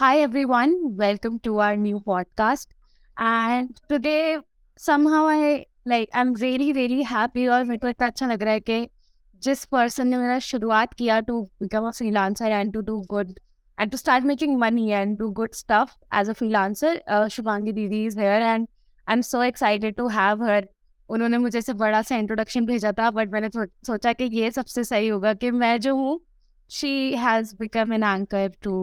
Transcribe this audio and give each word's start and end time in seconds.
Hi, 0.00 0.20
everyone. 0.20 0.96
Welcome 0.96 1.40
to 1.40 1.58
our 1.58 1.76
new 1.76 2.00
podcast. 2.00 2.68
And 3.16 3.78
today, 3.86 4.38
somehow, 4.76 5.26
I 5.26 5.66
like, 5.84 6.08
I'm 6.14 6.32
really, 6.34 6.72
really 6.72 7.02
happy 7.02 7.46
और 7.48 7.64
मेरे 7.64 7.78
को 7.78 7.88
इतना 7.88 8.06
अच्छा 8.06 8.26
लग 8.26 8.42
रहा 8.42 8.52
है 8.52 8.60
कि 8.60 8.88
जिस 9.42 9.64
पर्सन 9.64 10.08
ने 10.08 10.18
मेरा 10.18 10.38
शुरुआत 10.38 10.94
किया 10.94 11.18
to 11.20 11.42
become 11.62 11.88
a 11.88 11.90
freelancer 11.90 12.50
and 12.50 12.72
to 12.72 12.80
do 12.80 12.98
good 13.10 13.34
and 13.78 13.90
to 13.90 13.96
start 13.96 14.24
making 14.24 14.56
money 14.58 14.88
and 14.90 15.16
do 15.18 15.30
good 15.40 15.52
stuff 15.54 15.92
as 16.20 16.30
a 16.30 16.32
freelancer 16.32 17.28
Shubhangi 17.32 17.72
didi 17.72 18.04
is 18.06 18.18
here 18.20 18.42
and 18.42 18.66
I 19.06 19.12
am 19.12 19.22
so 19.22 19.42
excited 19.42 19.96
to 19.96 20.08
have 20.16 20.44
her 20.44 20.68
उन्होंने 21.08 21.38
मुझे 21.38 21.62
से 21.62 21.72
बड़ा 21.84 22.02
सा 22.02 22.16
introduction 22.16 22.66
भेजा 22.66 22.92
था 22.98 23.10
but 23.10 23.32
मैंने 23.32 23.50
सोचा 23.56 24.12
कि 24.12 24.30
ये 24.40 24.50
सबसे 24.50 24.84
सही 24.84 25.08
होगा 25.08 25.34
कि 25.44 25.50
मैं 25.60 25.78
जो 25.80 25.94
हूँ 25.96 26.20
she 26.70 26.96
has 27.26 27.54
become 27.60 27.92
an 27.92 28.04
anchor 28.04 28.52
to 28.62 28.80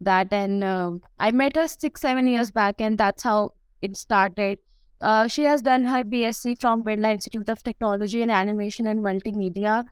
that 0.00 0.32
and 0.32 0.64
uh, 0.64 0.90
i 1.18 1.30
met 1.30 1.56
her 1.56 1.66
six 1.68 2.00
seven 2.00 2.26
years 2.26 2.50
back 2.50 2.80
and 2.80 2.98
that's 2.98 3.22
how 3.22 3.52
it 3.82 3.96
started 3.96 4.58
uh, 5.00 5.26
she 5.28 5.42
has 5.44 5.62
done 5.62 5.84
her 5.84 6.02
bsc 6.04 6.60
from 6.60 6.82
birla 6.82 7.12
institute 7.12 7.48
of 7.48 7.62
technology 7.62 8.22
and 8.22 8.30
animation 8.30 8.86
and 8.86 9.04
multimedia 9.04 9.84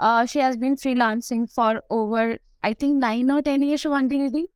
uh, 0.00 0.26
she 0.26 0.38
has 0.38 0.56
been 0.56 0.76
freelancing 0.76 1.50
for 1.52 1.82
over 1.90 2.38
i 2.62 2.72
think 2.72 2.96
nine 2.96 3.30
or 3.30 3.42
ten 3.42 3.62
years 3.62 3.84
one 3.84 4.08
thing 4.08 4.46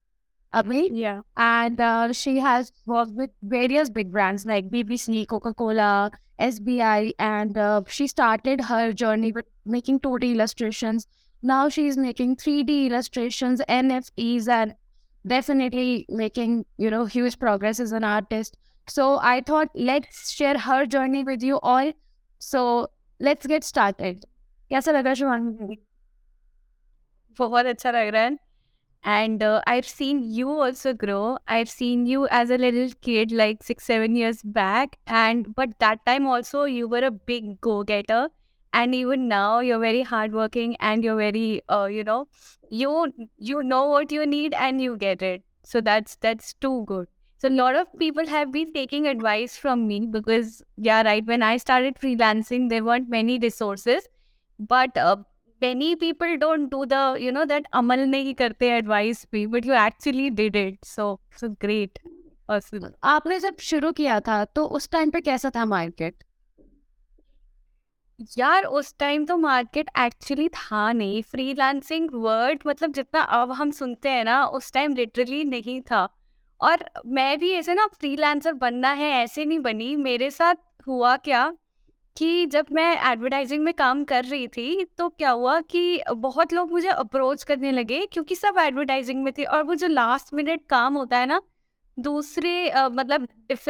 Abhi. 0.55 0.88
Yeah. 0.92 1.20
And 1.36 1.80
uh, 1.80 2.12
she 2.12 2.38
has 2.38 2.72
worked 2.86 3.12
with 3.12 3.30
various 3.42 3.88
big 3.88 4.10
brands 4.10 4.44
like 4.44 4.69
BBC, 4.69 5.28
Coca 5.28 5.55
Cola, 5.55 6.10
SBI, 6.41 7.12
and 7.19 7.56
uh, 7.56 7.82
she 7.86 8.06
started 8.06 8.62
her 8.62 8.92
journey 8.92 9.32
with 9.32 9.44
making 9.64 10.00
2D 10.00 10.34
illustrations. 10.34 11.06
Now 11.42 11.69
she's 11.69 11.96
making 11.96 12.36
3D 12.36 12.86
illustrations, 12.86 13.60
NFTs, 13.69 14.48
and 14.48 14.74
definitely 15.27 16.05
making 16.09 16.66
you 16.77 16.89
know 16.89 17.05
huge 17.05 17.39
progress 17.39 17.80
as 17.80 17.91
an 17.91 18.03
artist 18.03 18.57
so 18.88 19.20
i 19.21 19.41
thought 19.41 19.69
let's 19.73 20.31
share 20.31 20.58
her 20.59 20.86
journey 20.86 21.23
with 21.23 21.44
you 21.44 21.59
all 21.64 21.91
so 22.39 22.88
let's 23.19 23.47
get 23.47 23.64
started 23.64 24.25
कैसा 24.72 24.91
लगा 24.91 25.14
शिवानी 25.14 25.78
बहुत 27.39 27.66
अच्छा 27.66 27.91
लग 27.91 28.08
रहा 28.16 28.23
है 28.23 28.38
and 29.05 29.44
uh, 29.44 29.61
i've 29.67 29.88
seen 29.88 30.22
you 30.36 30.50
also 30.66 30.91
grow 31.02 31.38
i've 31.55 31.69
seen 31.69 32.05
you 32.11 32.28
as 32.38 32.50
a 32.50 32.58
little 32.58 32.89
kid 33.08 33.31
like 33.31 33.61
6 33.64 33.86
7 33.86 34.16
years 34.16 34.41
back 34.41 34.97
and 35.05 35.53
but 35.59 35.75
that 35.83 36.03
time 36.08 36.25
also 36.36 36.64
you 36.64 36.88
were 36.88 37.03
a 37.09 37.11
big 37.11 37.61
go 37.61 37.83
getter 37.83 38.22
and 38.73 38.95
even 38.95 39.28
now 39.28 39.59
you're 39.59 39.80
very 39.80 40.02
hardworking 40.02 40.75
and 40.80 41.03
you're 41.03 41.17
very 41.17 41.61
uh, 41.69 41.86
you 41.86 42.03
know 42.03 42.28
you 42.69 43.11
you 43.38 43.64
know 43.64 43.86
what 43.86 44.11
you 44.11 44.25
need 44.25 44.53
and 44.53 44.81
you 44.81 44.97
get 44.97 45.22
it 45.22 45.44
so 45.64 45.81
that's 45.81 46.17
that's 46.17 46.53
too 46.66 46.83
good 46.88 47.08
so 47.38 47.47
a 47.47 47.55
lot 47.59 47.75
of 47.75 47.88
people 48.00 48.28
have 48.28 48.52
been 48.52 48.73
taking 48.73 49.08
advice 49.08 49.55
from 49.58 49.88
me 49.88 50.02
because 50.17 50.61
yeah 50.78 51.02
right 51.03 51.25
when 51.25 51.47
i 51.52 51.55
started 51.58 51.95
freelancing 51.95 52.69
there 52.69 52.83
weren't 52.83 53.09
many 53.09 53.39
resources 53.39 54.08
but 54.59 54.97
uh, 54.97 55.16
many 55.61 55.95
people 55.95 56.38
don't 56.38 56.69
do 56.69 56.86
the 56.86 57.17
you 57.19 57.31
know 57.31 57.45
that 57.45 57.72
amal 57.81 58.05
nahi 58.14 58.36
karte 58.44 58.69
advice 58.78 59.25
me 59.31 59.45
but 59.55 59.72
you 59.72 59.80
actually 59.86 60.30
did 60.41 60.55
it 60.55 60.78
so 60.83 61.09
so 61.44 61.50
great 61.66 62.00
awesome. 62.50 62.91
आपने 63.03 63.39
जब 63.39 63.58
शुरू 63.72 63.91
किया 64.00 64.19
था 64.28 64.44
तो 64.55 64.66
उस 64.80 64.89
time 64.91 65.09
पे 65.09 65.22
कैसा 65.22 65.50
था 65.55 65.66
मार्केट 65.66 66.23
यार 68.38 68.64
उस 68.64 68.94
टाइम 68.98 69.24
तो 69.26 69.36
मार्केट 69.36 69.88
एक्चुअली 69.98 70.48
था 70.48 70.92
नहीं। 70.92 71.22
फ्रीलांसिंग 71.22 72.08
वर्ड 72.14 72.62
मतलब 72.66 72.92
जितना 72.92 73.20
अब 73.20 73.52
हम 73.52 73.70
सुनते 73.70 74.08
हैं 74.08 74.24
ना 74.24 74.44
उस 74.46 74.72
टाइम 74.72 74.94
लिटरली 74.94 75.44
नहीं 75.44 75.80
था। 75.80 76.08
और 76.60 76.84
मैं 77.06 77.38
भी 77.38 77.50
ऐसे 77.52 77.74
ना 77.74 77.86
फ्रीलांसर 78.00 78.52
बनना 78.54 78.91
है 78.92 79.10
ऐसे 79.12 79.44
नहीं 79.44 79.58
बनी। 79.60 79.94
मेरे 79.96 80.30
साथ 80.30 80.54
हुआ 80.86 81.16
क्या 81.18 81.50
कि 82.16 82.46
जब 82.46 82.66
मैं 82.72 82.91
एडवर्टाइजिंग 83.10 83.62
में 83.64 83.72
काम 83.75 84.03
कर 84.04 84.25
रही 84.25 84.48
थी 84.48 84.84
तो 84.98 85.09
क्या 85.09 85.30
हुआ 85.30 85.60
कि 85.62 86.03
बहुत 86.09 86.53
लोग 86.53 86.70
मुझे 86.72 86.88
अप्रोच 86.88 87.42
करने 87.42 87.72
लगे 87.72 88.04
क्योंकि 88.06 88.34
सब 88.34 88.59
एडवर्टाइजिंग 88.59 89.22
में 89.25 89.32
थे। 89.38 89.44
और 89.44 89.62
वो 89.62 89.75
जो 89.75 89.86
लास्ट 89.86 90.34
मिनट 90.34 90.66
काम 90.70 90.94
होता 90.94 91.19
है 91.19 91.26
ना 91.26 91.41
दूसरे 91.98 92.70
uh, 92.70 92.91
मतलब 92.91 93.28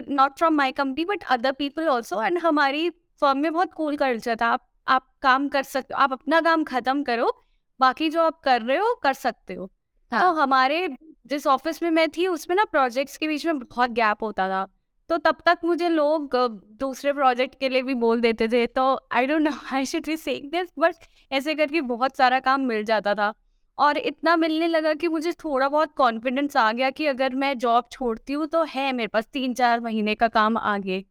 not 0.09 0.37
from 0.39 0.55
my 0.55 0.73
company 0.73 1.05
but 1.05 1.25
other 1.31 1.53
people 1.53 1.89
also 1.89 2.23
and 2.23 2.39
हमारी 2.39 2.91
फर्म 3.23 3.39
में 3.39 3.53
बहुत 3.53 3.73
कूल 3.75 3.97
कल्चर 3.97 4.37
था। 4.37 4.47
आप 4.49 4.67
आप 4.87 5.07
काम 5.23 5.49
कर 5.49 5.63
सकते 5.65 5.95
हो 5.95 6.01
आप 6.01 6.13
अपना 6.13 6.41
काम 6.41 6.65
खत्म 6.65 7.03
करो 7.03 7.33
बाकी 7.81 8.09
जो 8.11 8.23
आप 8.23 8.41
कर 8.45 8.63
रहे 8.63 8.77
हो 8.79 8.95
कर 9.03 9.13
सकते 9.15 9.55
हो। 9.55 9.71
हाँ. 10.13 10.21
तो 10.23 10.41
हमारे 10.41 10.89
जिस 11.27 11.47
ऑफ़िस 11.47 11.83
में 11.83 11.91
मैं 11.91 12.09
थी 12.11 12.27
उसमें 12.27 12.57
ना 12.57 12.65
प्रोजेक्ट्स 12.67 13.17
के 13.17 13.29
बीच 13.29 13.47
में 13.47 13.59
बहुत 13.59 13.91
गैप 13.93 14.23
होता 14.23 14.49
था। 14.49 14.67
तो 15.11 15.17
तब 15.19 15.37
तक 15.47 15.59
मुझे 15.65 15.89
लोग 15.89 16.37
दूसरे 16.81 17.13
प्रोजेक्ट 17.13 17.59
के 17.61 17.69
लिए 17.69 17.83
भी 17.83 17.95
बोल 17.97 18.21
देते 18.21 18.49
थे। 18.49 18.67
तो 18.69 18.83
I 19.13 19.27
don't 19.27 19.43
know 19.43 19.51
I 19.73 19.87
should 19.87 20.07
be 20.07 20.17
saying 20.17 20.51
this 20.51 20.69
but 20.79 20.95
ऐसे 21.33 21.55
करके 21.55 21.81
बहुत 21.83 22.17
सारा 22.17 22.41
काम 22.41 22.61
मिल 22.63 22.85
जाता 22.85 23.15
था। 23.15 23.33
और 23.79 23.99
इतना 23.99 24.37
मिलने 24.37 24.67
लगा 24.69 24.93
कि 24.95 25.09
मुझे 25.09 25.33
थोड़ा 25.35 25.69
बहुत 25.69 25.93
कॉन्फिडेंस 25.97 26.57
आ 26.57 26.71
गया 26.73 26.91
कि 26.91 27.07
अगर 27.07 27.35
मैं 27.35 27.57
जॉब 27.59 27.89
छोड़ती 27.93 28.33
हूँ 28.33 28.47
तो 28.47 28.63
है 28.65 28.93
मेरे 28.93 29.09
पास 29.09 29.27
तीन 29.33 29.55
चार 29.55 29.81
महीने 29.81 30.15
का 30.15 30.29
काम 30.31 30.57
आगे। 30.59 31.05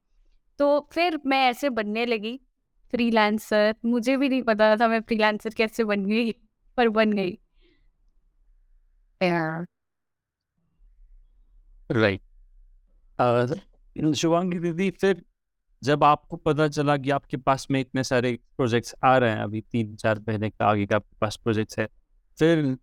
तो 0.59 0.79
फिर 0.93 1.19
मैं 1.25 1.39
ऐसे 1.49 1.69
बनने 1.69 2.05
लगी 2.05 2.37
फ्रीलांसर। 2.93 3.75
मुझे 3.85 4.17
भी 4.17 4.29
नहीं 4.29 4.43
पता 4.43 4.75
था 4.77 4.87
मैं 4.87 5.01
फ्रीलांसर 5.01 5.53
कैसे 5.53 5.83
बन 5.83 6.05
गई 6.05 6.31
पर 6.77 6.89
बन 6.89 7.13
गई। 7.13 7.37
राइट 11.91 12.21
शिवांगी 14.15 14.59
दीदी 14.59 14.89
फिर 14.91 15.23
जब 15.83 16.03
आपको 16.03 16.37
पता 16.37 16.67
चला 16.67 16.97
कि 16.97 17.09
आपके 17.09 17.37
पास 17.37 17.67
में 17.71 17.79
इतने 17.81 18.03
सारे 18.03 18.31
प्रोजेक्ट्स 18.57 18.95
आ 19.03 19.17
रहे 19.17 19.31
हैं 19.31 19.39
अभी 19.39 19.61
तीन 19.61 19.95
चार 19.95 20.19
महीने 20.19 20.49
का 20.49 20.65
आगे 20.65 20.85
का 20.85 20.95
आपके 20.95 21.17
पास 21.21 21.35
प्रोजेक्ट्स 21.37 21.79
है 21.79 21.87
फिर 22.37 22.77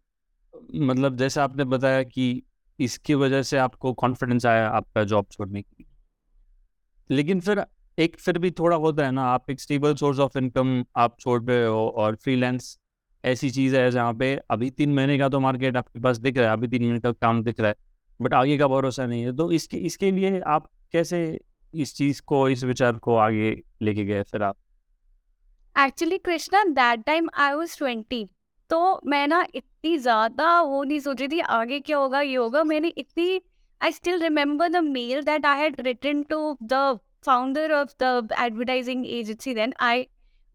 मतलब 0.75 1.17
जैसे 1.17 1.41
आपने 1.41 1.65
बताया 1.65 2.03
कि 2.03 2.43
इसकी 2.81 3.15
वजह 3.15 3.43
से 3.43 3.59
आपको 3.59 3.93
कॉन्फिडेंस 3.95 4.47
आया 4.47 4.69
आपका 4.69 5.05
जॉब 5.05 5.27
छोड़ने 5.33 5.63
की। 5.63 5.86
लेकिन 7.11 7.41
फिर 7.41 7.65
एक 7.99 8.17
फिर 8.19 8.39
भी 8.39 8.51
थोड़ा 8.51 8.77
होता 8.77 9.05
है 9.05 9.11
ना, 9.13 9.23
आप 9.25 9.51
एक 9.51 9.61
स्टेबल 9.61 9.95
सोर्स 9.97 10.19
ऑफ़ 10.19 10.39
इनकम 10.39 10.85
आप 10.97 11.17
छोड़ 11.21 11.43
रहे 11.43 11.65
हो 11.67 11.89
और 11.97 12.17
फ्रीलांस 12.17 12.77
ऐसी 13.25 13.51
चीज़ 13.51 13.77
है 13.77 13.91
जहाँ 13.91 14.13
पे 14.15 14.35
अभी 14.51 14.71
तीन 14.73 14.95
महीने 14.95 15.19
का 15.19 15.29
तो 15.29 15.41
मार्केट 15.41 15.77
आपके 15.77 16.01
पास 16.01 16.19
दिख 16.19 16.37
रहा 16.39 16.47
है, 16.47 16.53
अभी 16.53 16.69
तीन 16.69 16.83
महीने 16.83 17.01
का 17.01 17.13
काम 17.13 17.43
दिख 17.43 17.61
रहा 17.61 17.69
है 17.69 17.75
बट 18.21 18.35
आगे 18.35 18.59
का 18.59 18.67
भरोसा 18.69 19.07
नहीं 19.07 19.23
है। 19.23 19.37
तो 19.37 19.51
इसके 19.53 19.77
इसके 19.87 20.11
लिए 20.11 20.41
आप 20.49 20.69
कैसे 20.93 21.19
इस 21.75 21.95
चीज़ 21.95 22.23
को, 22.23 22.49
इस 22.49 22.65
विचार 22.65 22.93
को 22.99 23.17
आगे 23.17 23.51
लेके 23.83 24.05
गए 24.05 24.23
फिर 24.23 24.43
आप? 24.43 24.57
Actually 25.77 26.19
Krishna 26.19 26.65
that 26.65 27.05
time 27.07 27.29
I 27.37 27.53
was 27.55 27.77
twenty 27.79 28.25
तो 28.71 29.01
मैं 29.07 29.27
ना 29.29 29.45
इतनी 29.55 29.97
ज़्यादा 29.99 30.61
वो 30.61 30.83
नहीं 30.85 31.01
सोच 31.01 31.21
रही 31.21 31.29
थी 31.29 31.41
आगे 31.41 31.81
क्या 31.81 31.99
होगा, 31.99 32.21
ये 32.21 32.37
होगा, 32.37 32.63
मैंने 32.65 32.89
इतनी 32.89 33.41
I 33.81 33.91
still 33.91 34.21
remember 34.21 34.69
the 34.69 34.83
mail 34.83 35.23
that 35.23 35.45
I 35.45 35.57
had 35.57 35.85
written 35.85 36.25
to 36.25 36.57
the 36.61 36.99
founder 37.23 37.73
of 37.73 37.95
the 37.99 38.29
advertising 38.37 39.05
agency 39.07 39.55
then. 39.55 39.75
I 39.79 40.09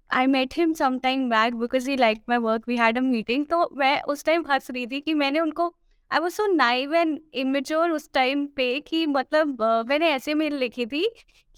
I 0.10 0.28
met 0.28 0.54
him 0.54 0.76
some 0.76 1.00
time 1.00 1.30
back 1.30 1.58
because 1.58 1.86
he 1.86 1.96
liked 1.98 2.28
my 2.28 2.38
work. 2.40 2.64
We 2.68 2.78
had 2.78 2.98
a 2.98 3.02
meeting. 3.02 3.46
तो 3.46 3.70
मैं 3.78 4.02
उस 4.14 4.24
time 4.26 4.46
हंस 4.50 4.72
रही 4.72 4.88
थी 4.88 5.00
कि 5.02 5.14
मैंने 5.14 5.40
उनको 5.40 5.74
I 6.12 6.20
was 6.20 6.34
so 6.34 6.46
naive 6.54 6.94
and 6.96 7.20
immature 7.42 7.92
उस 7.92 8.10
टाइम 8.14 8.46
पे 8.56 8.80
कि 8.88 9.06
मतलब 9.08 9.62
मैंने 9.90 10.10
ऐसे 10.12 10.34
मेल 10.34 10.56
लिखी 10.60 10.86
थी 10.86 11.08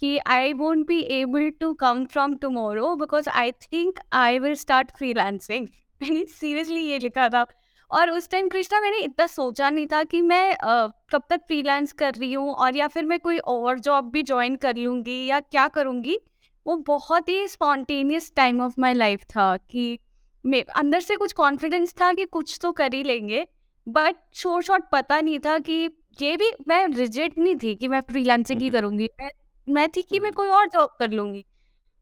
कि 0.02 0.18
I 0.28 0.54
won't 0.54 0.86
be 0.88 1.00
able 1.20 1.50
to 1.60 1.74
come 1.82 2.06
from 2.14 2.36
tomorrow 2.38 2.96
because 2.96 3.30
I 3.30 3.52
think 3.52 4.00
I 4.14 4.40
will 4.40 4.56
start 4.66 4.92
freelancing 4.98 5.68
मैंने 6.02 6.26
सीरियसली 6.40 6.82
ये 6.82 7.00
लिखा 7.00 7.28
था 7.30 7.46
और 7.94 8.10
उस 8.12 8.30
टाइम 8.30 8.50
कृष्णा 8.50 8.80
मैंने 8.82 8.98
इतना 8.98 9.28
सोचा 9.28 9.70
नहीं 9.70 9.88
था 9.88 10.04
कि 10.04 10.22
मैं 10.22 10.54
uh, 10.54 10.92
कब 11.12 11.24
तक 11.30 11.42
फ्रीलांस 11.48 11.92
कर 11.94 12.14
रही 12.14 12.34
हूँ 12.34 12.54
और 12.54 12.76
या 12.76 12.88
फिर 12.88 13.06
मैं 13.06 13.20
कोई 13.20 13.38
और 13.38 13.80
जॉब 13.80 14.10
भी 14.12 14.24
ज्वाइन 14.24 14.56
कर 14.56 14.76
लूँगी 14.76 15.26
या 15.26 15.40
क्या 15.40 15.68
करूँगी 15.68 16.20
वो 16.68 16.76
बहुत 16.76 17.30
ही 17.30 17.48
spontaneous 17.48 18.32
time 18.36 18.62
of 18.62 18.74
my 18.80 18.94
life 18.94 19.24
था 19.24 19.58
कि 19.58 20.00
मे 20.46 20.62
अंदर 20.62 21.00
से 21.00 21.16
कुछ 21.16 21.34
कॉन्फिडेंस 21.34 21.94
था 21.94 22.14
कि 22.14 22.26
कुछ 22.26 22.60
तो 22.62 22.72
कर 22.72 22.94
ही 22.94 23.04
लेंगे 23.04 23.48
बट 23.88 24.16
शोर 24.34 24.64
शॉर्ट 24.64 24.84
पता 24.92 25.22
नहीं 25.22 25.40
था 25.40 25.60
कि 25.60 25.90
ये 26.22 26.38
भी 26.38 26.52
मैं 26.68 26.88
रिजेक्ट 26.88 27.38
नहीं 27.38 27.56
थी 27.56 27.76
कि 27.76 27.88
मैं 27.88 28.02
फ्रीलांसिंग 28.02 28.62
ही 28.62 28.70
करूँगी। 28.70 29.10
मैं 29.22 29.30
मैं 29.68 29.90
थी 29.90 30.02
कि 30.02 30.20
मैं 30.20 30.32
कोई 30.32 30.48
और 30.50 30.68
जॉब 30.68 30.90
कर 31.00 31.12
लूँगी। 31.12 31.46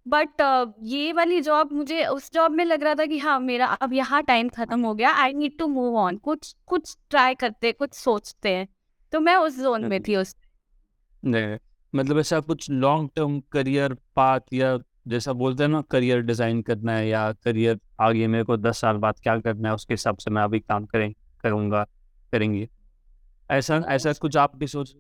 बट 0.06 0.42
uh, 0.42 0.72
ये 0.84 1.12
वाली 1.14 1.40
जॉब 1.42 1.72
मुझे 1.74 2.06
उस 2.06 2.32
जॉब 2.34 2.52
में 2.52 2.64
लग 2.66 2.84
रहा 2.84 2.96
था 2.96 3.06
कि 3.06 3.18
हाँ 3.20 3.40
मेरा 3.40 3.66
अब 3.66 3.94
यहाँ 3.94 4.22
टाइम 4.24 4.50
खत्म 4.50 4.86
हो 4.86 4.94
गया। 4.96 5.12
I 5.14 5.34
need 5.34 5.58
to 5.58 5.68
move 5.68 5.98
on 5.98 6.18
कुछ 6.20 6.56
कुछ 6.68 6.96
ट्राई 7.10 7.36
करते 7.36 7.72
कुछ 7.72 7.94
सोचते 7.94 8.50
हैं। 8.50 8.68
तो 9.14 9.20
मैं 9.20 9.36
उस 9.36 9.60
जोन 9.60 9.86
में 9.86 10.02
थी 10.04 10.16
उस 10.16 10.36
नहीं 11.24 11.58
मतलब 11.94 12.20
ऐसा 12.20 12.40
कुछ 12.40 12.70
लॉन्ग 12.70 13.10
टर्म 13.16 13.40
करियर 13.52 13.94
पाथ 14.16 14.54
या 14.54 14.78
जैसा 15.08 15.34
बोलते 15.34 15.64
हैं 15.64 15.70
ना 15.70 15.82
करियर 15.92 16.22
डिज़ाइन 16.22 16.62
करना 16.62 16.94
है 16.94 17.08
या 17.08 17.32
करियर 17.34 17.80
आगे 18.02 18.28
मेरे 18.28 18.44
को 18.44 18.58
दस 18.58 18.82
साल 18.82 18.98
बाद 18.98 19.20
क्या 19.20 19.38
करना 19.40 19.70
है 19.70 19.76
उसके 19.76 19.94
हिसाब 19.94 20.18
से 20.18 20.32
मैं 20.32 20.44
अभी 20.44 20.60
काम 20.60 20.86
करें 20.86 21.12
करूँगा 21.44 21.84
करेंगे। 22.34 22.68
ऐसा 23.50 23.84
ऐसा 23.90 24.14
कुछ 24.14 24.38
आप 24.38 24.56
भी 24.56 24.68
सोच 24.68 24.94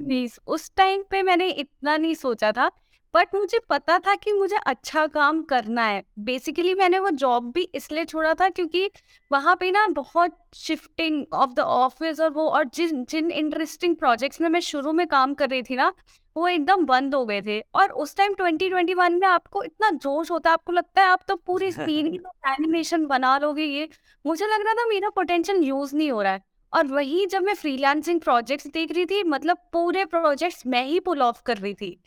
नहीं 0.00 0.28
उस 0.46 0.70
टाइम 0.76 1.02
पे 1.10 1.22
मैंने 1.22 1.48
इतना 1.48 1.96
नहीं 1.96 2.14
सोचा 2.14 2.52
था। 2.52 2.70
बट 3.14 3.34
मुझे 3.34 3.58
पता 3.68 3.98
था 3.98 4.14
कि 4.14 4.32
मुझे 4.32 4.56
अच्छा 4.66 5.06
काम 5.06 5.42
करना 5.44 5.82
है। 5.84 6.02
बेसिकली 6.20 6.74
मैंने 6.74 6.98
वो 6.98 7.10
जॉब 7.12 7.50
भी 7.52 7.62
इसलिए 7.74 8.04
छोड़ा 8.04 8.32
था 8.34 8.48
क्योंकि 8.48 8.90
वहाँ 9.30 9.54
पे 9.56 9.70
ना 9.70 9.86
बहुत 9.90 10.36
शिफ्टिंग 10.54 11.24
ऑफ़ 11.34 11.52
द 11.52 11.60
ऑफ़िस 11.60 12.20
और 12.20 12.30
वो 12.30 12.48
और 12.48 12.64
जिन 12.74 13.04
जिन 13.10 13.30
इंटरेस्टिंग 13.32 13.96
प्रोजेक्ट्स 13.96 14.40
में 14.40 14.48
मैं 14.48 14.60
शुरू 14.60 14.92
में 14.92 15.06
काम 15.06 15.34
कर 15.34 15.48
रही 15.50 15.62
थी 15.62 15.76
ना 15.76 15.92
वो 16.36 16.46
एकदम 16.48 16.84
बंद 16.86 17.14
हो 17.14 17.24
गए 17.26 17.40
थे। 17.42 17.60
और 17.74 17.90
उस 17.94 18.16
टाइम 18.16 18.34
2021 18.34 19.18
में 19.20 19.26
आपको 19.28 19.62
इतना 19.62 19.90
जोश 19.92 20.30
होता 20.30 20.50
है 20.50 20.54
आपको 20.54 20.72
लगता 20.72 21.02
है 21.02 21.08
आप 21.08 21.20
तो 21.28 21.36
पूरी 21.36 21.70
सीन 21.72 22.10
की 22.10 22.18
तो 22.18 22.30
एनिमेशन 22.52 23.06
बना 23.06 23.36
लोगे 23.38 23.64
ये। 23.64 23.88
मुझे 24.24 24.46
लग 24.46 24.64
रहा 24.64 24.74
था 24.74 24.86
मेरा 24.88 25.08
पोटेंशियल 25.10 25.62
यूज़ 25.62 25.94
नहीं 25.96 26.10
हो 26.10 26.22
रहा 26.22 26.32
है। 26.32 26.42
और 26.72 26.86
वही 26.86 27.26
जब 27.26 27.42
मैं 27.42 27.54
फ्रीलांसिंग 27.54 28.20
प्रोजेक्ट्स 28.20 28.66
देख 28.66 28.92
रही 28.92 29.04
थी 29.06 29.22
मतलब 29.24 29.56
पूरे 29.72 30.04
प्रोजेक्ट्स 30.04 30.62
मैं 30.66 30.84
ही 30.84 30.98
पुल 31.00 31.22
ऑफ़ 31.22 31.42
कर 31.46 31.56
रही 31.56 31.74
थी। 31.74 31.98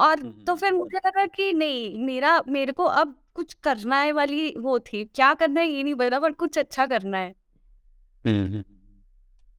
और 0.00 0.22
तो 0.46 0.54
फिर 0.54 0.72
मुझे 0.72 0.98
लगा 0.98 1.26
कि 1.26 1.52
नहीं 1.52 1.98
मेरा 2.04 2.42
मेरे 2.48 2.72
को 2.72 2.84
अब 2.84 3.14
कुछ 3.34 3.54
करना 3.54 3.96
है 3.96 4.12
वाली 4.12 4.54
वो 4.58 4.78
थी 4.78 5.04
क्या 5.04 5.34
करना 5.34 5.60
है 5.60 5.68
ये 5.68 5.82
नहीं 5.82 5.94
पता 5.94 6.20
पर 6.20 6.32
कुछ 6.32 6.58
अच्छा 6.58 6.86
करना 6.86 7.18
है। 7.18 7.34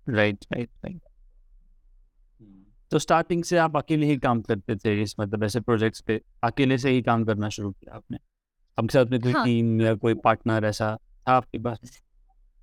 Right 0.08 0.46
right 0.54 0.70
right. 0.86 1.02
तो 2.92 3.00
स्टार्टिंग 3.00 3.44
से 3.44 3.58
आप 3.58 3.78
अकेले 3.78 4.06
ही 4.06 4.18
काम 4.18 4.42
करते 4.42 4.76
थे 4.76 5.02
इस 5.02 5.16
मतलब 5.20 5.44
ऐसे 5.44 5.60
प्रोजेक्ट्स 5.60 6.02
पे 6.02 6.22
अकेले 6.44 6.78
से 6.78 6.90
ही 6.90 7.02
काम 7.02 7.24
करना 7.26 7.50
शुरू 7.50 7.72
किया 7.72 7.96
आपने? 7.96 8.18
आपके 8.78 8.94
साथ 8.94 9.06
में 9.06 9.20
कोई 9.22 9.34
हाँ। 9.34 9.46
टीम 9.46 9.82
या 9.82 9.96
कोई 9.96 10.14
पार्टनर 10.14 10.66
ऐसा 10.66 10.98
था 11.28 11.34
आपके 11.34 11.60
पास? 11.60 12.02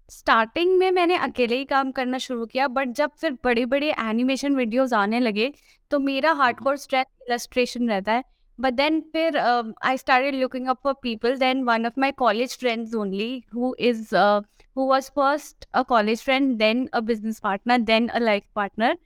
स्टार्टिंग 0.08 0.76
में 0.78 0.90
मैंने 0.90 1.16
अकेले 1.16 1.56
ही 1.56 1.64
काम 1.64 1.90
करना 1.92 2.18
शुरू 2.18 2.46
किया 2.46 2.66
बट 2.68 2.92
जब 2.96 3.10
फिर 3.20 3.32
बड़े 3.44 3.64
बड़े 3.66 3.90
एनिमेशन 4.00 4.54
वीडियोज़ 4.56 4.94
आने 4.94 5.20
लगे 5.20 5.52
तो 5.90 5.98
मेरा 5.98 6.32
हार्ड 6.32 6.60
कोर 6.60 6.76
स्ट्रेस 6.76 7.06
इलस्ट्रेशन 7.28 7.88
रहता 7.90 8.12
है। 8.12 8.22
बट 8.58 8.74
देन 8.74 9.00
फिर 9.12 9.36
I 9.38 9.96
start 9.96 10.34
looking 10.34 10.68
up 10.68 10.78
for 10.84 10.94
people 11.02 11.36
then 11.38 11.62
one 11.64 11.86
of 11.86 12.00
my 12.00 12.12
college 12.18 12.56
friends 12.58 12.94
only 12.94 13.42
who 13.54 13.74
is 13.80 14.14
who 14.16 14.86
was 14.86 15.10
first 15.16 15.68
a 15.74 15.82
college 15.88 16.22
friend 16.22 16.56
then 16.58 16.86
a 16.86 17.00
business 17.02 17.40
partner 17.40 17.78
then 17.82 18.08
a 18.08 18.18
life 18.18 18.44
partner 18.56 18.98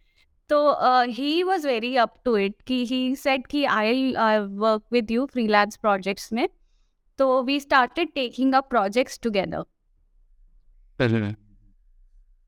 तो 0.50 1.04
he 1.10 1.42
was 1.42 1.66
very 1.66 1.94
up 1.96 2.14
to 2.24 2.36
it 2.36 2.54
कि 2.66 2.84
he 2.86 3.14
set 3.16 3.46
कि 3.46 3.64
I 3.66 4.10
work 4.12 4.82
with 4.92 5.10
you 5.10 5.26
Free 5.26 5.46
Labs 5.48 5.76
projects 5.76 6.32
में। 6.32 6.48
तो 7.18 7.42
we 7.42 7.60
started 7.60 8.12
taking 8.14 8.54
up 8.54 8.68
projects 8.70 9.20
together 9.22 9.64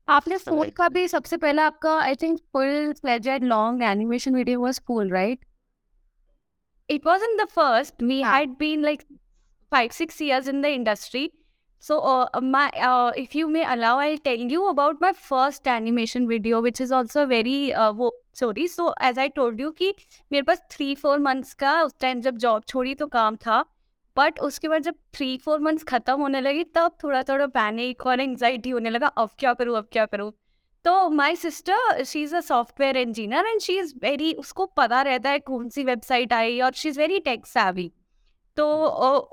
आपने 0.07 0.37
school 0.37 0.69
का 0.69 0.87
भी 0.89 1.07
सबसे 1.07 1.37
पहला 1.37 1.65
आपका 1.65 1.97
I 1.99 2.15
think 2.15 2.39
full 2.53 2.93
fledged 2.93 3.43
long 3.43 3.83
animation 3.83 4.35
video 4.35 4.61
was 4.61 4.73
school 4.73 5.11
right 5.11 5.45
it 6.89 7.05
was 7.05 7.23
in 7.23 7.37
the 7.37 7.47
first 7.49 8.03
we 8.03 8.21
had 8.23 8.49
been 8.59 8.83
like 8.83 9.01
five 9.71 9.89
six 9.91 10.21
years 10.21 10.47
in 10.47 10.61
the 10.61 10.65
industry 10.65 11.29
so 11.83 11.99
my 12.41 12.71
if 13.21 13.37
you 13.37 13.47
may 13.47 13.63
allow 13.63 13.97
I 13.99 14.17
tell 14.17 14.51
you 14.51 14.63
about 14.63 15.01
my 15.01 15.11
first 15.11 15.67
animation 15.67 16.27
video 16.27 16.61
which 16.61 16.81
is 16.81 16.93
also 16.93 17.25
very 17.25 17.71
वो 17.95 18.11
sorry 18.35 18.67
so 18.67 18.93
as 19.03 19.19
I 19.19 19.29
told 19.29 19.61
you 19.61 19.71
कि 19.71 19.93
मेरे 20.31 20.43
पास 20.43 20.61
three 20.71 20.93
four 20.95 21.19
months 21.19 21.53
का 21.53 21.81
उस 21.83 21.95
time 22.01 22.21
जब 22.21 22.37
job 22.37 22.63
छोड़ी 22.67 22.93
तो 22.95 23.07
काम 23.07 23.35
था। 23.35 23.63
बट 24.17 24.39
उसके 24.39 24.67
बाद 24.67 24.81
जब 24.81 24.95
थ्री 25.13 25.37
फोर 25.37 25.59
मंथ्स 25.59 25.83
खत्म 25.83 26.19
होने 26.21 26.41
लगी, 26.41 26.63
तब 26.63 26.97
थोड़ा 27.03 27.23
थोड़ा 27.23 27.47
पैनिक 27.47 28.05
और 28.05 28.19
एंजाइटी 28.19 28.69
होने 28.69 28.89
लगा। 28.89 29.07
अब 29.07 29.29
क्या 29.39 29.53
करूँ, 29.53 29.77
अब 29.77 29.87
क्या 29.91 30.05
करूँ? 30.05 30.31
तो 30.85 31.09
my 31.09 31.35
sister 31.35 32.03
she 32.03 32.21
is 32.23 32.35
a 32.35 32.39
software 32.39 32.97
engineer 32.97 33.45
and 33.45 33.59
she 33.61 33.77
is 33.79 33.93
very 34.03 34.33
उसको 34.33 34.65
पता 34.65 35.01
रहता 35.01 35.29
है 35.29 35.39
कौन 35.39 35.69
सी 35.69 35.83
वेबसाइट 35.83 36.33
आई 36.33 36.59
और 36.61 36.73
she 36.73 36.89
is 36.89 36.99
very 36.99 37.19
tech 37.19 37.45
savvy 37.47 37.89
तो 38.57 38.65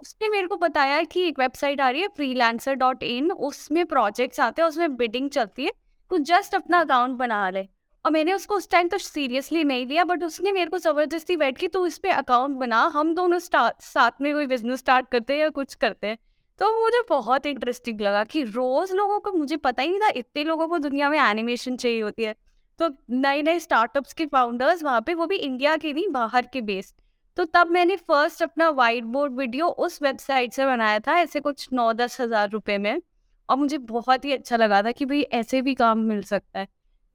उसने 0.03 0.29
मेरे 0.29 0.47
को 0.47 0.57
बताया 0.57 1.03
कि 1.03 1.21
एक 1.21 1.39
वेबसाइट 1.39 1.81
आ 1.81 1.91
रही 1.91 2.01
है 2.03 2.09
फ्रीलांसर 2.09 2.75
डॉट 2.75 3.03
इन 3.03 3.31
उसमें 3.33 3.85
प्रोजेक्ट्स 3.87 4.41
आते 4.41 4.63
हैं, 4.63 4.69
उसमें 4.69 4.97
बिडिंग 4.97 5.31
चलती 5.31 5.65
है। 5.65 5.73
तो 6.11 6.19
जस्ट 6.19 6.55
अपना 6.55 6.81
अकाउंट 6.81 7.17
बना 7.17 7.51
ले। 7.51 7.69
और 8.05 8.13
मैंने 8.13 8.33
उसको 8.33 8.57
उस 8.57 8.69
टाइम 8.71 8.89
तो 8.89 8.99
सीरियसली 8.99 9.63
नहीं 9.65 9.87
लिया 9.87 10.05
बट 10.05 10.23
उसने 10.25 10.53
मेरे 10.53 10.71
को 10.71 10.79
ज़बरदस्ती 10.79 11.37
बैठ 11.37 11.59
के, 11.59 11.69
तू 11.69 11.87
इस 11.87 11.99
पे 11.99 12.11
अकाउंट 12.11 12.57
बना, 12.59 12.81
हम 12.95 13.15
दोनों 13.15 13.39
साथ 13.39 14.21
में 14.21 14.33
कोई 14.35 14.47
बिज़नेस 14.47 14.79
स्टार्ट 14.79 15.09
करते 15.11 15.33
हैं 15.33 15.41
या 15.41 15.49
कुछ 15.51 15.75
करते 15.77 16.07
हैं? 16.07 16.19
तो 16.61 16.71
मुझे 16.81 17.03
बहुत 17.09 17.47
इंटरेस्टिंग 17.47 18.01
लगा 18.01 18.25
कि 18.25 18.43
रोज 18.45 18.93
लोगों 18.93 19.19
को, 19.21 19.33
मुझे 19.33 19.57
पता 19.59 19.83
ही 19.83 19.89
नहीं 19.89 20.01
था 20.01 20.09
इतने 20.17 20.45
लोगों 20.45 20.69
को 20.69 20.79
दुनिया 20.81 21.11
में 21.11 21.19
एनिमेशन 21.21 21.77
चाहिए 21.77 22.01
होती 22.01 22.25
है। 22.25 22.35
तो 22.79 22.89
नए 23.13 23.43
नए 23.43 23.59
स्टार्टअप्स 23.61 24.13
के 24.13 24.27
फाउंडर्स 24.27 24.83
वहाँ 24.83 25.01
पे 25.01 25.15
वो 25.15 25.27
भी 25.27 25.37
इंडिया 25.39 25.77
के 25.77 25.93
नहीं, 25.93 26.09
बाहर 26.11 26.47
के 26.53 26.61
बेस्ड 26.63 26.95
तो 27.37 27.45
तब 27.47 27.71
मैंने 27.71 27.97
फ़र्स्ट 27.99 28.43
अपना 28.43 28.69
वाइट 28.71 29.05
बोर्ड 29.07 29.33
वीडियो 29.33 29.67
उस 29.67 30.03
वेबसाइट 30.03 30.53
से 30.53 30.65
बनाया 30.67 30.99
था, 30.99 31.19
ऐसे 31.19 31.41
कुछ 31.41 31.69
नौ 31.73 31.93
दस 31.93 32.21
हज़ार 32.21 32.51
रुपए 32.51 32.77
में। 32.79 33.01
और 33.49 33.57
मुझे 33.57 33.79
बहुत 33.81 34.25
ही 34.25 34.33
अच्छा 34.33 34.57
लगा 34.57 34.83
था 34.83 34.93
कि 34.93 35.05
भाई 35.05 35.21
ऐसे 35.33 35.61
भी 35.63 35.75
काम 35.75 35.99
मिल 36.01 36.23
सकता 36.25 36.61
है। 36.61 36.67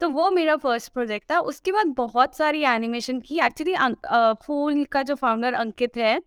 तो 0.02 0.10
वो 0.10 0.30
मेरा 0.32 0.56
फ़र्स्ट 0.56 0.92
प्रोजेक्ट 0.94 1.32
था। 1.32 1.40
उसके 1.42 1.72
बाद 1.72 1.94
बहुत 1.98 2.36
सारी 2.36 2.64
एनिमेशन 2.66 3.20
की। 3.20 3.40
एक्चुअली 3.40 3.76
फूल 4.46 4.84
का 4.86 5.02
जो 5.04 5.16
फाउंडर 5.16 5.54
अंकित 5.56 5.98
है 5.98 6.22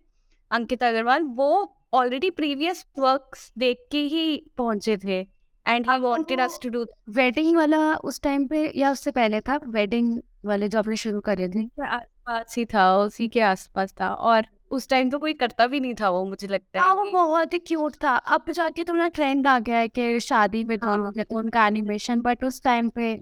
अंकित 0.51 0.83
अग्रवाल 0.83 1.23
वो 1.35 1.51
ऑलरेडी 1.93 2.29
प्रीवियस 2.31 2.85
वर्क्स 2.99 3.51
देख 3.57 3.85
के 3.91 4.01
ही 4.05 4.43
पहुँचे 4.57 4.97
थे। 4.97 5.19
And 5.65 5.89
he 5.89 5.99
wanted 5.99 6.39
us 6.39 6.59
to 6.63 6.69
do 6.69 6.85
wedding 7.09 7.55
वाला 7.57 7.93
उस 7.95 8.21
टाइम 8.21 8.47
पे 8.47 8.71
या 8.75 8.91
उससे 8.91 9.11
पहले 9.11 9.41
था? 9.41 9.59
वेडिंग 9.67 10.19
वाले 10.45 10.67
जो 10.69 10.79
आपने 10.79 10.95
शुरू 10.95 11.19
करे 11.21 11.49
थे? 11.49 11.63
आसपास 11.85 12.55
ही 12.57 12.65
था 12.65 12.95
उसी 12.97 13.27
के 13.27 13.41
आसपास 13.41 13.93
था। 14.01 14.13
और 14.13 14.45
उस 14.71 14.87
टाइम 14.89 15.09
तो 15.09 15.19
कोई 15.19 15.33
करता 15.33 15.67
भी 15.67 15.79
नहीं 15.79 15.93
था 15.93 16.09
वो 16.09 16.23
मुझे 16.25 16.47
लगता 16.47 16.81
हाँ। 16.81 16.93
वो 16.95 17.03
है 17.05 17.11
बहुत 17.11 17.53
ही 17.53 17.59
क्यूट 17.59 17.95
था। 18.03 18.15
अब 18.35 18.51
जाके 18.51 18.83
थोड़ा 18.83 19.07
ट्रेंड 19.09 19.47
आ 19.47 19.57
गया 19.59 19.77
है 19.77 19.87
कि 19.87 20.19
शादी 20.19 20.63
में 20.63 20.77
दोनों 20.79 21.11
के 21.11 21.23
उनका 21.31 21.65
एनिमेशन 21.67 22.21
बट 22.21 22.43
उस 22.43 22.61
टाइम 22.63 22.89
पे 22.89 23.13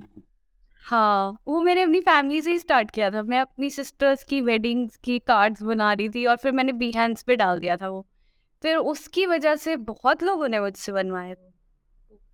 हाँ 0.80 1.38
वो 1.48 1.62
मैंने 1.62 1.82
अपनी 1.82 2.00
फैमिली 2.02 2.42
से 2.42 2.52
ही 2.52 2.60
स्टार्ट 2.60 2.92
किया 2.92 3.10
था। 3.12 3.24
मैं 3.24 3.40
अपनी 3.40 3.70
सिस्टर्स 3.70 4.24
की 4.24 4.42
वेडिंग्स 4.42 4.98
की 4.98 5.20
कार्ड्स 5.20 5.62
बना 5.64 5.94
रही 5.94 6.10
थी 6.10 6.26
और 6.26 6.36
फिर 6.38 6.52
मैंने 6.52 6.74
बिहेंस 6.74 7.24
पे 7.24 7.36
डाल 7.36 7.60
दिया 7.60 7.78
था 7.78 7.90
वो। 7.90 8.06
फिर 8.64 8.78
उसकी 8.78 9.26
वजह 9.26 9.56
से 9.56 9.76
बहुत 9.76 10.24
लोगों 10.24 10.48
ने 10.48 10.60
मुझसे 10.60 10.92
बनवाए 10.92 11.36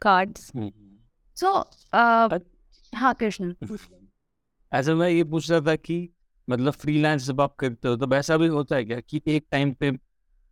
कार्ड्स 0.02 0.52
सो 1.38 1.54
हाँ 2.96 3.14
कृष्ण 3.14 3.54
ऐसा 4.72 4.94
मैं 4.96 5.10
ये 5.10 5.24
पूछ 5.24 5.52
रहा 5.52 5.62
था 5.62 5.76
कि 5.76 6.10
मतलब 6.50 6.74
फ्रीलांस 6.74 7.24
जब 7.24 7.42
आप 7.42 7.56
करते 7.56 7.88
हो 7.88 7.96
तो 7.96 8.08
वैसा 8.08 8.38
भी 8.38 8.48
होता 8.48 8.76
है 8.76 8.86
क्या 8.86 9.00
कि 9.00 9.22
एक 9.28 9.46
टाइम 9.52 9.74
पे 9.74 9.92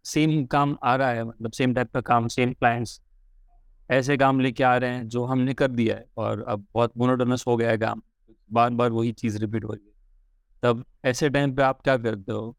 सेम 0.06 0.46
काम 0.46 0.78
आ 0.84 0.96
रहा 0.96 1.10
है? 1.10 1.24
मतलब 1.24 1.52
सेम 1.52 1.74
टाइप 1.74 1.92
का 1.94 2.02
काम 2.02 2.28
सेम 2.28 2.54
क्लाइंट्स 2.54 3.02
ऐसे 3.90 4.18
काम 4.18 4.40
लेके 4.40 4.64
आ 4.64 4.76
रहे 4.78 4.90
हैं 4.90 5.08
जो 5.08 5.24
हमने 5.26 5.54
कर 5.54 5.68
दिया 5.72 5.96
है 5.96 6.06
और 6.18 6.44
अब 6.48 6.66
बहुत 6.74 6.98
मोनोटोनस 6.98 7.44
हो 7.48 7.56
गया 7.58 7.70
है 7.70 7.78
काम। 7.78 8.02
बार 8.50 8.70
बार 8.72 8.92
वही 8.92 9.12
चीज़ 9.14 9.38
रिपीट 9.40 9.64
हो 9.64 9.74
रही 9.74 9.86
है। 9.86 9.92
तब 10.64 10.84
ऐसे 11.06 11.30
टाइम 11.30 11.56
पे 11.56 11.64
आप 11.64 11.82
क्या 11.82 11.98
करते 11.98 12.32
हो? 12.32 12.56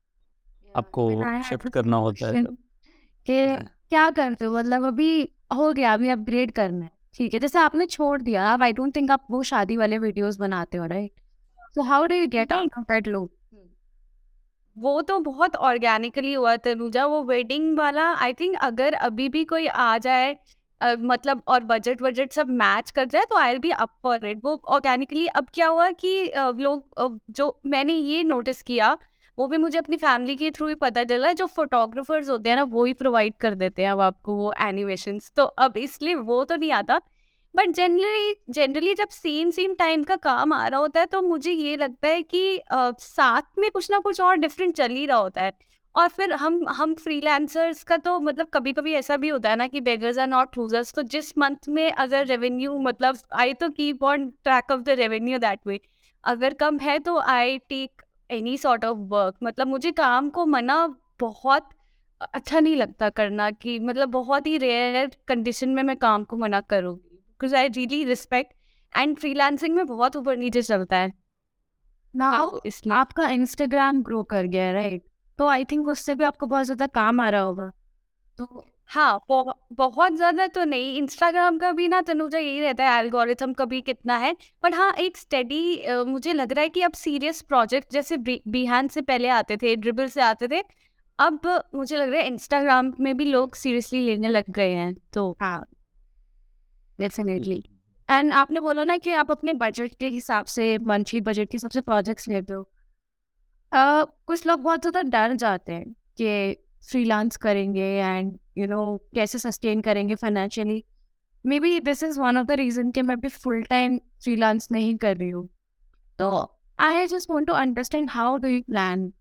आपको 0.75 1.09
शिफ्ट 1.43 1.69
करना 1.69 1.97
होता 1.97 2.27
है 2.29 2.43
कि 2.43 3.57
क्या 3.91 4.09
करते 4.11 4.45
हो? 4.45 4.53
मतलब 4.55 4.85
अभी 4.85 5.29
हो 5.57 5.73
गया 5.73 5.93
अभी 5.95 6.09
अपग्रेड 6.09 6.51
करना 6.53 6.85
है। 6.85 6.91
ठीक 7.15 7.35
है 7.35 7.41
जैसे 7.41 7.59
आपने 7.59 7.87
छोड़ 7.87 8.21
दिया 8.23 8.53
अब 8.53 8.63
आई 8.63 8.73
डोंट 8.73 8.95
थिंक 8.97 9.11
आप 9.11 9.27
वो 9.31 9.43
शादी 9.43 9.77
वाले 9.77 9.99
वीडियोस 9.99 10.39
बनाते 10.39 10.79
हो 10.79 10.87
right 10.87 11.21
so 11.75 11.83
how 11.83 12.07
do 12.07 12.15
you 12.15 12.27
get 12.29 12.53
out 12.53 12.79
of 12.79 12.85
that 12.85 13.09
loop 13.09 13.33
वो 14.77 15.01
तो 15.03 15.19
बहुत 15.21 15.57
ऑर्गेनिकली 15.57 16.33
हुआ 16.33 16.55
तनुजा। 16.57 17.05
वो 17.07 17.23
वेडिंग 17.25 17.77
वाला 17.79 18.09
आई 18.15 18.33
थिंक 18.33 18.57
अगर 18.61 18.95
अभी 18.95 19.29
भी 19.29 19.45
कोई 19.45 19.67
आ 19.67 19.97
जाए 19.99 20.37
अ, 20.81 20.95
मतलब 21.01 21.43
और 21.49 21.65
बजट 21.65 22.03
वजट 22.03 22.33
सब 22.33 22.49
मैच 22.53 22.91
कर 22.91 23.05
जाए 23.07 23.25
तो 23.31 23.37
I 23.37 23.59
be 23.59 23.71
up 23.73 23.91
for 24.03 24.27
it 24.27 24.41
वो 24.45 24.61
ऑर्गेनिकली 24.69 25.27
अब 25.29 25.47
क्या 25.55 25.67
हुआ 25.69 25.91
कि 25.93 26.27
अ, 26.29 26.51
लोग 26.51 26.99
अ, 26.99 27.09
जो 27.31 27.59
मैंने 27.67 27.93
ये 27.95 28.23
नोटिस 28.25 28.63
किया 28.63 28.97
वो 29.39 29.47
भी 29.49 29.57
मुझे 29.57 29.79
अपनी 29.79 29.97
फैमिली 29.97 30.37
के 30.37 30.51
थ्रू 30.51 30.67
ही 30.69 30.75
पता 30.75 31.05
चला 31.05 31.33
जो 31.33 31.47
फोटोग्राफर्स 31.47 32.29
होते 32.31 32.49
हैं 32.49 32.57
ना 32.57 32.63
वो 32.71 32.85
ही 32.85 32.93
प्रोवाइड 32.95 33.35
कर 33.37 33.55
देते 33.55 33.83
हैं 33.85 33.91
अब 33.91 34.01
आपको 34.01 34.35
वो 34.37 34.53
एनिमेशन 34.61 35.19
तो 35.37 35.45
अब 35.61 35.77
इसलिए 35.77 36.15
वो 36.15 36.45
तो 36.45 36.57
नहीं 36.57 36.73
आता 36.73 37.01
बट 37.55 37.71
जनरली 37.71 38.35
जनरली 38.51 38.95
जब 38.95 39.09
सेम 39.09 39.51
सेम 39.51 39.75
टाइम 39.75 40.03
का 40.05 40.17
काम 40.17 40.53
आ 40.53 40.67
रहा 40.69 40.81
होता 40.81 41.01
है 41.01 41.07
तो 41.07 41.21
मुझे 41.23 41.51
ये 41.53 41.77
लगता 41.77 42.09
है 42.09 42.23
कि 42.25 42.61
साथ 43.01 43.59
में 43.59 43.71
कुछ 43.71 43.91
ना 43.91 43.99
कुछ 43.99 44.21
और 44.21 44.37
डिफरेंट 44.37 44.75
चल 44.77 44.93
ही 44.93 45.05
रहा 45.07 45.19
होता 45.19 45.43
है. 45.43 45.53
और 45.97 46.09
फिर 46.09 46.33
हम 46.33 46.69
हम 46.69 46.95
फ्रीलांसर्स 46.95 47.83
का 47.85 47.97
तो 47.97 48.19
मतलब 48.21 48.47
कभी 48.55 48.73
कभी 48.73 48.93
ऐसा 48.93 49.17
भी 49.17 49.29
होता 49.29 49.51
है 49.51 49.57
ना 49.57 49.67
कि 49.67 49.81
बेगर्स 49.81 50.19
आर 50.19 50.27
नॉट 50.27 50.59
लूजर्स 50.59 50.93
तो 50.95 51.03
जिस 51.03 51.39
मंथ 51.39 51.69
में 51.69 51.91
अगर 51.93 52.27
रेवेन्यू 52.27 52.79
मतलब 52.79 53.19
आई 53.33 53.55
तो 53.55 53.69
keep 53.71 54.03
on 54.05 54.29
track 54.45 54.71
of 54.73 54.81
the 54.81 54.89
revenue 54.89 55.39
that 55.39 55.61
way 55.67 55.81
अगर 56.25 56.55
कम 56.55 56.79
है 56.79 56.99
तो 56.99 57.19
I 57.19 57.59
take 57.59 58.03
any 58.31 58.57
sort 58.59 58.85
of 58.85 58.99
work 58.99 59.37
मतलब 59.43 59.67
मुझे 59.67 59.93
काम 59.93 60.31
को 60.31 60.47
मना 60.47 60.87
बहुत 61.21 61.69
अच्छा 62.35 62.61
नहीं 62.61 62.77
लगता 62.77 63.09
करना 63.11 63.51
कि 63.51 63.79
मतलब 63.79 64.09
बहुत 64.09 64.47
ही 64.47 64.57
रेयर 64.59 65.11
कंडीशन 65.29 65.69
में 65.69 65.83
मैं 65.83 65.97
काम 65.97 66.25
को 66.25 66.37
मना 66.37 66.61
करूँगी. 66.61 67.17
Because 67.17 67.55
I 67.57 67.69
really 67.69 68.05
respect 68.05 68.53
and 68.93 69.17
freelancing 69.19 69.75
में 69.75 69.87
बहुत 69.87 70.17
ऊपर 70.17 70.37
नीचे 70.37 70.63
चलता 70.63 70.97
है. 70.97 71.13
तो 72.33 72.61
आपका 72.93 73.29
इंस्टाग्राम 73.31 74.03
ग्रो 74.03 74.23
कर 74.25 74.47
गया 74.47 74.73
राइट 74.73 75.03
तो 75.39 75.47
आई 75.49 75.65
थिंक 75.65 75.89
उससे 75.89 76.15
भी 76.15 76.25
आपको 76.25 76.47
बहुत 76.47 76.65
ज़्यादा 76.65 76.87
काम 76.89 77.21
आ 77.21 77.29
रहा 77.31 77.41
होगा। 77.43 77.71
तो 78.39 78.65
हाँ 78.91 79.19
बहु- 79.29 79.55
बहुत 79.73 80.13
ज़्यादा 80.15 80.47
तो 80.49 80.65
नहीं 80.65 80.97
इंस्टाग्राम 80.99 81.59
का 81.59 81.71
भी 81.73 81.89
ना 81.89 82.01
तनुजा 82.03 82.39
यही 82.39 82.61
रहता 82.61 82.85
है 82.85 82.99
एल्गोरिथम 83.01 83.53
कभी 83.53 83.81
कितना 83.83 84.17
है 84.19 84.35
पर 84.63 84.75
हाँ 84.75 84.93
एक 85.01 85.17
स्टडी 85.17 85.61
मुझे 86.07 86.33
लग 86.33 86.53
रहा 86.53 86.63
है 86.63 86.69
कि 86.69 86.83
अब 86.83 86.93
सीरियस 86.95 87.43
प्रोजेक्ट 87.43 87.93
जैसे 87.93 88.17
बिहान 88.19 88.89
से 88.89 89.03
पहले 89.03 89.29
आते 89.31 89.57
थे 89.57 89.77
ड्रिबल 89.77 90.09
से 90.09 90.23
आते 90.23 90.49
थे 90.49 90.63
अब 91.19 91.41
मुझे 91.75 91.97
लग 91.97 92.11
रहा 92.11 92.21
है 92.21 92.27
इंस्टाग्राम 92.27 92.93
में 93.01 93.17
भी 93.17 93.25
लोग 93.25 93.55
सीरियसली 93.55 94.05
लेने 94.07 94.29
लग 94.29 94.51
गए 94.51 94.73
हैं 94.73 94.95
तो 95.13 95.31
हाँ। 95.43 95.65
डेफिनेटली 96.99 97.63
एंड 98.09 98.33
आपने 98.33 98.61
बोला 98.61 98.85
ना 98.85 98.97
कि 98.97 99.13
आप 99.15 99.31
अपने 99.31 99.53
बजट 99.55 99.95
के 99.95 100.09
हिसाब 100.09 100.45
से 100.47 100.67
मंथली 100.87 101.21
बजट 101.21 101.51
के 101.51 101.57
हिसाब 101.57 101.71
से 101.71 101.81
प्रोजेक्ट्स 101.81 102.29
लेते 102.29 102.53
हो। 102.53 102.69
Uh, 103.73 104.07
कुछ 104.27 104.47
लोग 104.47 104.61
बहुत 104.61 104.81
ज़्यादा 104.81 105.03
डर 105.11 105.35
जाते 105.37 105.73
हैं 105.73 105.93
कि 106.21 106.57
फ्रीलांस 106.91 107.37
करेंगे 107.37 107.89
एंड 108.01 108.39
यू 108.59 108.67
नो 108.67 108.97
कैसे 109.15 109.39
सस्टेन 109.39 109.81
करेंगे 109.81 110.15
financially 110.15 110.85
maybe 111.61 111.79
this 111.81 112.03
is 112.03 112.21
one 112.21 112.39
of 112.39 112.47
the 112.47 112.59
reason 112.61 112.91
कि 112.91 113.03
मैं 113.03 113.21
भी 113.21 113.29
फुल 113.29 113.63
टाइम 113.71 113.99
फ्रीलांस 114.25 114.69
नहीं 114.73 114.97
कर 114.97 115.17
रही 115.17 115.31
हूँ। 115.31 115.49
तो 116.19 116.31
I 116.79 117.07
just 117.07 117.31
want 117.31 117.47
to 117.49 117.55
understand 117.55 118.11
how 118.11 118.37
do 118.37 118.49
you 118.49 118.61
plan 118.71 119.13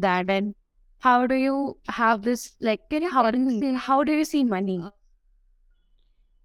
that 0.00 0.30
and 0.30 0.54
you 1.04 1.54
have 1.94 2.20
this 2.24 2.42
like 2.66 2.82
can 2.90 3.02
you 3.02 3.08
how 3.10 3.22
do 3.30 3.38
you 3.38 3.52
see, 3.60 3.70
how 3.86 3.94
do 4.04 4.12
you 4.12 4.24
see 4.24 4.42
money? 4.44 4.74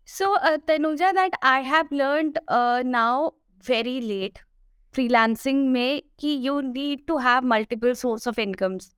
So, 0.07 0.29
uh, 0.37 0.57
Tanuja, 0.69 1.13
that 1.13 1.35
I 1.43 1.59
have 1.61 1.91
learned 1.91 2.39
uh, 2.47 2.81
now 2.83 3.33
very 3.63 4.01
late 4.01 4.39
freelancing 4.96 5.64
में 5.72 6.02
कि 6.20 6.40
you 6.44 6.60
need 6.62 7.06
to 7.06 7.16
have 7.18 7.44
multiple 7.44 7.94
source 7.94 8.26
of 8.26 8.38
incomes. 8.38 8.94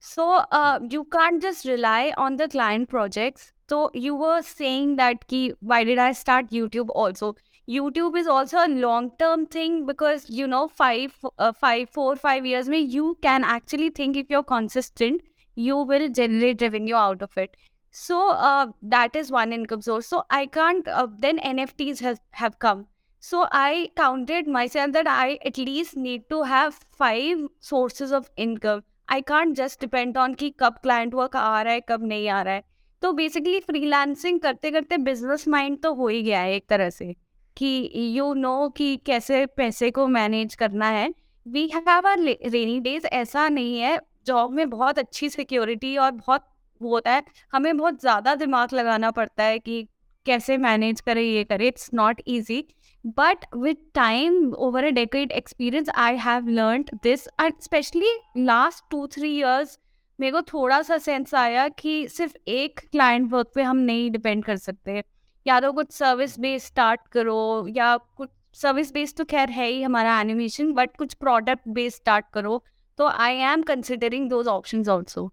So, 0.00 0.44
uh, 0.50 0.80
you 0.90 1.04
can't 1.04 1.40
just 1.40 1.64
rely 1.64 2.12
on 2.16 2.36
the 2.36 2.48
client 2.48 2.88
projects. 2.88 3.52
So, 3.68 3.90
you 3.94 4.14
were 4.14 4.42
saying 4.42 4.96
that 4.96 5.26
ki, 5.28 5.54
why 5.60 5.84
did 5.84 5.98
I 5.98 6.12
start 6.12 6.50
YouTube 6.50 6.88
also? 6.90 7.36
YouTube 7.68 8.16
is 8.18 8.26
also 8.26 8.58
a 8.58 8.68
long-term 8.68 9.46
thing 9.46 9.86
because 9.86 10.28
you 10.28 10.46
know 10.46 10.66
five, 10.66 11.14
uh, 11.38 11.52
five, 11.52 11.88
four, 11.88 12.16
five 12.16 12.44
years 12.44 12.68
में 12.68 12.90
you 12.90 13.16
can 13.22 13.44
actually 13.44 13.90
think 13.90 14.16
if 14.16 14.28
you're 14.28 14.42
consistent, 14.42 15.22
you 15.54 15.76
will 15.76 16.08
generate 16.08 16.60
revenue 16.60 16.96
out 16.96 17.22
of 17.22 17.38
it. 17.38 17.56
So 17.92 18.30
uh, 18.30 18.66
that 18.82 19.14
is 19.14 19.30
one 19.30 19.52
income 19.52 19.82
source. 19.82 20.06
So 20.06 20.24
I 20.30 20.46
can't. 20.46 20.88
Uh, 20.88 21.06
then 21.18 21.38
NFTs 21.38 22.00
has 22.00 22.18
have 22.32 22.58
come. 22.58 22.86
So, 23.23 23.47
I 23.51 23.89
counted 23.95 24.47
myself 24.47 24.91
that 24.93 25.07
I 25.07 25.39
at 25.43 25.57
least 25.57 25.97
need 25.97 26.29
to 26.29 26.43
have 26.43 26.75
five 26.97 27.39
sources 27.59 28.11
of 28.11 28.29
income. 28.37 28.83
I 29.09 29.21
can't 29.21 29.57
just 29.57 29.79
depend 29.79 30.17
on 30.17 30.35
कि 30.35 30.49
कब 30.59 30.75
client 30.83 31.13
work 31.13 31.35
आ 31.35 31.61
रहा 31.61 31.73
है, 31.73 31.81
कब 31.89 32.03
नहीं 32.03 32.29
आ 32.29 32.41
रहा 32.41 32.53
है। 32.53 32.63
तो 33.01 33.11
basically 33.13 33.59
freelancing 33.59 34.39
करते 34.39 34.71
करते 34.71 34.97
बिज़नेस 34.97 35.47
माइंड 35.47 35.81
तो 35.83 35.93
हो 35.93 36.07
ही 36.07 36.21
गया 36.23 36.39
है 36.39 36.55
एक 36.55 36.65
तरह 36.69 36.89
से 36.89 37.13
कि 37.57 37.91
यू 37.95 38.25
you 38.25 38.35
नो 38.37 38.55
know 38.57 38.75
कि 38.77 38.95
कैसे 39.05 39.45
पैसे 39.45 39.91
को 39.91 40.07
मैनेज 40.07 40.55
करना 40.55 40.89
है। 40.89 41.13
We 41.45 41.67
have 41.75 42.07
a 42.07 42.15
rainy 42.15 42.79
days 42.79 43.05
ऐसा 43.07 43.47
नहीं 43.49 43.79
है। 43.79 43.99
जॉब 44.27 44.51
में 44.51 44.69
बहुत 44.69 44.99
अच्छी 44.99 45.29
सिक्योरिटी 45.29 45.95
और 45.97 46.11
बहुत 46.11 46.45
वो 46.81 46.89
होता 46.89 47.11
है। 47.11 47.23
हमें 47.53 47.77
बहुत 47.77 48.01
ज़्यादा 48.01 48.35
दिमाग 48.35 48.73
लगाना 48.73 49.11
पड़ता 49.11 49.43
है 49.43 49.59
कि 49.59 49.87
कैसे 50.25 50.57
मैनेज 50.57 51.01
करें, 51.01 51.21
ये 51.21 51.43
करें 51.43 51.67
it's 51.67 51.89
not 51.93 52.21
easy 52.27 52.63
but 53.07 53.45
with 53.57 53.77
time 53.95 54.53
over 54.55 54.83
a 54.83 54.89
decade 54.91 55.31
experience 55.31 55.89
I 55.97 56.17
have 56.17 56.47
learn 56.49 56.85
this 57.03 57.27
and 57.41 57.53
specially 57.61 58.13
last 58.37 58.83
two 58.91 59.05
three 59.07 59.29
years 59.29 59.77
मेरे 60.19 60.31
को 60.31 60.41
थोड़ा 60.43 60.81
सा 60.81 60.97
सेंस 60.97 61.33
आया 61.35 61.67
कि 61.69 62.07
सिर्फ़ 62.07 62.33
एक 62.47 62.79
क्लाइंट 62.91 63.31
वर्क 63.31 63.51
पे 63.55 63.63
हम 63.63 63.77
नहीं 63.77 64.09
डिपेंड 64.11 64.43
कर 64.45 64.55
सकते। 64.57 65.03
या 65.45 65.59
तो 65.59 65.71
कुछ 65.73 65.91
सर्विस 65.91 66.39
बेस 66.39 66.65
स्टार्ट 66.65 67.01
करो, 67.11 67.67
या 67.67 67.95
कुछ 67.97 68.29
सर्विस 68.55 68.91
बेस 68.93 69.15
तो 69.15 69.25
खैर 69.25 69.49
है 69.49 69.67
ही 69.67 69.81
हमारा 69.81 70.19
एनिमेशन 70.21 70.71
बट 70.73 70.95
कुछ 70.97 71.13
प्रोडक्ट 71.13 71.67
बेस 71.69 71.95
स्टार्ट 71.95 72.25
करो। 72.33 72.61
तो 72.99 73.07
I 73.07 73.35
am 73.45 73.61
considering 73.63 74.29
those 74.29 74.47
options 74.47 74.89
also 74.89 75.29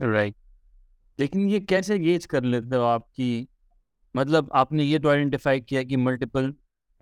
right 0.00 0.34
लेकिन 1.18 1.48
ये 1.48 1.60
कैसे 1.62 1.98
गेज 1.98 2.26
कर 2.26 2.42
लेते 2.44 2.76
हो 2.76 2.82
आप 2.84 3.06
कि 3.16 3.48
मतलब 4.14 4.50
आपने 4.54 4.84
ये 4.84 4.98
तो 4.98 5.08
आइडेंटिफाई 5.08 5.60
किया 5.60 5.82
कि 5.82 5.96
मल्टीपल 5.98 6.52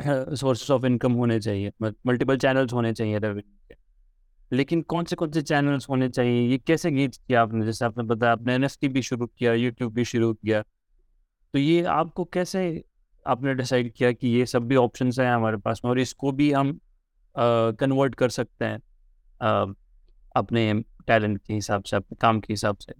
सोर्सेस 0.01 0.71
ऑफ़ 0.71 0.87
इनकम 0.87 1.13
होने 1.13 1.39
चाहिए 1.41 1.73
मल्टीपल 1.83 2.37
चैनल्स 2.39 2.73
होने 2.73 2.93
चाहिए 2.93 3.19
रेवेन्यू 3.19 3.57
के। 3.69 3.77
लेकिन 4.53 4.83
कौन 4.83 5.05
से 5.05 5.17
कौन 5.17 5.31
से 5.33 5.43
चैनल्स 5.43 5.89
होने 5.89 6.09
चाहिए, 6.09 6.41
ये 6.43 6.59
कैसे 6.59 6.91
गेज 6.91 7.17
किया 7.19 7.43
आपने? 7.43 7.65
जैसे 7.67 7.85
आपने 7.85 8.05
बताया, 8.05 8.33
आपने 8.33 8.55
एनएसटी 8.55 8.89
भी 8.89 9.03
शुरू 9.03 9.27
किया 9.29 9.53
यूट्यूब 9.55 9.93
भी 9.95 10.05
शुरू 10.05 10.33
किया। 10.35 10.63
तो 11.55 11.59
ये 11.59 11.83
आपको 11.85 12.25
कैसे 12.27 12.63
आपने 13.27 13.55
डिसाइड 13.55 13.93
किया 13.93 14.13
कि 14.13 14.29
ये 14.29 14.47
सब 14.47 14.67
भी 14.69 14.77
ऑप्शंस 14.77 15.19
हैं 15.21 15.31
हमारे 15.31 15.57
पास 15.57 15.81
में 15.85 15.91
और 15.91 15.99
इसको 16.01 16.33
भी 16.33 16.51
हम 16.53 16.79
कन्वर्ट 17.35 18.15
कर 18.15 18.29
सकते 18.31 18.65
हैं 18.65 18.79
अपने 20.37 20.73
टैलेंट 21.07 21.39
के 21.39 21.55
हिसाब 21.55 21.83
से, 21.83 21.97
अपने 21.97 22.17
काम 22.21 22.41
के 22.41 22.53
हिसाब 22.53 22.77
से? 22.77 22.93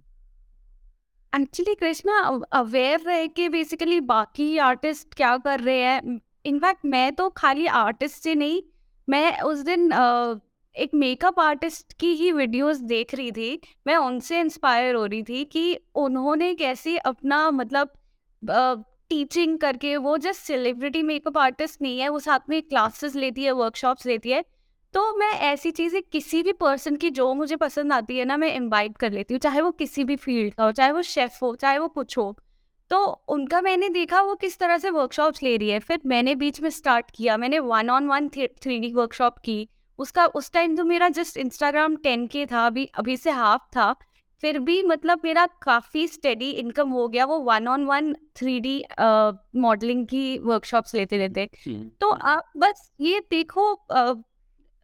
एक्चुअली 1.33 1.73
कृष्णा 1.75 2.17
अवेयर 2.53 2.99
रहे 2.99 3.27
कि 3.27 3.47
बेसिकली 3.49 3.99
बाकी 4.01 4.57
आर्टिस्ट 4.59 5.13
क्या 5.13 5.35
कर 5.37 5.59
रहे 5.59 5.79
हैं। 5.79 6.19
इनफैक्ट 6.45 6.85
मैं 6.85 7.11
तो 7.15 7.29
खाली 7.29 7.65
आर्टिस्ट 7.67 8.23
से 8.23 8.35
नहीं, 8.35 8.61
मैं 9.07 9.39
उस 9.41 9.59
दिन 9.59 9.91
एक 10.75 10.93
मेकअप 10.93 11.39
आर्टिस्ट 11.39 11.93
की 11.93 12.13
ही 12.13 12.31
वीडियोस 12.31 12.77
देख 12.85 13.15
रही 13.15 13.31
थी। 13.31 13.59
मैं 13.87 13.95
उनसे 13.97 14.39
इंस्पायर 14.39 14.95
हो 14.95 15.05
रही 15.05 15.23
थी 15.23 15.43
कि 15.45 15.77
उन्होंने 15.95 16.53
कैसे 16.55 16.97
अपना 16.97 17.49
मतलब 17.51 17.93
टीचिंग 19.09 19.57
करके 19.59 19.95
वो 19.97 20.17
जस्ट 20.17 20.41
सेलिब्रिटी 20.41 21.01
मेकअप 21.03 21.37
आर्टिस्ट 21.37 21.81
नहीं 21.81 21.99
है, 21.99 22.09
वो 22.09 22.19
साथ 22.19 22.49
में 22.49 22.61
क्लासेस 22.61 23.15
लेती 23.15 23.43
है 23.43 23.51
वर्कशॉप्स 23.53 24.05
लेती 24.05 24.31
है। 24.31 24.43
तो 24.93 25.01
मैं 25.17 25.31
ऐसी 25.43 25.71
चीज़ें 25.71 26.01
किसी 26.11 26.41
भी 26.43 26.51
पर्सन 26.53 26.95
की 26.95 27.09
जो 27.09 27.33
मुझे 27.33 27.55
पसंद 27.55 27.93
आती 27.93 28.17
है 28.17 28.25
ना 28.25 28.37
मैं 28.37 28.53
इनवाइट 28.55 28.97
कर 28.97 29.11
लेती 29.11 29.33
हूँ 29.33 29.39
चाहे 29.39 29.61
वो 29.61 29.71
किसी 29.71 30.03
भी 30.03 30.15
फ़ील्ड 30.15 30.53
का 30.53 30.63
हो 30.63 30.71
चाहे 30.71 30.91
वो 30.91 31.01
शेफ 31.01 31.37
हो 31.43 31.53
चाहे 31.55 31.77
वो 31.77 31.87
कुछ 31.87 32.17
हो। 32.17 32.35
तो 32.91 32.97
उनका 33.29 33.61
मैंने 33.61 33.89
देखा 33.89 34.21
वो 34.21 34.35
किस 34.35 34.57
तरह 34.59 34.77
से 34.77 34.89
वर्कशॉप्स 34.89 35.43
ले 35.43 35.55
रही 35.57 35.69
है। 35.69 35.79
फिर 35.79 35.99
मैंने 36.05 36.35
बीच 36.35 36.59
में 36.61 36.69
स्टार्ट 36.69 37.11
किया 37.15 37.37
मैंने 37.37 37.59
one 37.59 37.89
on 37.89 38.07
one 38.07 38.27
three 38.29 38.79
D 38.79 38.91
workshop 38.93 39.37
की। 39.37 39.67
उसका 39.99 40.25
उस 40.25 40.51
टाइम 40.51 40.75
तो 40.77 40.83
मेरा 40.85 41.09
जस्ट 41.09 41.37
इंस्टाग्राम 41.37 41.95
टेन 41.95 42.25
के 42.27 42.45
था 42.45 42.65
अभी 42.67 42.85
अभी 42.95 43.17
से 43.17 43.31
हाफ़ 43.31 43.61
था। 43.75 43.93
फिर 44.43 44.59
भी 44.59 44.81
मतलब 44.83 45.21
मेरा 45.23 45.45
काफ़ी 45.61 46.07
स्टेडी 46.07 46.49
इनकम 46.51 46.89
हो 46.89 47.07
गया 47.07 47.25
वो 47.25 47.37
one 47.41 47.67
on 47.67 47.85
one 47.85 48.13
three 48.35 48.59
D 48.59 48.83
modelling 49.61 50.05
की 50.07 50.37
वर्कशॉप्स 50.39 50.95
लेते 50.95 51.17
रहते। 51.17 51.49
तो 52.01 52.09
आप 52.09 52.51
बस 52.57 52.89
ये 53.01 53.19
देखो 53.31 53.73
अ, 53.73 54.13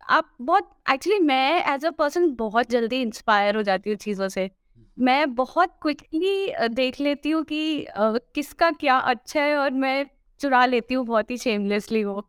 आप 0.10 0.30
बहुत 0.42 0.70
एक्चुअली 0.92 1.20
मैं 1.20 1.64
एज 1.74 1.86
अ 1.86 1.90
पर्सन 1.92 2.30
बहुत 2.36 2.70
जल्दी 2.70 3.02
इंस्पायर 3.02 3.56
हो 3.56 3.62
जाती 3.64 3.90
हूँ 3.90 3.98
चीज़ों 3.98 4.28
से। 4.28 4.50
मैं 4.98 5.34
बहुत 5.36 5.74
क्विकली 5.82 6.68
देख 6.76 7.00
लेती 7.02 7.30
हूँ 7.30 7.44
कि 7.44 7.84
अ, 7.84 8.18
किसका 8.36 8.72
क्या 8.72 8.98
अच्छा 8.98 9.42
है 9.42 9.58
और 9.58 9.72
मैं 9.72 10.06
चुरा 10.40 10.66
लेती 10.66 10.94
हूँ 10.94 11.06
बहुत 11.06 11.32
ही 11.32 11.38
शेमलेसली 11.38 12.04
वो। 12.04 12.28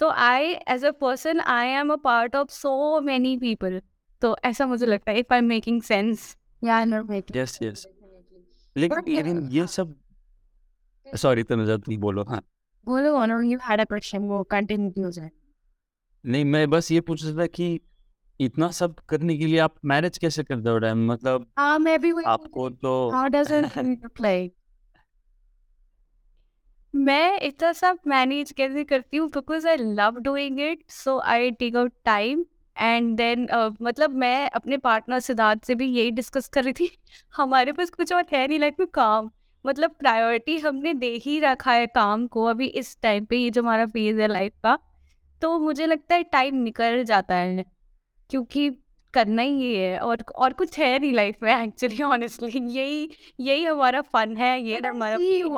तो 0.00 0.08
I 0.08 0.52
as 0.68 0.84
a 0.84 0.90
person 0.90 1.40
I 1.40 1.68
am 1.68 1.92
a 1.92 1.96
part 1.96 2.36
of 2.36 2.48
so 2.50 3.00
many 3.00 3.36
people 3.38 3.80
तो 4.22 4.36
ऐसा 4.44 4.66
मुझे 4.66 4.86
लगता 4.86 5.12
है 5.12 5.18
if 5.18 5.32
I 5.32 5.38
am 5.38 5.44
making 5.44 5.82
sense 5.82 6.36
Yeah, 6.62 6.76
I 6.76 6.84
know, 6.84 7.00
right. 7.10 7.36
Yes 7.36 7.58
yes 7.62 7.86
लेकिन 8.76 9.48
ये 9.52 9.66
सब 9.66 9.94
सॉरी 11.06 11.42
तनुजा 11.42 11.76
तुम 11.76 11.96
बोलो। 11.96 12.24
हाँ। 12.28 12.40
बोलो 12.86 13.16
और 13.18 13.28
you 13.44 13.58
had 13.68 13.80
a 13.80 13.86
question. 13.86 14.28
वो 14.28 14.42
कंटिन्यू 14.50 15.04
हो 15.04 15.10
जाए 15.10 15.30
नहीं 16.24 16.44
मैं 16.44 16.68
बस 16.70 16.90
ये 16.92 17.00
पूछ 17.00 17.24
रहा 17.24 17.32
था 17.38 17.46
कि 17.46 17.80
इतना 18.40 18.70
सब 18.70 18.94
करने 19.08 19.36
के 19.38 19.46
लिए 19.46 19.58
आप 19.58 19.74
मैनेज 19.84 20.18
कैसे 20.18 20.42
करते 20.44 20.70
हो 20.70 20.78
टाइम? 20.78 21.06
मतलब 21.12 21.46
हाँ 21.58 21.78
मैं 21.78 21.98
भी 22.00 22.12
वही 22.12 22.24
आपको 22.26 22.68
तो 22.70 23.10
मैं 26.94 27.40
इतना 27.40 27.72
सब 27.72 27.98
मैनेज 28.06 28.50
कैसे 28.52 28.84
करती 28.84 29.16
हूँ? 29.16 29.28
Because 29.30 29.66
I 29.68 29.76
love 29.76 30.18
doing 30.20 30.60
it 30.60 30.84
so 30.90 31.18
I 31.20 31.50
take 31.50 31.76
out 31.76 31.92
time 32.04 32.44
and 32.76 33.16
then 33.16 33.46
मतलब 33.82 34.10
मैं 34.16 34.50
अपने 34.50 34.76
पार्टनर 34.76 35.20
सिद्धार्थ 35.20 35.64
से 35.64 35.74
भी 35.74 35.86
यही 35.86 36.10
डिस्कस 36.10 36.48
कर 36.48 36.64
रही 36.64 36.72
थी। 36.72 36.90
हमारे 37.36 37.72
पास 37.72 37.90
कुछ 37.90 38.12
और 38.12 38.24
है 38.32 38.46
नहीं 38.48 38.58
लाइफ 38.58 38.74
में 38.80 38.86
काम। 38.94 39.30
मतलब 39.64 39.90
प्रायोरिटी 39.98 40.56
हमने 40.58 40.94
दे 40.94 41.10
ही 41.24 41.38
रखा 41.40 41.72
है 41.72 41.86
काम 41.86 42.26
को 42.26 42.44
अभी 42.44 42.66
इस 42.66 42.96
टाइम 43.02 43.24
पे 43.24 43.36
ये 43.36 43.50
जो 43.50 43.62
हमारा 43.62 43.86
फ़ेज़ 43.86 44.20
है 44.20 44.28
लाइफ 44.28 44.52
का। 44.62 44.78
तो 45.42 45.58
मुझे 45.58 45.86
लगता 45.86 46.14
है 46.14 46.22
टाइम 46.22 46.54
निकल 46.54 47.04
जाता 47.04 47.34
है 47.34 47.64
क्योंकि 48.30 48.70
करना 49.14 49.42
ही 49.42 49.50
ये 49.50 49.86
है 49.86 49.98
और 49.98 50.24
और 50.36 50.52
कुछ 50.52 50.78
है 50.78 50.98
नहीं 50.98 51.12
लाइफ 51.12 51.36
में 51.42 51.62
एक्चुअली 51.62 52.02
ऑनेस्टली। 52.02 52.60
यही 52.60 53.10
यही 53.40 53.64
हमारा 53.64 54.00
फन 54.00 54.36
है 54.36 54.62
ये 54.62 54.80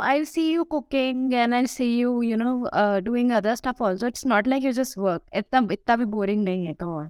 I 0.02 0.24
see 0.24 0.52
you 0.52 0.64
cooking 0.64 1.34
and 1.34 1.54
I 1.54 1.66
see 1.66 1.98
you 1.98 2.22
you 2.22 2.36
know 2.36 2.70
doing 3.00 3.32
other 3.32 3.54
stuff 3.54 3.82
also 3.82 4.06
it's 4.06 4.26
not 4.26 4.48
like 4.48 4.64
you 4.64 4.72
just 4.72 4.98
work 4.98 5.22
इतना 5.34 5.68
इतना 5.72 5.96
भी 5.96 6.04
बोरिंग 6.04 6.44
नहीं 6.44 6.66
है 6.66 6.74
तो 6.74 7.00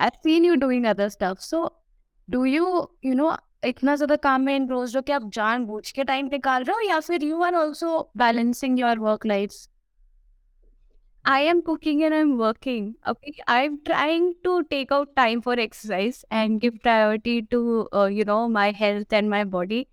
I 0.00 0.08
seen 0.08 0.44
you 0.44 0.54
doing 0.54 0.86
other 0.86 1.08
stuff 1.08 1.38
so 1.38 1.84
do 2.30 2.44
you 2.44 2.88
you 3.04 3.14
know 3.14 3.36
इतना 3.64 3.96
ज़्यादा 3.96 4.16
काम 4.16 4.48
है 4.48 4.56
इन 4.56 4.68
रोज 4.68 4.90
जो 4.90 5.02
कि 5.02 5.12
आप 5.12 5.30
जान 5.30 5.64
बूझ 5.64 5.90
के 5.90 6.04
टाइम 6.04 6.26
निकाल 6.26 6.64
रहे 6.64 6.74
हो 6.74 6.80
या 6.80 7.00
फिर 7.00 7.24
you 7.24 7.42
are 7.42 7.54
also 7.54 8.10
balancing 8.16 8.80
your 8.80 8.98
work 8.98 9.26
life 9.26 9.50
I 11.28 11.40
am 11.42 11.60
cooking 11.62 12.02
and 12.04 12.14
I'm 12.14 12.38
working. 12.38 12.94
Okay, 13.06 13.32
I'm 13.46 13.80
trying 13.84 14.34
to 14.44 14.64
take 14.64 14.90
out 14.90 15.14
time 15.14 15.42
for 15.42 15.52
exercise 15.52 16.24
and 16.30 16.60
give 16.60 16.80
priority 16.82 17.42
to 17.50 17.88
uh, 17.92 18.06
you 18.06 18.24
know 18.24 18.48
my 18.48 18.70
health 18.72 19.12
and 19.12 19.30
my 19.30 19.44
body. 19.44 19.84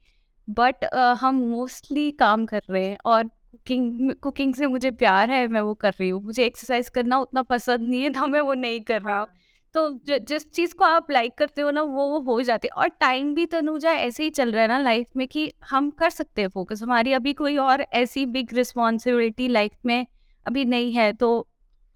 But 0.47 0.85
uh, 0.85 1.15
हम 1.21 1.35
mostly 1.49 2.11
काम 2.11 2.45
कर 2.45 2.61
रहे 2.69 2.85
हैं 2.85 2.97
और 3.05 3.23
cooking 3.23 4.13
cooking 4.23 4.53
से 4.55 4.67
मुझे 4.67 4.91
प्यार 4.91 5.31
है 5.31 5.47
मैं 5.47 5.61
वो 5.61 5.73
कर 5.83 5.93
रही 5.99 6.09
हूँ 6.09 6.21
मुझे 6.23 6.45
एक्सरसाइज 6.45 6.89
करना 6.95 7.19
उतना 7.19 7.41
पसंद 7.43 7.87
नहीं 7.89 8.01
है 8.03 8.09
तो 8.13 8.27
मैं 8.27 8.41
वो 8.41 8.53
नहीं 8.53 8.81
कर 8.81 9.01
रहा 9.01 9.19
हूँ 9.19 9.27
तो 9.75 9.89
ज, 10.07 10.19
जिस 10.27 10.49
चीज़ 10.51 10.75
को 10.75 10.83
आप 10.83 11.11
लाइक 11.11 11.37
करते 11.37 11.61
हो 11.61 11.71
ना 11.71 11.81
वो 11.81 12.07
वो 12.09 12.19
हो 12.33 12.41
जाती 12.41 12.67
है 12.67 12.81
और 12.81 12.89
टाइम 12.99 13.33
भी 13.35 13.45
तनुजा 13.45 13.91
ऐसे 13.91 14.23
ही 14.23 14.29
चल 14.29 14.51
रहा 14.51 14.61
है 14.61 14.67
ना 14.67 14.79
लाइफ 14.79 15.07
में 15.17 15.27
कि 15.27 15.51
हम 15.69 15.89
कर 15.99 16.09
सकते 16.09 16.41
हैं 16.41 16.49
फोकस 16.49 16.83
हमारी 16.83 17.13
अभी 17.13 17.33
कोई 17.33 17.57
और 17.57 17.85
ऐसी 17.93 18.25
बिग 18.37 18.53
रिस्पॉन्सिबिलिटी 18.53 19.47
लाइफ 19.47 19.71
में 19.85 20.05
अभी 20.45 20.65
नहीं 20.65 20.93
है 20.93 21.11
तो 21.13 21.47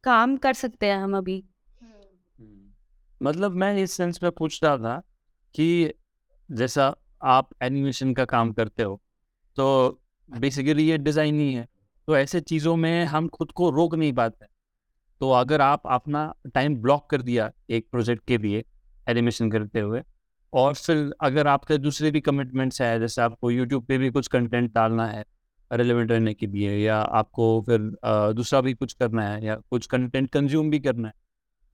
काम 0.03 0.36
कर 0.38 0.53
सकते 0.56 0.86
हैं 0.86 0.98
हम 0.98 1.18
अभी। 1.18 1.44
मतलब 3.22 3.56
मैं 3.56 3.75
इस 3.77 3.91
सेंस 3.91 4.20
में 4.24 4.32
पूछ 4.32 4.63
रहा 4.63 4.77
था 4.77 5.01
कि 5.56 5.94
जैसा 6.50 6.94
आप 7.27 7.50
एनिमेशन 7.63 8.13
का 8.13 8.25
काम 8.27 8.51
करते 8.53 8.84
हो 8.84 9.00
तो 9.58 10.01
बेसिकली 10.29 10.84
ये 10.84 10.98
डिज़ाइन 11.00 11.39
ही 11.39 11.53
है। 11.53 11.68
तो 12.08 12.15
ऐसे 12.18 12.39
चीज़ों 12.41 12.75
में 12.75 13.06
हम 13.06 13.27
खुद 13.29 13.51
को 13.51 13.70
रोक 13.70 13.96
नहीं 13.96 14.13
पाते। 14.13 14.46
तो 15.22 15.32
अगर 15.32 15.62
आप 15.62 15.88
अपना 15.88 16.34
टाइम 16.53 16.75
ब्लॉक 16.77 17.10
कर 17.10 17.22
दिया 17.22 17.51
एक 17.70 17.88
प्रोजेक्ट 17.91 18.25
के 18.27 18.38
लिए 18.38 18.63
एनिमेशन 19.08 19.50
करते 19.51 19.79
हुए, 19.79 20.01
और 20.53 20.74
फिर 20.75 21.12
अगर 21.22 21.48
आपके 21.48 21.77
दूसरे 21.77 22.12
भी 22.12 22.22
कमिटमेंट्स 22.22 22.82
है, 22.82 23.00
जैसे 23.00 23.22
आपको 23.22 23.51
यूट्यूब 23.51 23.86
पे 23.86 23.98
भी 23.98 24.10
कुछ 24.10 24.27
कंटेंट 24.27 24.74
डालना 24.74 25.06
है 25.08 25.24
रेलिवेंट 25.72 26.12
रहने 26.12 26.34
के 26.34 26.48
लिए 26.48 26.78
या 26.78 26.98
आपको 27.22 27.62
फिर 27.62 27.80
दूसरा 28.34 28.62
भी 28.62 28.74
कुछ 28.74 28.94
करना 28.94 29.28
है 29.28 29.44
या 29.46 29.56
कुछ 29.72 29.86
कंटेंट 29.88 30.30
कंज्यूम 30.32 30.70
भी 30.70 30.80
करना 30.80 31.08
है 31.08 31.14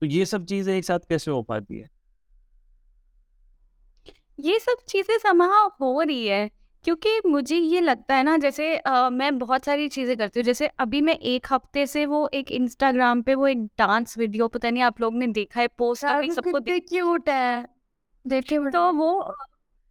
तो 0.02 0.06
ये 0.06 0.26
सब 0.26 0.44
चीज़ें 0.46 0.74
एक 0.78 0.84
साथ 0.84 1.00
कैसे 1.08 1.30
हो 1.30 1.42
पाती 1.44 1.78
है? 1.78 1.88
ये 4.38 4.58
सब 4.58 4.76
चीज़ें 4.88 5.16
समाह 5.18 5.58
हो 5.80 6.00
रही 6.02 6.26
है 6.26 6.48
क्योंकि 6.84 7.20
मुझे 7.26 7.56
ये 7.56 7.80
लगता 7.80 8.14
है 8.14 8.22
ना 8.22 8.36
जैसे 8.36 8.76
अ, 8.76 9.08
मैं 9.10 9.38
बहुत 9.38 9.64
सारी 9.64 9.88
चीज़ें 9.88 10.16
करती 10.16 10.40
हूँ 10.40 10.44
जैसे 10.44 10.66
अभी 10.78 11.00
मैं 11.00 11.14
एक 11.14 11.46
हफ़्ते 11.50 11.86
से 11.86 12.04
वो 12.06 12.28
एक 12.34 12.50
इंस्टाग्राम 12.52 13.22
पे 13.22 13.34
वो 13.34 13.46
एक 13.46 13.64
डांस 13.78 14.18
वीडियो 14.18 14.48
पता 14.48 14.70
नहीं 14.70 14.82
आप 14.82 15.00
लोग 15.00 15.14
ने 15.14 15.26
देखा 15.32 15.60
है 15.60 15.68
पोस्ट 15.78 16.04
सबको 16.30 16.60
क्यूट 16.80 17.28
है 17.28 17.66
देखे 18.24 18.58
तो 18.70 18.92
वो 18.92 19.10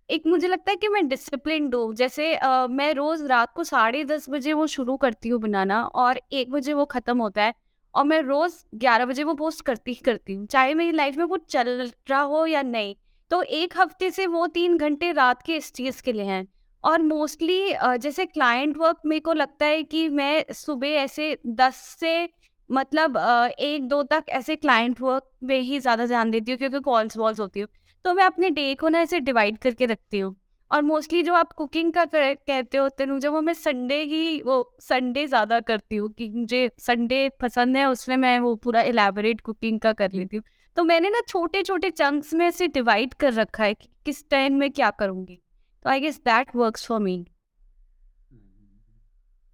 एक 0.09 0.23
मुझे 0.27 0.47
लगता 0.47 0.71
है 0.71 0.75
कि 0.77 0.87
मैं 0.87 1.07
डिसिप्लिन 1.07 1.69
हूँ। 1.73 1.93
जैसे 1.95 2.33
अ, 2.35 2.67
मैं 2.69 2.93
रोज 2.93 3.21
रात 3.27 3.53
को 3.55 3.63
साढ़े 3.63 4.03
दस 4.05 4.29
बजे 4.29 4.53
वो 4.53 4.65
शुरू 4.67 4.95
करती 4.97 5.29
हूँ 5.29 5.39
बनाना 5.41 5.81
और 5.85 6.19
एक 6.33 6.51
बजे 6.51 6.73
वो 6.73 6.85
खत्म 6.85 7.17
होता 7.19 7.43
है 7.43 7.53
और 7.93 8.03
मैं 8.05 8.21
रोज 8.21 8.53
ग्यारह 8.75 9.05
बजे 9.05 9.23
वो 9.23 9.33
पोस्ट 9.35 9.61
करती 9.65 9.91
ही 9.91 10.01
करती 10.05 10.33
हूँ। 10.33 10.45
चाहे 10.47 10.73
मेरी 10.73 10.91
लाइफ 10.91 11.17
में 11.17 11.27
कुछ 11.27 11.45
चल 11.49 11.91
रहा 12.09 12.21
हो 12.23 12.45
या 12.45 12.61
नहीं 12.63 12.95
तो 13.31 13.41
एक 13.43 13.73
हफ़्ते 13.77 14.09
से 14.11 14.25
वो 14.27 14.45
तीन 14.49 14.77
घंटे 14.77 15.11
रात 15.13 15.41
के 15.41 15.55
इस 15.57 15.71
चीज़ 15.73 16.01
के 16.03 16.13
लिए 16.13 16.25
हैं। 16.25 16.45
और 16.83 17.01
मोस्टली 17.01 17.73
जैसे 17.99 18.25
क्लाइंट 18.25 18.77
वर्क 18.77 18.97
मेरे 19.05 19.19
को 19.19 19.33
लगता 19.33 19.65
है 19.65 19.81
कि 19.83 20.07
मैं 20.11 20.43
सुबह 20.53 20.87
ऐसे 20.97 21.37
दस 21.47 21.75
से 21.99 22.27
मतलब 22.69 23.17
एक 23.59 23.87
दो 23.87 24.01
तक 24.03 24.25
ऐसे 24.29 24.55
क्लाइंट 24.55 25.01
वर्क 25.01 25.23
में 25.43 25.59
ही 25.59 25.79
ज़्यादा 25.79 26.05
ध्यान 26.05 26.31
देती 26.31 26.51
हूँ 26.51 26.57
क्योंकि 26.57 26.79
कॉल्स 26.81 27.17
वॉल्स 27.17 27.39
होती 27.39 27.59
हूँ। 27.59 27.67
तो 28.05 28.13
मैं 28.13 28.23
अपने 28.23 28.49
डे 28.49 28.73
को 28.75 28.89
ना 28.89 28.99
ऐसे 29.01 29.19
डिवाइड 29.19 29.57
करके 29.57 29.85
रखती 29.85 30.19
हूँ। 30.19 30.35
और 30.71 30.81
मोस्टली 30.81 31.21
जो 31.23 31.33
आप 31.33 31.51
कुकिंग 31.53 31.91
का 31.93 32.03
कर, 32.05 32.33
कहते 32.33 32.77
हो 32.77 32.87
तनुजा 32.89 33.29
वो 33.29 33.41
मैं 33.41 33.53
संडे 33.53 34.01
ही 34.03 34.41
वो 34.41 34.75
संडे 34.81 35.25
ज़्यादा 35.27 35.59
करती 35.61 35.95
हूँ 35.95 36.09
कि 36.09 36.29
मुझे 36.29 36.69
संडे 36.79 37.27
पसंद 37.41 37.77
है 37.77 37.85
उसमें 37.85 38.15
मैं 38.17 38.39
वो 38.39 38.53
पूरा 38.55 38.81
इलेबोरेट 38.83 39.41
कुकिंग 39.41 39.79
का 39.79 39.93
कर 39.93 40.11
लेती 40.13 40.37
हूँ। 40.37 40.43
तो 40.77 40.83
मैंने 40.83 41.09
ना 41.09 41.21
छोटे 41.27 41.63
छोटे 41.63 41.89
चंक्स 41.89 42.33
में 42.33 42.45
ऐसे 42.47 42.67
डिवाइड 42.69 43.13
कर 43.13 43.33
रखा 43.33 43.63
है 43.63 43.73
कि 43.73 43.89
किस 44.05 44.29
टाइम 44.29 44.57
में 44.59 44.69
क्या 44.71 44.89
करूँगी। 44.91 45.39
तो 45.85 45.89
I 45.89 45.99
guess 45.99 46.19
that 46.25 46.55
works 46.55 46.87
for 46.87 46.99
me 46.99 47.25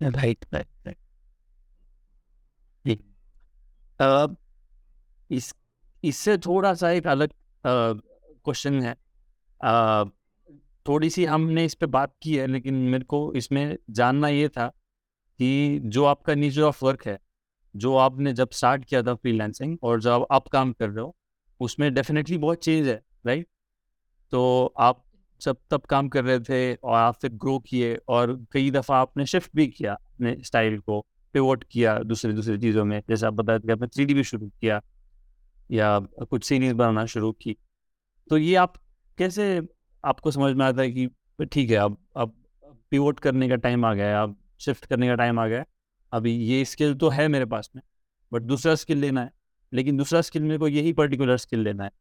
right 0.01 0.45
right 0.53 0.67
right 0.85 0.97
इस 5.29 5.53
इससे 6.03 6.37
थोड़ा 6.37 6.73
सा 6.73 6.89
एक 6.91 7.07
अलग 7.07 7.29
क्वेश्चन 8.45 8.81
है। 8.81 8.95
थोड़ी 10.85 11.09
सी 11.09 11.25
हमने 11.25 11.65
इस 11.65 11.75
पे 11.75 11.85
बात 11.87 12.13
की 12.23 12.35
है, 12.35 12.47
लेकिन 12.47 12.73
मेरे 12.73 13.03
को 13.05 13.33
इसमें 13.33 13.77
जानना 13.89 14.27
ये 14.27 14.47
था 14.49 14.67
कि 15.39 15.79
जो 15.85 16.05
आपका 16.05 16.35
नेचर 16.35 16.61
ऑफ़ 16.61 16.83
वर्क 16.85 17.05
है, 17.07 17.19
जो 17.75 17.95
आपने 17.97 18.33
जब 18.33 18.49
स्टार्ट 18.51 18.85
किया 18.85 19.01
था 19.03 19.13
फ्रीलांसिंग 19.15 19.77
और 19.83 20.01
जब 20.01 20.25
आप 20.31 20.47
काम 20.47 20.71
कर 20.73 20.89
रहे 20.89 21.03
हो, 21.03 21.15
उसमें 21.59 21.93
डेफिनेटली 21.93 22.37
बहुत 22.37 22.63
चेंज 22.63 22.87
है 22.87 23.01
राइट 23.27 23.47
तो 24.33 24.73
आप 24.79 25.03
जब 25.41 25.57
तब 25.71 25.81
काम 25.81 26.09
कर 26.09 26.23
रहे 26.23 26.39
थे 26.39 26.73
और 26.75 26.95
आप 26.95 27.15
फिर 27.21 27.31
ग्रो 27.35 27.57
किए 27.59 27.95
और 28.09 28.33
कई 28.51 28.71
दफ़ा 28.71 28.97
आपने 28.97 29.25
शिफ्ट 29.25 29.51
भी 29.55 29.67
किया 29.67 29.93
अपने 29.93 30.35
स्टाइल 30.43 30.79
को 30.79 30.99
पिवोट 31.35 31.63
किया 31.71 31.97
दूसरी 32.01 32.33
दूसरी 32.33 32.57
चीज़ों 32.57 32.85
में। 32.85 33.01
जैसे 33.09 33.25
आप 33.25 33.33
बता 33.33 33.57
कि 33.57 33.71
आपने 33.71 33.87
थ्री 33.87 34.05
भी 34.05 34.23
शुरू 34.23 34.47
किया 34.61 34.81
या 35.69 35.99
कुछ 35.99 36.43
सीरीज़ 36.43 36.73
बनाना 36.73 37.05
शुरू 37.05 37.31
की। 37.33 37.55
तो 38.29 38.37
ये 38.37 38.55
आप 38.55 38.73
कैसे 39.17 39.61
आपको 40.03 40.31
समझ 40.31 40.53
में 40.55 40.65
आता 40.65 40.81
है 40.81 40.91
कि 40.91 41.09
ठीक 41.45 41.69
है, 41.69 41.77
अब 41.77 41.97
अब 42.15 42.33
पिवोट 42.91 43.19
करने 43.19 43.49
का 43.49 43.55
टाइम 43.57 43.85
आ 43.85 43.93
गया 43.93 44.07
है, 44.07 44.23
अब 44.23 44.35
शिफ्ट 44.59 44.85
करने 44.85 45.07
का 45.07 45.15
टाइम 45.15 45.39
आ 45.39 45.47
गया 45.47 45.59
है। 45.59 45.65
अभी 46.13 46.35
ये 46.35 46.63
स्किल 46.65 46.93
तो 46.95 47.09
है 47.09 47.27
मेरे 47.27 47.45
पास 47.45 47.69
में 47.75 47.81
बट 48.31 48.41
दूसरा 48.43 48.75
स्किल 48.75 48.97
लेना 48.97 49.21
है। 49.21 49.31
लेकिन 49.71 49.97
दूसरा 49.97 50.21
स्किल 50.21 50.43
मेरे 50.43 50.57
को 50.57 50.67
यही 50.67 50.93
पर्टिकुलर 50.93 51.37
स्किल 51.37 51.59
लेना 51.59 51.83
है। 51.83 51.91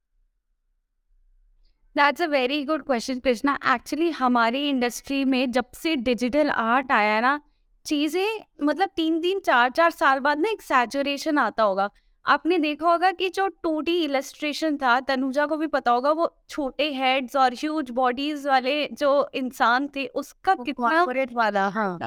That's 1.97 2.23
a 2.23 2.27
very 2.27 2.65
good 2.65 2.83
question 2.83 3.19
Krishna 3.19 3.59
actually 3.75 4.11
हमारी 4.11 4.69
इंडस्ट्री 4.69 5.25
में 5.25 5.51
जब 5.53 5.71
से 5.75 5.95
डिजिटल 5.99 6.51
आर्ट 6.51 6.93
आया 6.93 7.21
ना, 7.21 7.41
चीज़ें 7.87 8.41
मतलब 8.63 8.89
तीन 8.97 9.21
तीन 9.21 9.41
चार 9.41 9.71
चार 9.71 9.91
साल 9.91 10.21
बाद 10.21 10.39
ना 10.39 10.51
एक 10.51 10.63
सैचुरेशन 10.63 11.39
आता 11.39 11.63
होगा। 11.63 11.89
आपने 12.27 12.59
देखा 12.59 12.91
होगा 12.91 13.11
कि 13.13 13.29
जो 13.29 13.47
टू 13.63 13.81
डी 13.81 13.97
इलस्ट्रेशन 14.05 14.77
था 14.77 14.99
तनुजा 15.01 15.47
को 15.47 15.57
भी 15.57 15.67
पता 15.67 15.91
होगा 15.91 16.11
वो 16.13 16.29
छोटे 16.49 16.91
हेड्स 16.93 17.37
और 17.37 17.55
ह्यूज 17.55 17.91
बॉडीज 17.91 18.47
वाले 18.47 18.87
जो 18.93 19.29
इंसान 19.35 19.89
थे 19.97 20.07
उसका 20.07 20.55
कितना 20.55 21.05
वाला 21.33 21.69
हाँ। 21.69 21.99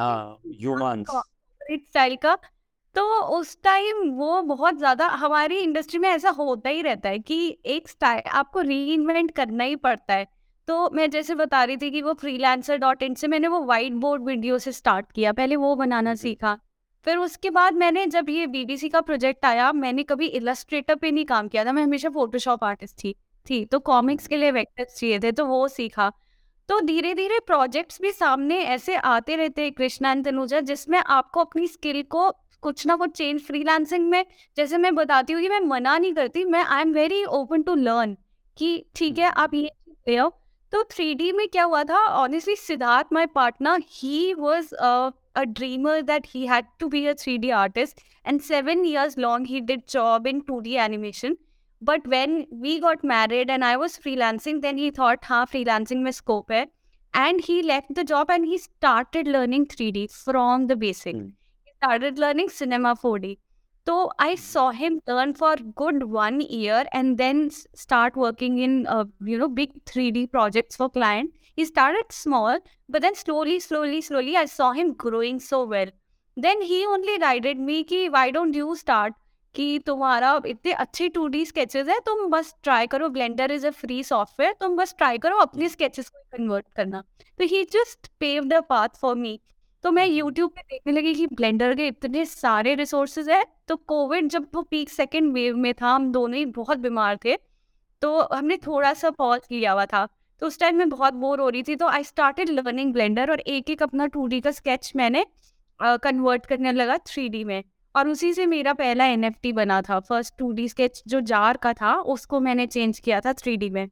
ह्यूमंस 0.47 1.07
स्टाइल 1.61 2.15
का। 2.15 2.37
तो 2.95 3.03
उस 3.37 3.57
टाइम 3.63 4.09
वो 4.11 4.41
बहुत 4.41 4.77
ज़्यादा 4.77 5.07
हमारी 5.07 5.57
इंडस्ट्री 5.57 5.99
में 5.99 6.09
ऐसा 6.09 6.29
होता 6.29 6.69
ही 6.69 6.81
रहता 6.81 7.09
है 7.09 7.19
कि 7.19 7.57
एक 7.65 7.87
स्टाइल 7.89 8.29
आपको 8.31 8.61
री 8.61 8.97
करना 9.27 9.63
ही 9.63 9.75
पड़ता 9.75 10.13
है। 10.13 10.27
तो 10.67 10.89
मैं 10.89 11.09
जैसे 11.09 11.35
बता 11.35 11.63
रही 11.63 11.77
थी 11.77 11.89
कि 11.91 12.01
वो 12.01 12.13
फ्रीलांसर 12.13 12.77
डॉट 12.77 13.03
इन 13.03 13.13
से 13.13 13.27
मैंने 13.27 13.47
वो 13.47 13.63
वाइट 13.63 13.93
बोर्ड 13.93 14.23
वीडियो 14.23 14.57
से 14.57 14.71
स्टार्ट 14.71 15.11
किया 15.11 15.31
पहले 15.33 15.55
वो 15.55 15.75
बनाना 15.75 16.15
सीखा। 16.15 16.57
फिर 17.05 17.17
उसके 17.17 17.49
बाद 17.49 17.73
मैंने 17.75 18.05
जब 18.07 18.29
ये 18.29 18.47
बीबीसी 18.47 18.89
का 18.89 19.01
प्रोजेक्ट 19.01 19.45
आया, 19.45 19.71
मैंने 19.73 20.03
कभी 20.03 20.27
इलस्ट्रेटर 20.27 20.95
पे 20.95 21.11
नहीं 21.11 21.25
काम 21.25 21.47
किया 21.47 21.65
था, 21.65 21.71
मैं 21.71 21.83
हमेशा 21.83 22.09
फोटोशॉप 22.09 22.63
आर्टिस्ट 22.63 22.97
थी 23.03 23.15
थी। 23.45 23.63
तो 23.65 23.79
कॉमिक्स 23.81 24.27
के 24.27 24.37
लिए 24.37 24.51
वेक्टर्स 24.51 24.99
चाहिए 24.99 25.19
थे 25.19 25.31
तो 25.31 25.45
वो 25.45 25.67
सीखा। 25.67 26.11
तो 26.69 26.79
धीरे 26.81 27.13
धीरे 27.13 27.39
प्रोजेक्ट्स 27.39 28.01
भी 28.01 28.11
सामने 28.11 28.59
ऐसे 28.65 28.95
आते 28.95 29.35
रहते 29.35 29.61
हैं, 29.61 29.71
कृष्णा 29.71 30.11
एंड 30.11 30.25
तनुजा, 30.25 30.59
जिसमें 30.59 30.99
आपको 30.99 31.39
अपनी 31.39 31.67
स्किल 31.67 32.01
को 32.03 32.29
कुछ 32.63 32.85
ना 32.87 32.95
कुछ 32.95 33.11
चेंज 33.11 33.41
फ्रीलांसिंग 33.41 34.09
में, 34.09 34.25
जैसे 34.57 34.77
मैं 34.77 34.93
बताती 34.95 35.33
हूँ 35.33 35.41
कि 35.41 35.49
मैं 35.49 35.59
मना 35.59 35.97
नहीं 35.97 36.13
करती, 36.13 36.43
मैं 36.45 36.63
I 36.65 36.81
am 36.81 36.93
very 36.93 37.23
open 37.23 37.61
to 37.61 37.75
learn 37.75 38.15
कि 38.57 38.85
ठीक 38.95 39.17
है, 39.19 39.31
आप 39.31 39.53
ये 39.53 39.69
ले 40.09 40.15
आओ। 40.17 40.29
तो 40.73 40.83
थ्री 40.83 41.31
में 41.31 41.47
क्या 41.47 41.63
हुआ 41.63 41.83
था? 41.83 41.97
Honestly 41.97 42.55
Siddharth 42.55 43.07
my 43.13 43.25
partner 43.25 43.81
he 43.89 44.33
was 44.33 44.73
a 45.35 45.45
dreamer 45.45 46.01
that 46.03 46.25
he 46.25 46.45
had 46.45 46.65
to 46.79 46.89
be 46.89 47.07
a 47.07 47.15
3D 47.15 47.55
artist. 47.55 48.01
And 48.25 48.41
seven 48.41 48.85
years 48.85 49.17
long, 49.17 49.45
he 49.45 49.61
did 49.61 49.87
job 49.87 50.27
in 50.27 50.43
2D 50.43 50.77
animation. 50.77 51.37
But 51.81 52.07
when 52.07 52.45
we 52.49 52.79
got 52.79 53.03
married 53.03 53.49
and 53.49 53.65
I 53.65 53.75
was 53.77 53.97
freelancing, 53.97 54.61
then 54.61 54.77
he 54.77 54.89
thought, 54.91 55.25
ha, 55.25 55.45
freelancing 55.45 56.01
mein 56.01 56.13
scope 56.13 56.49
hai. 56.49 56.67
And 57.13 57.41
he 57.41 57.61
left 57.61 57.93
the 57.93 58.03
job 58.03 58.31
and 58.31 58.45
he 58.45 58.57
started 58.57 59.27
learning 59.27 59.67
3D 59.67 60.11
from 60.11 60.67
the 60.67 60.75
basic. 60.75 61.15
Mm. 61.15 61.33
He 61.63 61.71
started 61.77 62.17
learning 62.17 62.49
cinema 62.49 62.95
4D. 62.95 63.37
तो 63.87 63.95
I 64.19 64.35
saw 64.37 64.69
him 64.75 64.99
learn 65.09 65.31
for 65.39 65.61
good 65.77 66.03
one 66.11 66.41
year 66.49 66.89
and 66.95 67.15
then 67.17 67.47
start 67.49 68.17
working 68.17 68.59
in 68.59 68.85
you 69.29 69.37
know 69.39 69.47
big 69.61 69.79
three 69.87 70.09
D 70.11 70.25
projects 70.25 70.77
for 70.77 70.87
client 70.89 71.31
he 71.57 71.63
started 71.65 72.13
small 72.17 72.55
but 72.89 73.03
then 73.03 73.17
slowly 73.17 73.55
slowly 73.63 73.97
slowly 74.05 74.31
i 74.39 74.45
saw 74.53 74.69
him 74.77 74.87
growing 75.03 75.39
so 75.39 75.57
well. 75.73 75.91
Then 76.37 76.63
he 76.69 76.79
only 76.93 77.17
guided 77.23 77.59
me 77.65 77.75
कि 77.83 77.99
why 78.15 78.23
don't 78.37 78.57
you 78.59 78.77
start? 78.79 79.13
कि 79.55 79.79
तुम्हारा 79.85 80.31
इतने 80.47 80.71
अच्छे 80.83 81.09
to 81.09 81.27
D 81.27 81.45
sketches 81.45 81.87
है 81.87 81.99
तुम 82.05 82.25
बस 82.29 82.53
try 82.63 82.87
करो। 82.87 83.09
Blender 83.09 83.51
is 83.51 83.67
a 83.67 83.69
free 83.71 84.03
software 84.03 84.55
तुम 84.59 84.75
बस 84.77 84.95
ट्राई 84.97 85.17
करो 85.25 85.37
अपने 85.37 85.69
स्केचेस 85.69 86.09
को 86.09 86.21
कन्वर्ट 86.37 86.65
करना। 86.75 87.03
तो 87.39 87.45
he 87.45 87.63
just 87.73 88.07
pave 88.19 88.43
the 88.43 88.63
path 88.69 88.99
for 89.01 89.15
me 89.15 89.39
तो 89.83 89.91
मैं 89.91 90.05
यूट्यूब 90.07 90.49
पे 90.49 90.61
देखने 90.61 90.93
लगी 90.93 91.13
कि 91.15 91.27
ब्लेंडर 91.27 91.73
के 91.75 91.87
इतने 91.87 92.25
सारे 92.25 92.75
रिसोर्सेज 92.75 93.29
है। 93.29 93.45
तो 93.67 93.75
कोविड 93.75 94.27
जब 94.27 94.47
वो 94.55 94.61
पीक 94.61 94.89
सेकेंड 94.89 95.33
वेव 95.33 95.57
में 95.57 95.73
था 95.73 95.87
हम 95.87 96.11
दोनों 96.11 96.37
ही 96.37 96.45
बहुत 96.45 96.77
बीमार 96.77 97.17
थे। 97.25 97.37
तो 98.01 98.21
हमने 98.33 98.57
थोड़ा 98.57 98.93
सा 98.93 99.09
पॉज 99.09 99.41
किया 99.49 99.71
हुआ 99.71 99.85
था। 99.85 100.07
तो 100.41 100.47
उस 100.47 100.59
टाइम 100.59 100.75
मैं 100.75 100.89
बहुत 100.89 101.13
बोर 101.13 101.41
हो 101.41 101.49
रही 101.49 101.63
थी। 101.63 101.75
तो 101.75 101.87
आई 101.87 102.03
स्टार्टेड 102.03 102.49
लर्निंग 102.49 102.93
ब्लेंडर 102.93 103.31
और 103.31 103.39
एक 103.39 103.69
एक 103.69 103.83
अपना 103.83 104.05
टू 104.05 104.29
का 104.33 104.51
स्केच 104.51 104.91
मैंने 104.95 105.25
कन्वर्ट 105.79 106.41
uh, 106.41 106.47
करने 106.47 106.71
लगा 106.71 106.97
थ्री 106.97 107.43
में। 107.43 107.63
और 107.95 108.07
उसी 108.07 108.33
से 108.33 108.45
मेरा 108.45 108.73
पहला 108.73 109.05
एनएफटी 109.05 109.51
बना 109.53 109.81
था। 109.81 109.99
फ़र्स्ट 109.99 110.33
टू 110.37 110.55
स्केच 110.59 111.03
जो 111.07 111.19
जार 111.21 111.57
का 111.57 111.73
था 111.73 111.95
उसको 111.95 112.39
मैंने 112.39 112.67
चेंज 112.67 112.99
किया 112.99 113.19
था 113.21 113.33
थ्री 113.33 113.69
में। 113.69 113.89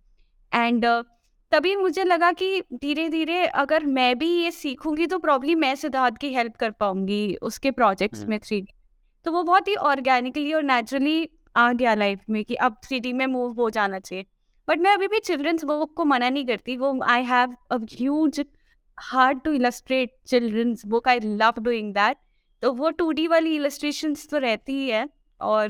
एंड 0.56 0.86
uh, 0.86 1.04
तभी 1.51 1.75
मुझे 1.75 2.03
लगा 2.03 2.31
कि 2.31 2.61
धीरे 2.73 3.09
धीरे 3.09 3.45
अगर 3.45 3.85
मैं 3.85 4.17
भी 4.17 4.29
ये 4.43 4.51
सीखूँगी 4.51 5.07
तो 5.07 5.19
प्रॉब्ली 5.19 5.55
मैं 5.55 5.75
सिद्धार्थ 5.75 6.17
की 6.17 6.33
हेल्प 6.33 6.55
कर 6.55 6.71
पाऊँगी 6.71 7.35
उसके 7.35 7.71
प्रोजेक्ट्स 7.71 8.25
में 8.25 8.39
थ्री 8.39 8.67
तो 9.25 9.31
वो 9.31 9.43
बहुत 9.43 9.67
ही 9.67 9.75
ऑर्गेनिकली 9.75 10.53
और 10.53 10.63
नेचुरली 10.63 11.29
आ 11.55 11.73
गया 11.73 11.95
लाइफ 11.95 12.19
में 12.29 12.45
कि 12.45 12.55
अब 12.55 12.75
थ्री 12.83 13.13
में 13.13 13.27
मूव 13.27 13.51
हो 13.53 13.69
जाना 13.69 13.99
चाहिए। 13.99 14.25
बट 14.67 14.79
मैं 14.79 14.93
अभी 14.93 15.07
भी 15.07 15.19
चिल्ड्रंस 15.19 15.63
बुक 15.63 15.93
को 15.93 16.05
मना 16.05 16.29
नहीं 16.29 16.45
करती 16.45 16.77
वो 16.77 17.01
I 17.03 17.23
have 17.23 17.55
a 17.71 17.75
huge 17.75 18.45
hard 18.99 19.41
to 19.41 19.51
illustrate 19.51 20.15
children's 20.27 20.85
book 20.85 21.07
I 21.07 21.19
love 21.19 21.53
doing 21.59 21.93
that 21.93 22.17
तो 22.61 22.73
वो 22.73 22.89
टू 22.89 23.11
डी 23.11 23.27
वाली 23.27 23.55
इलस्ट्रेशन 23.55 24.13
तो 24.13 24.37
रहती 24.37 24.73
ही 24.73 24.89
है 24.89 25.09
और 25.41 25.69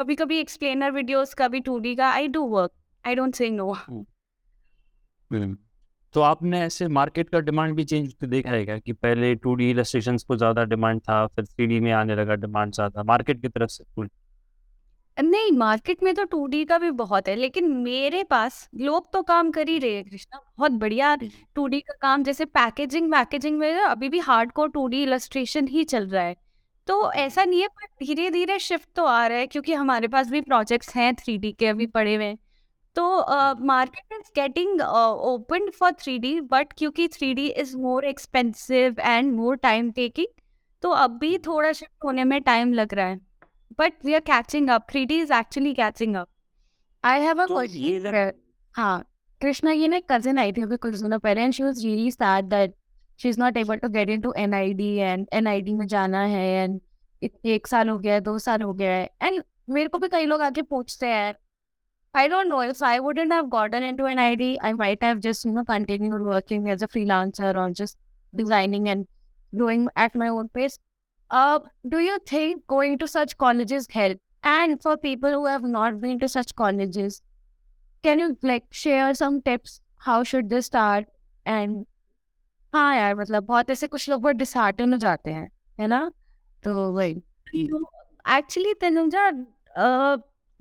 कभी 0.00 0.14
कभी 0.14 0.38
एक्सप्लेनर 0.38 0.90
वीडियोस 0.90 1.34
का 1.34 1.48
भी 1.48 1.60
टू 1.60 1.78
डी 1.78 1.94
का 1.94 2.10
I 2.10 2.28
do 2.28 2.42
work 2.42 2.72
I 3.06 3.14
don't 3.14 3.34
say 3.34 3.50
no 3.50 3.76
तो 6.14 6.20
आपने 6.22 6.60
ऐसे 6.62 6.86
मार्केट 6.90 7.28
का 7.30 7.40
डिमांड 7.40 7.74
भी 7.76 7.84
चेंज 7.84 8.14
देखा 8.24 8.50
है 8.50 8.64
क्या 8.64 8.78
कि 8.78 8.92
पहले 8.94 9.34
टू 9.36 9.54
डी 9.54 9.70
इलस्ट्रेशन 9.70 10.16
को 10.28 10.36
ज़्यादा 10.36 10.64
डिमांड 10.66 11.00
था 11.00 11.26
फिर 11.26 11.44
थ्री 11.46 11.66
डी 11.66 11.80
में 11.80 11.90
आने 11.92 12.16
लगा 12.16 12.34
डिमांड 12.36 12.72
ज़्यादा 12.74 13.02
मार्केट 13.04 13.42
की 13.42 13.48
तरफ़ 13.48 13.70
से 13.70 13.84
फुल 13.86 14.08
नहीं 15.16 15.50
मार्केट 15.52 16.02
में 16.02 16.14
तो 16.14 16.24
टू 16.24 16.46
डी 16.46 16.64
का 16.64 16.78
भी 16.78 16.90
बहुत 16.92 17.28
है 17.28 17.34
लेकिन 17.36 17.70
मेरे 17.74 18.22
पास 18.24 18.68
लोग 18.76 19.12
तो 19.12 19.22
काम 19.22 19.50
कर 19.50 19.68
ही 19.68 19.78
रहे 19.78 19.94
हैं 19.94 20.04
कृष्णा। 20.04 20.40
बहुत 20.58 20.72
बढ़िया 20.72 21.14
टू 21.56 21.66
डी 21.66 21.80
का 21.80 21.94
काम 22.02 22.22
जैसे 22.22 22.44
पैकेजिंग 22.46 23.10
पैकेजिंग 23.12 23.58
में 23.58 23.72
अभी 23.74 24.08
भी 24.08 24.18
hard 24.20 24.52
core 24.52 24.68
two 24.70 24.86
D 24.88 25.02
illustration 25.02 25.68
ही 25.68 25.84
चल 25.84 26.06
रहा 26.08 26.22
है। 26.24 26.36
तो 26.88 27.12
ऐसा 27.14 27.44
नहीं 27.44 27.60
है 27.62 27.68
पर 27.70 27.86
धीरे 28.04 28.30
धीरे 28.30 28.58
शिफ्ट 28.58 28.88
तो 28.96 29.04
आ 29.06 29.26
रहा 29.26 29.38
है 29.38 29.46
क्योंकि 29.46 29.74
हमारे 29.74 30.08
पास 30.08 30.30
भी 30.30 30.40
प्रोजेक्ट्स 30.42 30.94
हैं 30.96 31.14
थ्री 31.14 31.36
डी 31.38 31.52
के 31.52 31.66
अभी 31.66 31.86
पड़े 31.88 32.14
हुए 32.14 32.24
हैं। 32.24 32.38
तो 32.96 33.04
market 33.66 34.12
is 34.12 34.30
getting 34.36 34.80
open 34.80 35.70
for 35.78 35.92
three 36.00 36.18
D 36.18 36.40
but 36.50 36.72
क्योंकि 36.72 37.08
three 37.08 37.32
D 37.34 37.46
is 37.56 37.76
more 37.76 38.04
expensive 38.04 39.00
and 39.00 39.32
more 39.32 39.56
time 39.62 39.90
taking 39.92 40.40
तो 40.82 40.90
अभी 41.04 41.36
थोड़ा 41.46 41.72
शिफ्ट 41.72 42.04
होने 42.04 42.24
में 42.24 42.40
टाइम 42.42 42.72
लग 42.72 42.94
रहा 42.94 43.06
है 43.06 43.20
but 43.72 43.92
we 44.02 44.14
are 44.14 44.20
catching 44.22 44.68
up. 44.68 44.90
3D 44.90 45.12
is 45.12 45.30
actually 45.30 45.74
catching 45.74 46.16
up. 46.16 46.28
I 47.04 47.18
have 47.18 47.38
a 47.38 47.46
question. 47.46 48.32
हाँ 48.74 49.04
कृष्णा 49.40 49.70
ये 49.70 49.88
ना 49.88 49.98
कजिन 50.10 50.38
आई 50.38 50.52
थी 50.52 50.62
अभी 50.62 50.76
कुछ 50.76 50.94
दिनों 50.94 51.18
पहले 51.18 51.42
and 51.42 51.52
she 51.52 51.62
was 51.62 51.84
really 51.84 52.10
sad 52.10 52.44
that 52.44 52.74
she 53.20 53.28
is 53.28 53.38
not 53.40 53.56
able 53.56 53.76
to 53.76 53.88
get 53.88 54.10
into 54.10 54.32
NID 54.38 54.88
and 54.96 55.26
NID 55.34 55.74
में 55.74 55.86
जाना 55.86 56.22
है 56.24 56.44
एंड 56.54 56.80
एक 57.46 57.66
साल 57.66 57.88
हो 57.88 57.98
गया 57.98 58.14
है 58.14 58.20
दो 58.20 58.38
साल 58.38 58.62
हो 58.62 58.72
गया 58.72 58.90
है 58.90 59.08
एंड 59.22 59.42
मेरे 59.70 59.88
को 59.88 59.98
भी 59.98 60.08
कई 60.08 60.26
लोग 60.26 60.42
आके 60.42 60.62
पूछते 60.64 61.06
हैं 61.06 61.32
I 62.15 62.27
don't 62.27 62.49
know 62.49 62.59
if 62.61 62.81
I 62.81 62.99
wouldn't 62.99 63.31
have 63.31 63.49
gotten 63.49 63.83
into 63.83 64.05
an 64.05 64.19
ID, 64.19 64.59
I 64.61 64.73
might 64.73 65.01
have 65.03 65.19
just, 65.19 65.45
you 65.45 65.51
know, 65.51 65.63
continued 65.63 66.21
working 66.21 66.69
as 66.69 66.81
a 66.81 66.87
freelancer 66.87 67.55
or 67.55 67.71
just 67.71 67.97
designing 68.35 68.89
and 68.89 69.07
doing 69.55 69.87
at 69.95 70.15
my 70.15 70.27
own 70.27 70.49
pace. 70.49 70.79
Uh, 71.29 71.59
do 71.87 71.99
you 71.99 72.19
think 72.27 72.67
going 72.67 72.97
to 72.99 73.07
such 73.07 73.37
colleges 73.37 73.87
help? 73.89 74.17
And 74.43 74.81
for 74.81 74.97
people 74.97 75.31
who 75.31 75.45
have 75.45 75.63
not 75.63 76.01
been 76.01 76.19
to 76.19 76.27
such 76.27 76.55
colleges, 76.55 77.21
can 78.03 78.19
you 78.19 78.37
like 78.41 78.65
share 78.71 79.13
some 79.13 79.41
tips? 79.41 79.81
How 79.97 80.23
should 80.23 80.49
they 80.49 80.61
start? 80.61 81.05
And 81.45 81.85
हाँ 82.73 82.95
यार 82.95 83.15
मतलब 83.15 83.43
बहुत 83.43 83.69
ऐसे 83.69 83.87
कुछ 83.87 84.09
लोग 84.09 84.21
बहुत 84.21 84.35
dishearten 84.35 84.93
हो 84.93 84.97
जाते 84.99 85.31
हैं 85.31 85.49
है 85.79 85.87
ना 85.87 86.11
तो 86.63 86.91
वही 86.93 87.11
एक्चुअली 88.35 88.73
तनुजा 88.81 89.29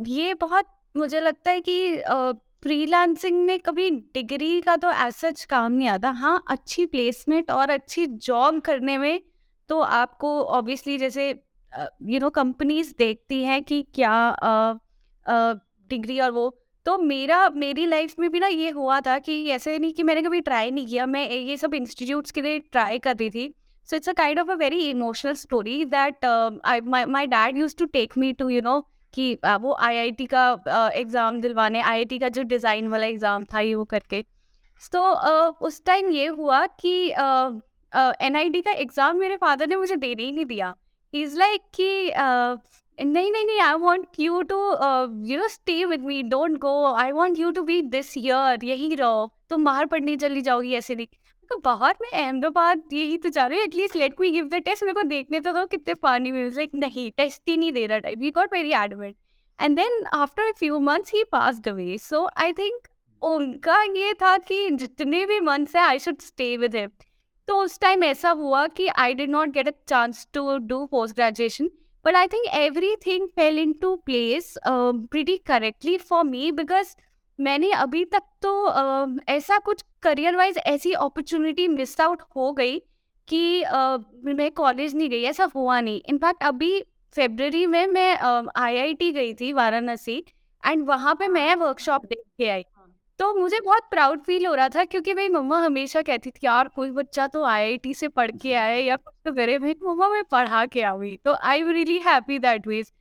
ये 0.06 0.34
बहुत 0.34 0.66
मुझे 0.95 1.19
लगता 1.21 1.51
है 1.51 1.61
कि 1.61 1.97
फ्रीलांसिंग 2.63 3.45
में 3.45 3.59
कभी 3.59 3.89
डिग्री 3.89 4.59
का 4.61 4.75
तो 4.75 4.91
सच 5.11 5.43
काम 5.45 5.71
नहीं 5.71 5.87
आता। 5.87 6.09
हाँ 6.11 6.43
अच्छी 6.49 6.85
प्लेसमेंट 6.85 7.51
और 7.51 7.69
अच्छी 7.69 8.05
जॉब 8.05 8.59
करने 8.61 8.97
में 8.97 9.21
तो 9.69 9.79
आपको 9.79 10.39
ऑब्वियसली 10.43 10.97
जैसे 10.97 11.29
यू 11.29 12.19
नो 12.19 12.29
कंपनीज़ 12.31 12.93
देखती 12.99 13.43
हैं 13.43 13.61
कि 13.63 13.81
क्या 13.95 14.13
डिग्री 15.89 16.19
और 16.19 16.31
वो। 16.31 16.49
तो 16.85 16.97
मेरा, 16.97 17.49
मेरी 17.49 17.85
लाइफ 17.85 18.15
में 18.19 18.29
भी 18.31 18.39
ना 18.39 18.47
ये 18.47 18.69
हुआ 18.69 18.99
था 19.01 19.17
कि 19.19 19.45
ऐसे 19.51 19.77
नहीं 19.79 19.93
कि 19.93 20.03
मैंने 20.03 20.21
कभी 20.21 20.41
ट्राई 20.41 20.71
नहीं 20.71 20.87
किया। 20.87 21.05
मैं 21.05 21.29
ये 21.29 21.57
सब 21.57 21.73
इंस्टीट्यूट्स 21.73 22.31
के 22.31 22.41
लिए 22.41 22.59
ट्राई 22.61 22.99
कर 22.99 23.15
रही 23.17 23.29
थी। 23.29 23.53
So 23.89 23.95
it's 23.95 24.09
a 24.09 24.13
kind 24.13 24.39
of 24.39 24.51
a 24.51 24.55
very 24.55 24.79
emotional 24.89 25.33
story 25.35 25.83
that 25.85 26.25
I 26.25 26.81
my 26.81 27.27
dad 27.27 27.57
use 27.57 27.75
to 27.77 27.85
take 27.85 28.17
me 28.17 28.31
to 28.33 28.49
you 28.49 28.61
know 28.61 28.79
कि 29.15 29.33
वो 29.43 29.73
आईआईटी 29.81 30.25
का 30.33 30.91
एग्ज़ाम 30.95 31.39
दिलवाने 31.41 31.81
आईआईटी 31.81 32.19
का 32.19 32.29
जो 32.29 32.43
डिज़ाइन 32.45 32.87
वाला 32.87 33.05
एग्ज़ाम 33.07 33.45
था 33.53 33.59
ये 33.59 33.75
वो 33.75 33.83
करके। 33.85 34.21
तो 34.91 34.99
uh, 34.99 35.53
उस 35.61 35.83
टाइम 35.85 36.09
ये 36.11 36.25
हुआ 36.27 36.65
कि 36.79 36.95
एन 37.11 38.61
का 38.61 38.71
एग्ज़ाम 38.71 39.17
मेरे 39.19 39.35
फादर 39.37 39.67
ने 39.67 39.75
मुझे 39.75 39.95
देने 39.95 40.23
ही 40.23 40.31
नहीं 40.31 40.45
दिया। 40.45 40.73
इज़ 41.13 41.37
लाइक 41.39 41.61
कि 41.75 42.13
नहीं 42.97 43.31
नहीं 43.31 43.45
नहीं 43.45 43.59
I 43.61 43.73
want 43.79 44.19
you 44.19 44.41
to 44.41 44.57
you 45.27 45.37
know 45.37 45.47
stay 45.47 45.83
with 45.85 46.01
me 46.03 46.21
don't 46.25 46.57
go 46.59 46.73
I 46.93 47.11
want 47.11 47.39
you 47.39 47.51
to 47.51 47.61
be 47.63 47.81
this 47.93 48.17
year 48.17 48.63
यही 48.65 48.93
रहो 48.95 49.31
तुम 49.49 49.65
बाहर 49.65 49.85
पढ़ने 49.85 50.15
चली 50.17 50.41
जाओगी 50.41 50.73
ऐसे 50.75 50.95
नहीं। 50.95 51.07
तो 51.49 51.57
बाहर 51.65 51.95
में 52.01 52.09
अहमदाबाद 52.09 52.81
यही 52.93 53.17
तो 53.17 53.29
जा 53.29 53.45
रही 53.45 53.59
हूँ 53.59 53.65
at least 53.65 53.95
let 53.95 54.19
me 54.21 54.31
give 54.31 54.47
the 54.49 54.61
test 54.65 54.83
मेरे 54.83 54.93
को 54.93 55.03
देखने 55.09 55.39
तो 55.39 55.53
दो 55.53 55.65
कितने 55.67 55.93
पानी 56.01 56.31
में 56.31 56.49
लाइक 56.49 56.71
नहीं 56.75 57.09
टेस्ट 57.17 57.41
ही 57.49 57.57
नहीं 57.57 57.71
दे 57.73 57.85
रहा 57.85 57.99
type 57.99 58.19
we 58.19 58.31
got 58.31 58.53
very 58.53 58.73
admit 58.75 59.15
and 59.59 59.75
then 59.77 60.05
after 60.13 60.51
few 60.59 60.79
months 60.81 61.13
he 61.13 61.23
pass 61.31 61.61
away 61.67 61.97
so 61.97 62.27
I 62.37 62.53
think 62.53 62.87
उनका 63.21 63.81
ये 63.83 64.13
था 64.13 64.37
कि 64.47 64.69
जितने 64.73 65.25
भी 65.25 65.39
मंथ्स 65.41 65.75
है 65.75 65.81
I 65.81 65.99
should 65.99 66.21
stay 66.21 66.55
with 66.57 66.75
him 66.75 66.89
तो 67.47 67.61
उस 67.63 67.79
टाइम 67.79 68.03
ऐसा 68.03 68.29
हुआ 68.33 68.65
कि 68.77 68.87
I 68.97 69.13
did 69.13 69.29
not 69.29 69.49
get 69.49 69.67
a 69.67 69.71
chance 69.87 70.27
to 70.33 70.57
do 70.67 70.85
post 70.85 71.15
graduation 71.15 71.69
but 72.05 72.15
I 72.15 72.27
think 72.27 72.45
every 72.55 72.95
thing 73.05 73.27
fell 73.35 73.59
into 73.81 73.95
place 74.05 74.53
pretty 74.67 75.37
correctly 75.47 75.97
for 75.99 76.23
me 76.23 76.51
because 76.51 76.95
मैंने 77.39 77.71
अभी 77.73 78.03
तक 78.05 78.23
तो 78.41 78.51
uh, 78.69 79.19
ऐसा 79.29 79.57
कुछ 79.57 79.83
करियर 80.03 80.35
वाइज 80.35 80.57
ऐसी 80.57 80.91
अपॉर्चुनिटी 80.93 81.67
मिस 81.67 81.99
आउट 82.01 82.21
हो 82.35 82.51
गई 82.53 82.77
कि 83.27 83.63
uh, 83.63 84.03
मैं 84.25 84.51
कॉलेज 84.51 84.95
नहीं 84.95 85.09
गई 85.09 85.23
ऐसा 85.23 85.49
हुआ 85.55 85.79
नहीं। 85.81 86.01
इनफैक्ट 86.09 86.43
अभी 86.43 86.79
फेबररी 87.15 87.65
में 87.65 87.85
मैं 87.87 88.15
आईआईटी 88.57 89.11
गई 89.11 89.33
थी 89.33 89.51
वाराणसी 89.53 90.17
एंड 90.63 90.87
वहाँ 90.87 91.15
पे 91.15 91.27
मैं 91.27 91.55
वर्कशॉप 91.55 92.05
देख 92.05 92.23
के 92.37 92.49
आई। 92.49 92.63
तो 93.19 93.33
मुझे 93.33 93.59
बहुत 93.65 93.83
प्राउड 93.91 94.21
फील 94.21 94.45
हो 94.45 94.53
रहा 94.55 94.69
था 94.69 94.83
क्योंकि 94.83 95.13
मेरी 95.13 95.29
मम्मा 95.29 95.59
हमेशा 95.59 96.01
कहती 96.01 96.29
थी 96.29 96.45
यार 96.45 96.67
कोई 96.67 96.91
बच्चा 96.91 97.27
तो 97.27 97.43
आईआईटी 97.43 97.93
से 97.93 98.07
पढ़ 98.07 98.31
के 98.31 98.53
आए 98.53 98.81
या 98.81 98.95
कुछ 98.95 99.13
तो 99.25 99.33
करे 99.33 99.57
भाई 99.59 99.75
मम्मा 99.83 100.09
मैं 100.09 100.23
पढ़ा 100.23 100.65
के 100.65 100.81
आई 100.81 101.15
तो 101.25 101.33
I 101.33 101.59
am 101.59 101.69
really 101.69 101.97
happy 102.07 102.39
that 102.39 102.67
way. 102.67 102.91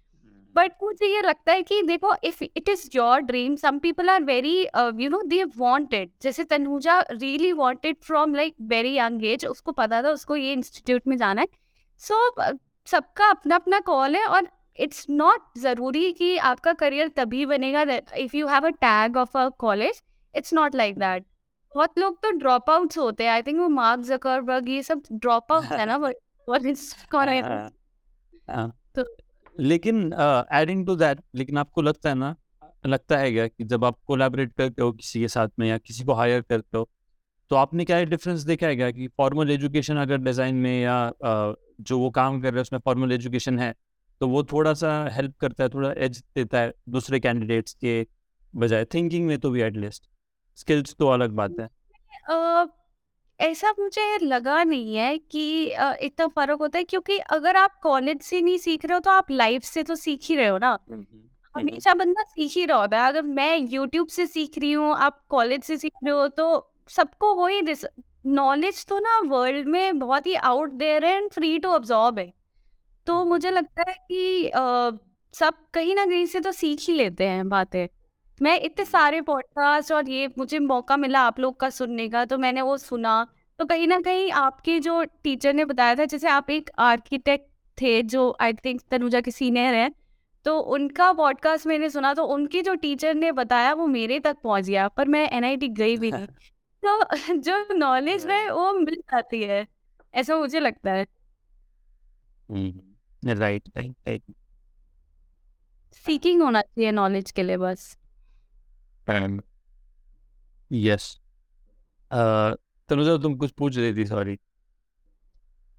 But 0.54 0.72
मुझे 0.82 1.06
ये 1.06 1.20
लगता 1.22 1.52
है 1.52 1.62
कि 1.62 1.80
देखो 1.82 2.14
if 2.24 2.42
it 2.44 2.68
is 2.68 2.88
your 2.94 3.20
dream 3.22 3.56
some 3.56 3.78
people 3.78 4.08
are 4.10 4.22
very 4.24 4.60
you 5.02 5.08
know 5.10 5.22
they 5.26 5.42
wanted 5.56 6.10
जैसे 6.22 6.44
Tanuja 6.44 6.98
really 7.10 7.52
wanted 7.52 7.96
from 8.02 8.34
like 8.34 8.54
very 8.70 8.96
young 8.98 9.24
age 9.24 9.46
उसको 9.46 9.72
पता 9.72 10.02
था 10.02 10.10
उसको 10.10 10.36
ये 10.36 10.52
इंस्टीट्यूट 10.52 11.02
में 11.08 11.16
जाना 11.16 11.40
है। 11.40 11.46
सो 12.02 12.30
so, 12.30 12.58
सबका 12.86 13.28
अपना 13.30 13.54
अपना 13.54 13.78
कॉल 13.80 14.16
है 14.16 14.24
और 14.26 14.48
इट्स 14.78 15.06
नॉट 15.10 15.58
ज़रूरी 15.58 16.12
कि 16.12 16.36
आपका 16.48 16.72
करियर 16.74 17.08
तभी 17.16 17.44
बनेगा 17.46 17.82
if 18.16 18.36
you 18.36 18.46
have 18.46 18.66
a 18.66 18.70
tag 18.80 19.16
of 19.16 19.36
a 19.38 19.48
college 19.58 20.02
it's 20.34 20.52
not 20.54 20.74
like 20.74 20.98
that 20.98 21.24
बहुत 21.72 21.98
लोग 21.98 22.16
तो 22.22 22.30
ड्रॉप 22.38 22.70
आउट्स 22.70 22.98
होते 22.98 23.24
हैं। 23.24 23.30
आई 23.30 23.42
थिंक 23.42 23.58
वो 23.60 23.68
मार्क 23.70 24.00
जकरबर्ग 24.04 24.68
ये 24.68 24.82
सब 24.82 25.02
ड्रॉप 25.12 25.52
आउट 25.52 25.64
है 25.72 25.86
ना 25.86 25.98
हाँ। 28.50 28.70
तो 28.94 29.04
लेकिन 29.60 30.12
एडिंग 30.52 30.86
टू 30.86 30.96
दैट 30.96 31.20
लेकिन 31.34 31.58
आपको 31.58 31.82
लगता 31.82 32.08
है 32.08 32.14
ना 32.14 32.36
लगता 32.86 33.18
है 33.18 33.32
क्या 33.32 33.46
कि 33.48 33.64
जब 33.64 33.84
आप 33.84 33.98
कोलैबोरेट 34.06 34.52
करते 34.52 34.82
हो 34.82 34.92
किसी 34.92 35.20
के 35.20 35.28
साथ 35.28 35.48
में 35.58 35.68
या 35.68 35.78
किसी 35.78 36.04
को 36.04 36.12
हायर 36.12 36.40
करते 36.42 36.78
हो 36.78 36.88
तो 37.50 37.56
आपने 37.56 37.84
क्या 37.84 38.04
डिफरेंस 38.04 38.42
देखा 38.42 38.66
है 38.66 38.76
क्या 38.76 38.90
कि 38.90 39.08
फॉर्मल 39.08 39.50
एजुकेशन 39.50 39.96
अगर 39.96 40.18
डिज़ाइन 40.18 40.54
में 40.54 40.82
या 40.82 41.06
अ, 41.06 41.54
जो 41.80 41.98
वो 41.98 42.10
काम 42.10 42.40
कर 42.40 42.48
रहे 42.48 42.58
हैं 42.58 42.62
उसमें 42.62 42.80
फॉर्मल 42.80 43.12
एजुकेशन 43.12 43.58
है 43.58 43.74
तो 44.20 44.28
वो 44.28 44.44
थोड़ा 44.44 44.74
सा 44.74 45.08
हेल्प 45.12 45.36
करता 45.40 45.64
है 45.64 45.70
थोड़ा 45.70 45.92
एज 45.92 46.22
देता 46.36 46.60
है 46.60 46.72
दूसरे 46.88 47.20
कैंडिडेट्स 47.20 47.74
के 47.74 48.06
बजाय 48.56 48.84
थिंकिंग 48.84 49.26
में 49.26 49.38
तो 49.38 49.50
भी 49.50 49.62
एटलीस्ट 49.62 50.08
स्किल्स 50.56 50.94
तो 50.98 51.08
अलग 51.08 51.30
बात 51.30 51.60
है. 51.60 51.66
अ, 52.28 52.66
ऐसा 53.40 53.70
मुझे 53.78 54.18
लगा 54.18 54.62
नहीं 54.64 54.94
है 54.96 55.16
कि 55.20 55.70
अ, 55.70 55.92
इतना 56.02 56.26
फ़र्क 56.28 56.58
होता 56.60 56.78
है 56.78 56.84
क्योंकि 56.84 57.18
अगर 57.30 57.56
आप 57.56 57.78
कॉलेज 57.82 58.20
से 58.22 58.40
नहीं 58.40 58.58
सीख 58.58 58.84
रहे 58.86 58.94
हो 58.94 59.00
तो 59.00 59.10
आप 59.10 59.30
लाइफ 59.30 59.62
से 59.64 59.82
तो 59.82 59.94
सीख 59.96 60.20
ही 60.24 60.36
रहे 60.36 60.46
हो 60.48 60.58
ना। 60.58 60.78
हमेशा 61.54 61.94
बंदा 61.94 62.22
सीख 62.24 62.52
ही 62.56 62.64
रहा 62.66 62.78
होता 62.78 63.02
है। 63.02 63.08
अगर 63.08 63.22
मैं 63.22 63.56
यूट्यूब 63.58 64.08
से 64.08 64.26
सीख 64.26 64.58
रही 64.58 64.72
हूँ 64.72 64.94
आप 64.98 65.20
कॉलेज 65.30 65.62
से 65.64 65.76
सीख 65.78 65.92
रहे 66.04 66.12
हो 66.12 66.26
तो 66.30 66.46
सबको 66.90 67.34
वही 67.34 67.60
नॉलेज 68.28 68.84
तो 68.86 68.98
ना 69.00 69.18
वर्ल्ड 69.26 69.68
में 69.68 69.98
बहुत 69.98 70.26
ही 70.26 70.34
आउट 70.44 70.70
देयर 70.74 71.04
है 71.04 71.12
एंड 71.16 71.30
फ्री 71.30 71.58
टू 71.58 71.70
अब्जॉर्ब 71.70 72.18
है। 72.18 72.32
तो 73.06 73.24
मुझे 73.24 73.50
लगता 73.50 73.84
है 73.88 73.94
कि 74.08 74.46
अ, 74.48 74.90
सब 75.34 75.54
कहीं 75.74 75.94
ना 75.94 76.04
कहीं 76.06 76.26
से 76.26 76.40
तो 76.40 76.52
सीख 76.52 76.80
ही 76.88 76.94
लेते 76.94 77.28
हैं 77.28 77.48
बातें। 77.48 77.86
मैं 78.42 78.60
इतने 78.60 78.84
सारे 78.84 79.20
पॉडकास्ट 79.20 79.92
और 79.92 80.08
ये 80.08 80.28
मुझे 80.38 80.58
मौका 80.58 80.96
मिला 80.96 81.20
आप 81.20 81.40
लोग 81.40 81.60
का 81.60 81.70
सुनने 81.70 82.08
का 82.08 82.24
तो 82.24 82.38
मैंने 82.38 82.62
वो 82.62 82.76
सुना। 82.76 83.26
तो 83.58 83.64
कहीं 83.64 83.86
ना 83.86 84.00
कहीं 84.00 84.32
आपके 84.32 84.80
जो 84.80 85.04
टीचर 85.04 85.54
ने 85.54 85.64
बताया 85.64 85.94
था 85.94 86.04
जैसे 86.04 86.28
आप 86.28 86.50
एक 86.50 86.70
आर्किटेक्ट 86.78 87.46
थे 87.80 88.02
जो 88.02 88.36
आई 88.40 88.52
थिंक 88.52 88.80
तनुजा 88.90 89.20
के 89.20 89.30
सीनियर 89.30 89.74
हैं 89.74 89.94
तो 90.44 90.58
उनका 90.58 91.12
पॉडकास्ट 91.12 91.66
मैंने 91.66 91.90
सुना 91.90 92.14
तो 92.14 92.24
उनके 92.24 92.62
जो 92.62 92.74
टीचर 92.74 93.14
ने 93.14 93.32
बताया 93.32 93.72
वो 93.74 93.86
मेरे 93.86 94.20
तक 94.20 94.36
पहुँच 94.44 94.64
गया 94.64 94.88
पर 94.88 95.08
मैं 95.08 95.30
एनआईटी 95.30 95.68
गई 95.68 95.96
भी 95.96 96.10
नहीं। 96.12 96.26
तो 96.84 97.04
जो 97.36 97.74
नॉलेज 97.74 98.26
है 98.26 98.52
वो 98.52 98.72
मिल 98.72 98.94
जाती 98.94 99.42
है 99.42 99.66
ऐसा 100.14 100.36
मुझे 100.36 100.60
लगता 100.60 100.92
है। 100.92 101.06
राइट 103.24 103.68
राइट 103.78 104.22
सीकिंग 105.92 106.42
होना 106.42 106.60
चाहिए 106.60 106.90
नॉलेज 106.92 107.30
के 107.30 107.42
लिए 107.42 107.56
बस। 107.56 107.98
यस 110.72 111.20
तनुजा 112.88 113.16
तुम 113.16 113.36
कुछ 113.36 113.50
पूछ 113.50 113.76
रही 113.78 113.94
थी 113.96 114.06
सॉरी 114.06 114.38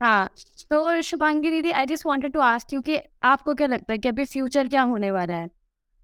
हाँ 0.02 0.30
तो 0.70 1.02
शुभांगी 1.02 1.52
दीदी 1.52 1.72
I 1.72 1.86
just 1.86 2.06
wanted 2.06 2.34
to 2.34 2.40
ask 2.40 2.74
you 2.74 2.82
कि 2.82 3.00
आपको 3.24 3.54
क्या 3.56 3.68
लगता 3.68 3.94
है 3.94 3.98
कि 3.98 4.10
अभी 4.10 4.26
फ्यूचर 4.26 4.68
क्या 4.68 4.82
होने 4.82 5.12
वाला 5.12 5.36
है? 5.36 5.50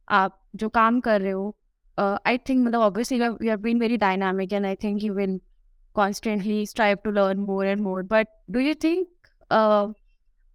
आप 0.10 0.42
जो 0.56 0.70
काम 0.70 1.00
कर 1.00 1.22
रहे 1.22 1.32
हो 1.32 1.58
आई 2.00 2.38
थिंक 2.38 2.68
मतलब 2.68 2.80
obviously 2.80 3.18
you 3.18 3.50
have 3.50 3.58
been 3.58 3.80
very 3.80 3.98
dynamic 3.98 4.54
and 4.54 4.66
I 4.66 4.76
think 4.76 5.04
you 5.04 5.14
will 5.14 5.40
constantly 5.96 6.66
strive 6.66 7.00
to 7.06 7.12
learn 7.16 7.40
more 7.46 7.64
and 7.70 7.82
more. 7.86 8.04
But 8.04 8.30
do 8.50 8.60
you 8.60 8.76
think 8.76 9.08
uh, 9.52 9.88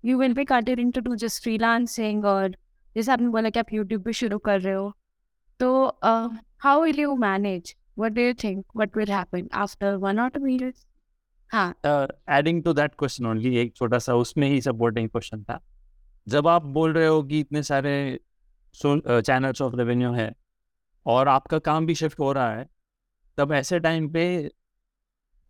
you 0.05 0.17
will 0.19 0.35
be 0.35 0.45
continuing 0.45 0.93
to 0.93 1.03
do 1.09 1.17
just 1.17 1.43
freelancing 1.47 2.25
or 2.25 2.49
जैसे 2.97 3.13
आपने 3.13 3.29
बोला 3.29 3.51
कि 3.51 3.59
आप 3.59 3.73
YouTube 3.73 4.03
पे 4.03 4.13
शुरू 4.13 4.39
कर 4.39 4.61
रहे 4.61 4.75
हो 4.75 4.93
तो 5.61 5.87
how 6.61 6.83
will 6.83 7.01
you 7.01 7.15
manage 7.17 7.75
what 7.99 8.13
do 8.13 8.23
you 8.23 8.35
think 8.35 8.65
what 8.77 8.97
will 8.97 9.11
happen 9.13 9.49
after 9.55 9.95
one 9.97 10.21
और 10.21 10.29
टू 10.29 10.47
इयर्स 10.47 10.87
हाँ। 11.51 11.75
Adding 12.31 12.63
to 12.65 12.73
that 12.73 12.95
question 12.99 13.27
only 13.27 13.57
एक 13.57 13.75
छोटा 13.77 13.99
सा 13.99 14.15
उसमें 14.15 14.49
ही 14.49 14.61
सपोर्टिंग 14.61 15.09
क्वेश्चन 15.09 15.43
था। 15.45 15.61
जब 16.27 16.49
आप 16.49 16.65
बोल 16.77 16.93
रहे 16.93 17.07
हो 17.07 17.23
कि 17.23 17.41
इतने 17.41 17.63
सारे 17.63 18.19
चैनल्स 18.75 19.63
ऑफ़ 19.63 19.77
रेवेन्यू 19.77 20.13
है 20.13 20.33
और 21.07 21.29
आपका 21.29 21.59
काम 21.61 21.87
भी 21.87 21.95
शिफ्ट 21.95 22.21
हो 22.21 22.33
रहा 22.33 22.51
है, 22.51 22.67
तब 23.39 23.53
ऐसे 23.53 23.79
टाइम 23.81 24.09
पे 24.09 24.27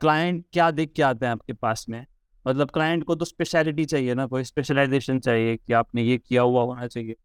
क्लाइंट 0.00 0.44
क्या 0.52 0.70
देख 0.70 0.92
के 0.96 1.02
आते 1.02 1.26
हैं 1.26 1.32
आपके 1.32 1.52
पास 1.52 1.86
में? 1.88 2.04
मतलब 2.44 2.70
क्लाइंट 2.70 3.04
को 3.04 3.14
तो 3.14 3.24
स्पेशलिटी 3.24 3.84
चाहिए 3.84 4.14
ना, 4.14 4.26
कोई 4.26 4.44
स्पेशलाइजेशन 4.44 5.18
चाहिए 5.20 5.56
कि 5.56 5.72
आपने 5.74 6.02
ये 6.02 6.18
किया, 6.18 6.42
हुआ 6.42 6.62
होना 6.62 6.86
चाहिए। 6.86 7.16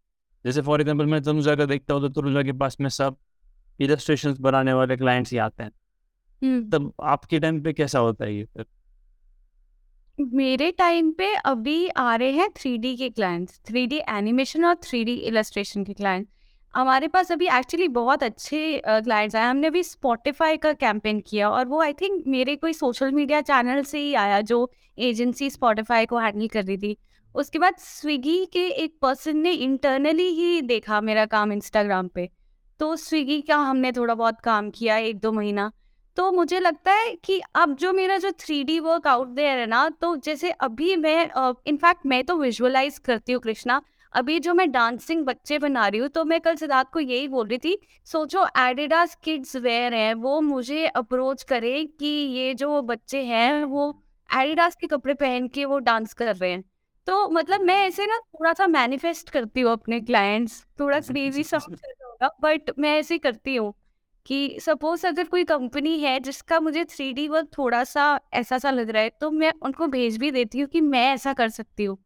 जैसे 0.46 0.62
फॉर 0.62 0.82
एग्जांपल 0.82 1.06
मैं 1.06 1.22
तनुजा 1.24 1.56
का 1.56 1.66
देखता 1.66 1.94
हूँ 1.94 2.02
तो 2.04 2.22
तनुजा 2.22 2.44
के 2.44 2.52
पास 2.54 2.78
में 2.82 2.90
सब 2.92 3.18
इलस्ट्रेशन 3.82 4.36
बनाने 4.40 4.74
वाले 4.74 4.98
क्लाइंट्स 4.98 5.32
ही 5.32 5.38
आते 5.40 5.64
हैं। 5.64 5.72
तब 6.70 6.94
आपके 7.06 7.40
टाइम 7.40 7.62
पे 7.62 7.74
कैसा 7.74 8.00
होता 8.00 8.26
है 8.26 8.36
ये 8.36 8.46
फिर? 8.46 8.66
मेरे 10.18 10.72
टाइम 10.72 11.12
पे 11.12 11.34
अभी 11.36 11.88
आ 11.90 12.16
रहे 12.16 12.32
हैं 12.32 12.50
थ्री 12.58 12.78
डी 12.78 12.96
के 12.98 13.10
क्लाइंट्स 13.10 13.60
थ्री 13.68 13.86
डी 13.88 14.02
एनिमेशन 14.10 14.66
और 14.66 14.76
थ्री 14.84 15.04
डी 15.04 15.14
इलस्ट्रेशन 15.14 15.84
के 15.84 15.94
क्लाइंट 15.94 16.28
हमारे 16.74 17.08
पास 17.08 17.32
अभी 17.32 17.48
एक्चुअली 17.50 17.88
बहुत 17.90 18.24
अच्छे 18.24 18.82
क्लाइंट्स 18.88 19.36
आए। 19.36 19.46
हमने 19.46 19.68
अभी 19.68 19.82
स्पॉटिफाई 19.84 20.58
का 20.58 20.72
कैंपेन 20.74 21.20
किया 21.20 21.50
और 21.50 21.66
वो 21.66 21.82
आई 21.82 21.94
थिंक 21.94 22.24
मेरे 22.28 22.56
कोई 22.56 22.74
सोशल 22.74 23.12
मीडिया 23.12 23.42
चैनल 23.42 23.82
से 23.84 24.00
ही 24.00 24.14
आया 24.16 24.40
जो 24.42 24.70
एजेंसी 24.98 25.50
स्पॉटिफाई 25.50 26.06
को 26.06 26.18
हैंडल 26.18 26.48
कर 26.48 26.64
रही 26.64 26.78
थी। 26.78 26.96
उसके 27.36 27.60
बाद 27.60 27.76
स्विगी 27.80 28.46
के 28.46 28.68
एक 28.84 28.96
पर्सन 29.02 29.38
ने 29.38 29.52
इंटरनली 29.54 30.28
ही 30.34 30.62
देखा 30.62 31.02
मेरा 31.02 31.26
काम 31.26 31.52
इंस्टाग्राम 31.52 32.08
पे। 32.08 32.30
तो 32.82 32.96
स्विगी 32.96 33.40
का 33.42 33.56
हमने 33.58 33.92
थोड़ा 33.92 34.14
बहुत 34.16 34.40
काम 34.42 34.70
किया 34.70 34.96
एक 34.98 35.20
दो 35.20 35.32
महीना। 35.32 35.72
तो 36.18 36.32
मुझे 36.32 36.60
लगता 36.60 36.92
है 36.92 37.14
कि 37.16 37.40
अब 37.56 37.76
जो 37.76 37.92
मेरा 37.94 38.18
जो 38.18 38.32
three 38.40 38.64
D 38.64 38.80
work 38.80 39.08
out 39.08 39.28
there 39.28 39.60
है 39.60 39.66
ना 39.66 39.88
तो 40.02 40.16
जैसे 40.18 40.52
अभी 40.62 40.96
मैं 40.96 41.30
इनफैक्ट 41.68 42.06
मैं 42.06 42.24
तो 42.24 42.36
विजुअलाइज 42.38 42.98
करती 43.00 43.34
हूँ 43.34 43.42
कृष्णा। 43.42 43.82
अभी 44.14 44.40
जो 44.40 44.54
मैं 44.54 44.70
डांसिंग 44.72 45.24
बच्चे 45.26 45.60
बना 45.60 45.88
रही 45.88 46.00
हूँ 46.00 46.10
तो 46.10 46.24
मैं 46.26 46.40
कल 46.42 46.56
सिद्धार्थ 46.56 46.88
को 46.94 47.00
यही 47.00 47.28
बोल 47.28 47.48
रही 47.48 47.58
थी 47.58 47.78
सोचो 48.08 48.46
एडिडास 48.60 49.16
किड्स 49.24 49.56
वेयर 49.58 49.94
है 49.94 50.14
वो 50.16 50.40
मुझे 50.42 50.86
अप्रोच 50.88 51.44
करे 51.44 51.84
कि 52.00 52.08
ये 52.08 52.54
जो 52.54 52.82
बच्चे 52.82 53.24
हैं 53.24 53.64
वो 53.66 53.90
एडिडास 54.30 54.76
के 54.76 54.88
कपड़े 54.88 55.14
पहन 55.14 55.48
के 55.48 55.66
वो 55.66 55.80
डांस 55.80 56.14
कर 56.14 56.36
रहे 56.36 56.52
हैं। 56.52 56.64
तो 57.08 57.28
मतलब 57.30 57.62
मैं 57.62 57.78
ऐसे 57.88 58.06
ना 58.06 58.18
थोड़ा 58.20 58.54
सा 58.54 58.68
मैनिफेस्ट 58.68 59.30
करती 59.30 59.62
हूँ 59.62 59.72
अपने 59.72 60.00
क्लाइंट्स 60.02 60.64
थोड़ा 60.80 61.00
क्रेजी 61.12 61.44
समझ 61.44 61.80
होगा 62.22 62.30
बट 62.42 62.72
मैं 62.80 62.98
ऐसे 63.00 63.18
करती 63.18 63.56
हूँ 63.56 63.74
कि 64.26 64.58
सपोज़ 64.62 65.06
अगर 65.08 65.28
कोई 65.28 65.44
कंपनी 65.44 65.98
है 66.00 66.20
जिसका 66.20 66.60
मुझे 66.60 66.84
थ्री 66.86 67.12
डी 67.14 67.28
वर्क 67.28 67.48
थोड़ा 67.58 67.84
सा 67.84 68.20
ऐसा 68.34 68.58
सा 68.58 68.72
लग 68.72 68.90
रहा 68.90 69.04
है 69.04 69.10
तो 69.22 69.30
मैं 69.32 69.52
उनको 69.64 69.88
भेज 69.88 70.18
भी 70.18 70.32
देती 70.32 70.60
हूँ 70.60 70.68
कि 70.70 70.82
मैं 70.82 71.06
ऐसा 71.14 71.34
कर 71.34 71.50
सकती 71.50 71.84
हूँ। 71.84 71.98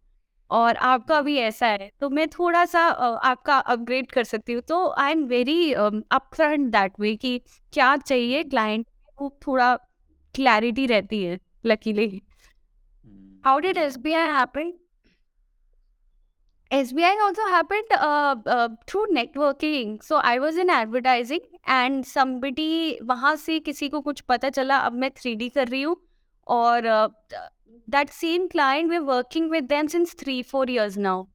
और 0.49 0.75
आपका 0.77 1.21
भी 1.21 1.35
ऐसा 1.37 1.67
है 1.67 1.89
तो 2.01 2.09
मैं 2.09 2.27
थोड़ा 2.29 2.63
सा 2.65 2.79
आपका 3.23 3.57
अपग्रेड 3.57 4.11
कर 4.11 4.23
सकती 4.23 4.53
हूँ। 4.53 4.61
तो 4.61 4.87
I 4.99 5.11
am 5.11 5.23
very 5.27 5.73
upfront 5.73 6.71
that 6.71 6.99
way 6.99 7.15
कि 7.15 7.37
क्या 7.73 7.95
चाहिए 7.97 8.43
क्लाइंट 8.43 8.85
को 9.17 9.29
थोड़ा 9.47 9.75
क्लैरिटी 10.35 10.85
रहती 10.85 11.23
है 11.23 11.39
luckily 11.65 12.07
how 13.43 13.59
did 13.59 13.77
S 13.77 13.97
B 13.97 14.13
I 14.13 14.27
happen 14.31 14.73
SBI 16.71 17.15
also 17.23 17.43
happened 17.43 17.91
uh, 17.91 18.35
uh, 18.47 18.69
through 18.87 19.05
networking. 19.13 20.01
So 20.03 20.15
I 20.17 20.39
was 20.39 20.57
in 20.57 20.69
advertising 20.69 21.43
and 21.67 22.05
somebody 22.05 22.97
वहाँ 23.03 23.35
से 23.35 23.59
किसी 23.59 23.89
को 23.89 24.01
कुछ 24.01 24.21
पता 24.21 24.49
चला 24.49 24.77
अब 24.77 24.93
मैं 24.93 25.09
3D 25.11 25.49
कर 25.53 25.67
रही 25.67 25.81
हूँ 25.81 25.95
और 26.47 26.81
that 27.89 28.09
same 28.09 28.47
client 28.47 28.89
we 28.89 28.99
working 28.99 29.49
with 29.51 29.63
them 29.63 29.87
since 29.87 30.15
three 30.19 30.41
four 30.43 30.69
years 30.69 30.97
now 30.97 31.25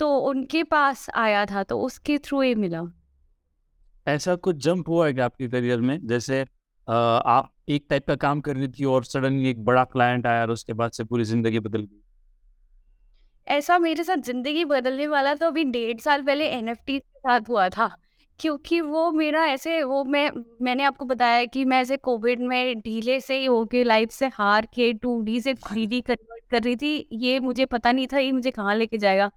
तो 0.00 0.16
उनके 0.18 0.62
पास 0.64 1.08
आया 1.14 1.46
था 1.46 1.62
तो 1.62 1.80
उसके 1.80 2.18
थ्रू 2.18 2.40
ही 2.40 2.54
मिला। 2.54 2.82
ऐसा 4.06 4.34
कुछ 4.36 4.56
जंप 4.56 4.88
हुआ 4.88 5.06
है 5.08 5.20
आपके 5.20 5.48
करियर 5.48 5.80
में? 5.80 5.98
जैसे 6.06 6.44
आ, 6.88 6.94
आप 6.94 7.52
एक 7.68 7.86
टाइप 7.90 8.06
का 8.06 8.14
काम 8.16 8.40
कर 8.40 8.56
रही 8.56 8.68
थी 8.68 8.84
और 8.84 9.04
सडनली 9.04 9.50
एक 9.50 9.64
बड़ा 9.64 9.84
क्लाइंट 9.84 10.26
आया 10.26 10.42
और 10.42 10.50
उसके 10.50 10.72
बाद 10.72 10.90
से 10.90 11.04
पूरी 11.04 11.24
ज़िंदगी 11.24 11.60
बदल 11.60 11.82
गई। 11.82 12.03
ऐसा 13.46 13.78
मेरे 13.78 14.04
साथ 14.04 14.16
ज़िंदगी 14.24 14.64
बदलने 14.64 15.06
वाला 15.08 15.34
तो 15.34 15.46
अभी 15.46 15.64
डेढ़ 15.66 16.00
साल 16.00 16.22
पहले 16.22 16.46
एन 16.48 16.68
एफ़ 16.68 16.78
टी 16.86 16.98
के 16.98 17.18
साथ 17.18 17.48
हुआ 17.48 17.68
था। 17.68 17.90
क्योंकि 18.40 18.80
वो 18.80 19.10
मेरा 19.12 19.44
ऐसे 19.46 19.82
वो 19.84 20.02
मैं, 20.04 20.30
मैंने 20.62 20.84
आपको 20.84 21.04
बताया 21.04 21.44
कि 21.46 21.64
मैं 21.64 21.80
ऐसे 21.80 21.96
कोविड 21.98 22.40
में 22.42 22.80
ढीले 22.80 23.20
से 23.20 23.38
ही 23.38 23.44
होके 23.46 23.82
लाइफ 23.84 24.10
से 24.12 24.26
हार 24.34 24.66
के 24.74 24.92
टू 24.94 25.20
डी 25.22 25.40
से 25.40 25.54
थ्री 25.56 25.86
डी 25.86 26.00
कन्वर्ट 26.02 26.44
कर 26.50 26.62
रही 26.62 26.76
थी। 26.76 27.08
ये 27.14 27.38
मुझे 27.40 27.64
पता 27.66 27.92
नहीं 27.92 28.06
था 28.12 28.18
ये 28.18 28.32
मुझे 28.32 28.50
कहाँ 28.50 28.74
लेके 28.76 28.98
जाएगा। 28.98 29.30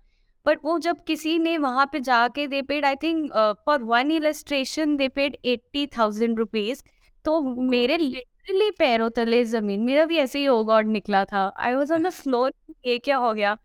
बट 0.46 0.60
वो 0.65 0.78
जब 0.80 1.04
किसी 1.08 1.38
ने 1.39 1.58
वहाँ 1.58 1.86
पे 1.93 2.00
जाके 2.02 2.48
they 2.48 2.62
paid 2.63 2.86
I 2.86 2.96
think 3.04 3.32
for 3.65 3.84
one 3.84 4.12
illustration 4.12 4.96
they 4.98 5.08
paid 5.10 5.38
eighty 5.46 5.86
thousand 5.98 6.38
rupees 6.39 6.84
तो 7.26 7.39
मेरे 7.62 7.98
लिटरली 7.98 8.70
पैरों 8.80 9.10
तले 9.12 9.43
ज़मीन, 9.46 9.82
मेरा 9.82 10.06
भी 10.06 10.17
ऐसे 10.17 10.39
ही 10.39 10.46
होगा 10.46 10.74
और 10.76 10.84
निकला 10.86 11.24
था। 11.26 11.48
I 11.58 11.74
was 11.76 11.93
on 11.93 12.04
the 12.04 12.10
floor 12.12 12.52
ये 12.86 12.98
क्या 13.00 13.17
हो 13.17 13.34
गया? 13.34 13.58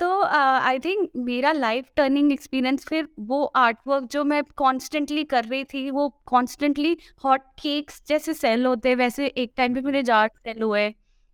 तो 0.00 0.20
आई 0.22 0.78
थिंक 0.78 1.10
मेरा 1.18 1.50
लाइफ 1.52 1.88
टर्निंग 1.96 2.32
एक्सपीरियंस 2.32 2.84
फिर 2.88 3.08
वो 3.20 3.42
आर्ट 3.56 3.78
वर्क 3.86 4.04
जो 4.12 4.22
मैं 4.24 4.42
कॉन्स्टेंटली 4.56 5.24
कर 5.24 5.44
रही 5.44 5.64
थी, 5.64 5.90
वो 5.90 6.08
कॉन्स्टेंटली 6.26 6.96
हॉट 7.24 7.40
केक्स 7.62 8.02
जैसे 8.08 8.34
सेल 8.34 8.64
होते, 8.66 8.94
वैसे 8.94 9.26
एक 9.26 9.52
टाइम 9.56 9.74
पे 9.74 9.80
मेरे 9.80 10.02
जार 10.02 10.30
सेल 10.36 10.62
हुए। 10.62 10.86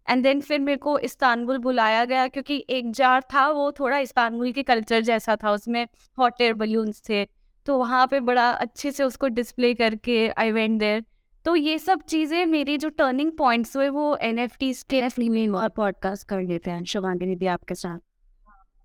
एंड 0.06 0.22
देन 0.22 0.40
फिर 0.40 0.60
मेरे 0.60 0.78
को 0.78 0.98
इस्तानबुल 1.00 1.58
बुलाया 1.58 2.04
गया 2.04 2.26
क्योंकि 2.28 2.64
एक 2.70 2.90
जार 2.92 3.20
था, 3.34 3.48
वो 3.48 3.70
थोड़ा 3.72 3.98
इस्तानबुल 3.98 4.52
के 4.52 4.62
कल्चर 4.62 5.00
जैसा 5.02 5.36
था, 5.36 5.52
उसमें 5.52 5.86
हॉट 6.18 6.40
एयर 6.40 6.54
बलून्स 6.54 7.02
थे। 7.08 7.24
तो 7.66 7.78
वहाँ 7.78 8.06
पे 8.06 8.20
बड़ा 8.20 8.50
अच्छे 8.50 8.90
से 8.92 9.04
उसको 9.04 9.28
डिस्प्ले 9.28 9.72
करके 9.74 10.28
आई 10.28 10.52
वेंट 10.52 10.78
देयर 10.80 11.04
तो 11.44 11.54
ये 11.56 11.78
सब 11.78 12.02
चीज़ें 12.02 12.44
मेरी 12.46 12.76
जो 12.78 12.88
टर्निंग 12.88 13.30
पॉइंट्स 13.38 13.76
हुए, 13.76 13.88
वो 13.88 14.16
एन 14.22 14.38
एफ़ 14.38 14.56
टी 14.60 14.72
के 14.90 15.08
पॉडकास्ट 15.68 16.28
कर 16.28 16.42
लेते 16.42 16.70
हैं 16.70 16.84
शुभांगी 16.84 17.26
दीदी 17.26 17.46
आपके 17.46 17.74
साथ। 17.74 17.98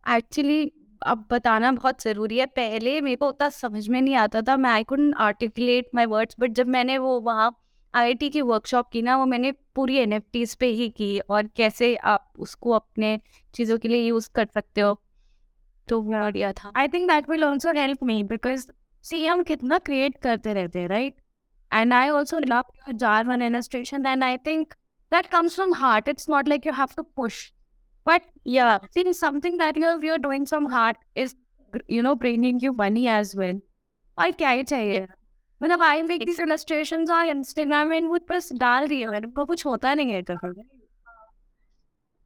एक्चुअली 0.09 0.71
अब 1.05 1.25
बताना 1.31 1.71
बहुत 1.71 2.01
ज़रूरी 2.01 2.37
है। 2.37 2.45
पहले 2.45 2.99
मेरे 3.01 3.15
को 3.15 3.27
उतना 3.27 3.49
समझ 3.49 3.87
में 3.89 4.01
नहीं 4.01 4.15
आता 4.15 4.41
था। 4.41 4.57
मैं 4.57 4.69
I 4.69 4.83
could 4.83 5.13
articulate 5.17 5.89
my 5.95 6.05
words 6.05 6.35
but 6.39 6.51
जब 6.51 6.67
मैंने 6.67 6.97
वो 6.97 7.19
वहाँ 7.19 7.51
आई 7.93 8.13
की 8.13 8.41
वर्कशॉप 8.41 8.89
की 8.91 9.01
ना 9.01 9.17
वो 9.17 9.25
मैंने 9.25 9.51
पूरी 9.75 9.97
एन 9.97 10.19
पे 10.59 10.65
ही 10.65 10.89
की 10.89 11.19
और 11.19 11.47
कैसे 11.47 11.95
आप 11.95 12.33
उसको 12.39 12.71
अपने 12.71 13.19
चीज़ों 13.53 13.77
के 13.77 13.87
लिए 13.87 14.07
यूज़ 14.07 14.29
कर 14.35 14.47
सकते 14.53 14.81
हो। 14.81 15.01
तो 15.87 16.01
वो 16.01 16.11
बढ़िया 16.11 16.51
था। 16.53 16.71
I 16.75 16.87
think 16.87 17.11
that 17.11 17.29
will 17.29 17.43
also 17.43 17.71
help 17.71 18.03
me 18.03 18.23
because 18.23 18.67
see 19.03 19.25
हम 19.25 19.43
कितना 19.43 19.77
क्रिएट 19.77 20.17
करते 20.17 20.53
रहते 20.53 20.79
हैं 20.79 20.87
right 20.87 21.15
and 21.73 21.93
I 21.93 22.09
also 22.09 22.39
love 22.39 22.63
jar 22.93 23.25
one 23.25 23.41
and 23.41 24.23
I 24.23 24.37
think 24.37 24.73
that 25.11 25.25
comes 25.31 25.55
from 25.55 25.73
heart. 25.73 26.05
It's 26.11 26.29
not 26.29 26.49
like 26.49 26.65
you 26.65 26.73
have 26.75 26.91
to 26.97 27.03
push 27.19 27.37
but 28.09 28.21
yeah 28.47 28.79
see 28.97 29.13
something 29.13 29.57
that 29.57 29.77
you're, 29.77 30.03
you're 30.03 30.21
doing 30.21 30.45
from 30.53 30.69
heart 30.73 30.95
is 31.17 31.35
you 31.89 32.01
know 32.01 32.15
bringing 32.15 32.59
you 32.59 32.73
money 32.79 33.07
as 33.07 33.35
well. 33.39 33.59
और 34.19 34.31
क्या 34.31 34.49
ही 34.49 34.63
चाहिए? 34.63 35.07
मतलब 35.63 35.81
I 35.81 36.01
make 36.01 36.25
this 36.25 36.39
illustrations 36.39 37.09
on 37.09 37.25
Instagram 37.25 37.87
में 37.87 38.01
वो 38.01 38.19
बस 38.29 38.53
डाल 38.53 38.87
रही 38.87 39.01
है 39.01 39.07
उनको 39.07 39.45
कुछ 39.45 39.65
होता 39.65 39.93
नहीं 39.93 40.11
है 40.11 40.21
कभी 40.21 40.63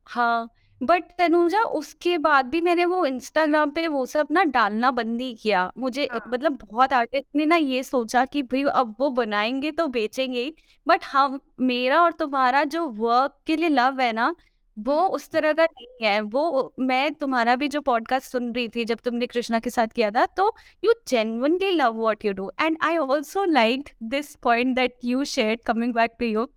हाँ 0.08 0.50
बट 0.84 1.04
तनुजा 1.18 1.62
उसके 1.62 2.18
बाद 2.18 2.46
भी 2.46 2.62
मैंने 2.62 2.86
वो 2.86 3.06
इंस्टाग्राम 3.06 3.72
पे 3.72 3.88
वो 3.88 4.06
सब 4.06 4.28
ना 4.32 4.44
डालना 4.44 4.92
बंद 4.92 5.22
ही 5.22 5.36
किया। 5.36 5.72
मुझे 5.78 6.10
हाँ। 6.12 6.22
मतलब 6.28 6.52
बहुत 6.52 6.94
आर्टिस्ट 6.94 7.28
ने 7.36 7.46
ना 7.46 7.56
ये 7.56 7.84
सोचा 7.84 8.26
कि 8.26 8.44
भाई 8.44 8.64
अब 8.64 8.96
वो 9.00 9.10
बनाएँगे 9.10 9.72
तो 9.72 9.88
बेचेंगे 9.88 10.54
बट 10.88 11.04
हम 11.04 11.40
मेरा 11.60 12.02
और 12.02 12.12
तुम्हारा 12.12 12.64
जो 12.64 12.88
वर्क 12.88 13.40
के 13.48 13.56
लिए 13.56 13.70
लव 13.70 14.02
है 14.02 14.14
ना 14.14 14.36
वो 14.80 15.08
उस 15.08 15.30
तरह 15.30 15.54
का 15.54 15.64
नहीं 15.64 16.08
है। 16.08 16.22
वो 16.22 16.74
मैं 16.80 17.14
तुम्हारा 17.14 17.56
भी 17.56 17.68
जो 17.68 17.82
पॉडकास्ट 17.82 18.32
सुन 18.32 18.52
रही 18.54 18.68
थी 18.68 18.86
जब 18.86 18.98
तुमने 19.04 19.26
कृष्णा 19.26 19.60
के 19.60 19.70
साथ 19.70 19.88
किया 19.88 20.12
था 20.12 20.26
तो 20.26 20.56
you 20.84 20.94
genuinely 21.08 21.72
love 21.72 22.00
what 22.00 22.26
you 22.26 22.34
do 22.34 22.52
and 22.62 22.78
I 22.82 22.96
also 22.96 23.44
like 23.46 23.90
this 24.04 24.36
point 24.36 24.76
that 24.76 24.94
you 25.04 25.24
shared 25.24 25.62
coming 25.62 25.94
back 25.94 26.12
to 26.20 26.26
you 26.26 26.48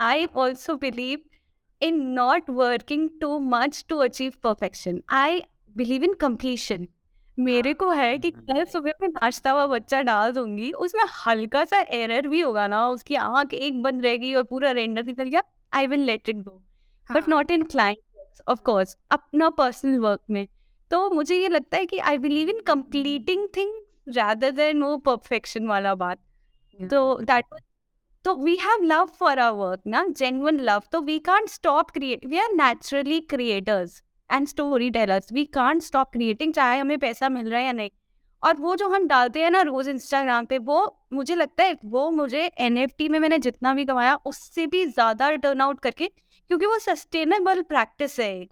I 0.00 0.26
also 0.38 0.74
believe 0.74 1.18
in 1.82 2.02
not 2.02 2.50
working 2.50 3.10
too 3.20 3.38
much 3.38 3.84
to 3.88 3.96
achieve 3.96 4.32
perfection 4.42 5.02
I 5.08 5.42
believe 5.76 6.04
in 6.04 6.12
completion 6.12 6.88
मेरे 7.38 7.74
को 7.74 7.90
है 7.90 8.18
कि 8.18 8.30
कल 8.30 8.64
सुबह 8.64 8.92
में 9.02 9.08
नाश्ता 9.08 9.50
हुआ 9.50 9.66
बच्चा 9.66 10.02
डाल 10.02 10.32
दूँगी 10.32 10.72
उसमें 10.72 11.04
हल्का 11.26 11.64
सा 11.64 11.80
एरर 11.80 12.28
भी 12.28 12.40
होगा 12.40 12.66
ना 12.66 12.88
उसकी 12.88 13.14
आँख 13.14 13.54
एक 13.54 13.82
बंद 13.82 14.02
रहेगी 14.02 14.34
और 14.34 14.42
पूरा 14.42 14.70
रेंडर 14.70 15.04
निकल 15.04 15.24
गया 15.24 15.42
I 15.72 15.86
will 15.86 16.00
let 16.00 16.28
it 16.28 16.36
go 16.36 16.62
but 17.10 17.28
not 17.28 17.50
in 17.50 17.62
client 17.62 18.40
of 18.48 18.60
course 18.60 18.96
अपना 19.10 19.50
पर्सनल 19.50 19.98
वर्क 19.98 20.20
में। 20.30 20.46
तो 20.90 21.08
मुझे 21.10 21.36
ये 21.36 21.48
लगता 21.48 21.76
है 21.76 21.86
कि 21.86 21.98
I 21.98 22.18
believe 22.18 22.48
in 22.50 22.60
completing 22.60 23.48
thing 23.56 23.74
rather 24.14 24.52
than 24.52 24.82
वो 24.82 24.96
परफेक्शन 24.96 25.66
वाला 25.66 25.94
बात। 25.94 26.18
तो 26.80 27.18
दैट 27.20 27.44
तो 28.24 28.34
we 28.34 28.54
have 28.56 28.82
love 28.82 29.04
for 29.18 29.38
our 29.38 29.68
work 29.68 29.82
ना 29.86 30.04
जेन्युइन 30.08 30.60
लव 30.60 30.82
तो 30.92 31.00
we 31.00 31.18
can't 31.18 31.48
stop 31.48 31.90
create 31.90 32.26
we 32.26 32.38
are 32.38 32.52
naturally 32.52 33.20
creators 33.20 34.02
and 34.30 34.46
story 34.46 34.90
tellers 34.90 35.32
we 35.32 35.44
can't 35.44 35.82
stop 35.82 36.10
creating 36.12 36.52
चाहे 36.54 36.78
हमें 36.78 36.98
पैसा 36.98 37.28
मिल 37.28 37.50
रहा 37.50 37.60
है 37.60 37.66
या 37.66 37.72
नहीं। 37.72 37.90
और 38.46 38.56
वो 38.56 38.74
जो 38.76 38.88
हम 38.88 39.06
डालते 39.08 39.42
हैं 39.42 39.50
ना 39.50 39.60
रोज 39.62 39.88
इंस्टाग्राम 39.88 40.44
पे 40.46 40.58
वो 40.60 40.78
मुझे 41.12 41.34
लगता 41.34 41.64
है 41.64 41.76
वो 41.84 42.10
मुझे 42.10 42.50
NFT 42.62 43.08
में 43.10 43.18
मैंने 43.18 43.38
जितना 43.38 43.72
भी 43.74 43.84
कमाया 43.84 44.14
उससे 44.26 44.66
भी 44.66 44.84
ज़्यादा 44.86 45.30
टर्न 45.36 45.60
आउट 45.60 45.80
करके 45.80 46.06
क्योंकि 46.06 46.66
वो 46.66 46.78
सस्टेनेबल 46.78 47.62
प्रैक्टिस 47.62 48.18
है। 48.20 48.46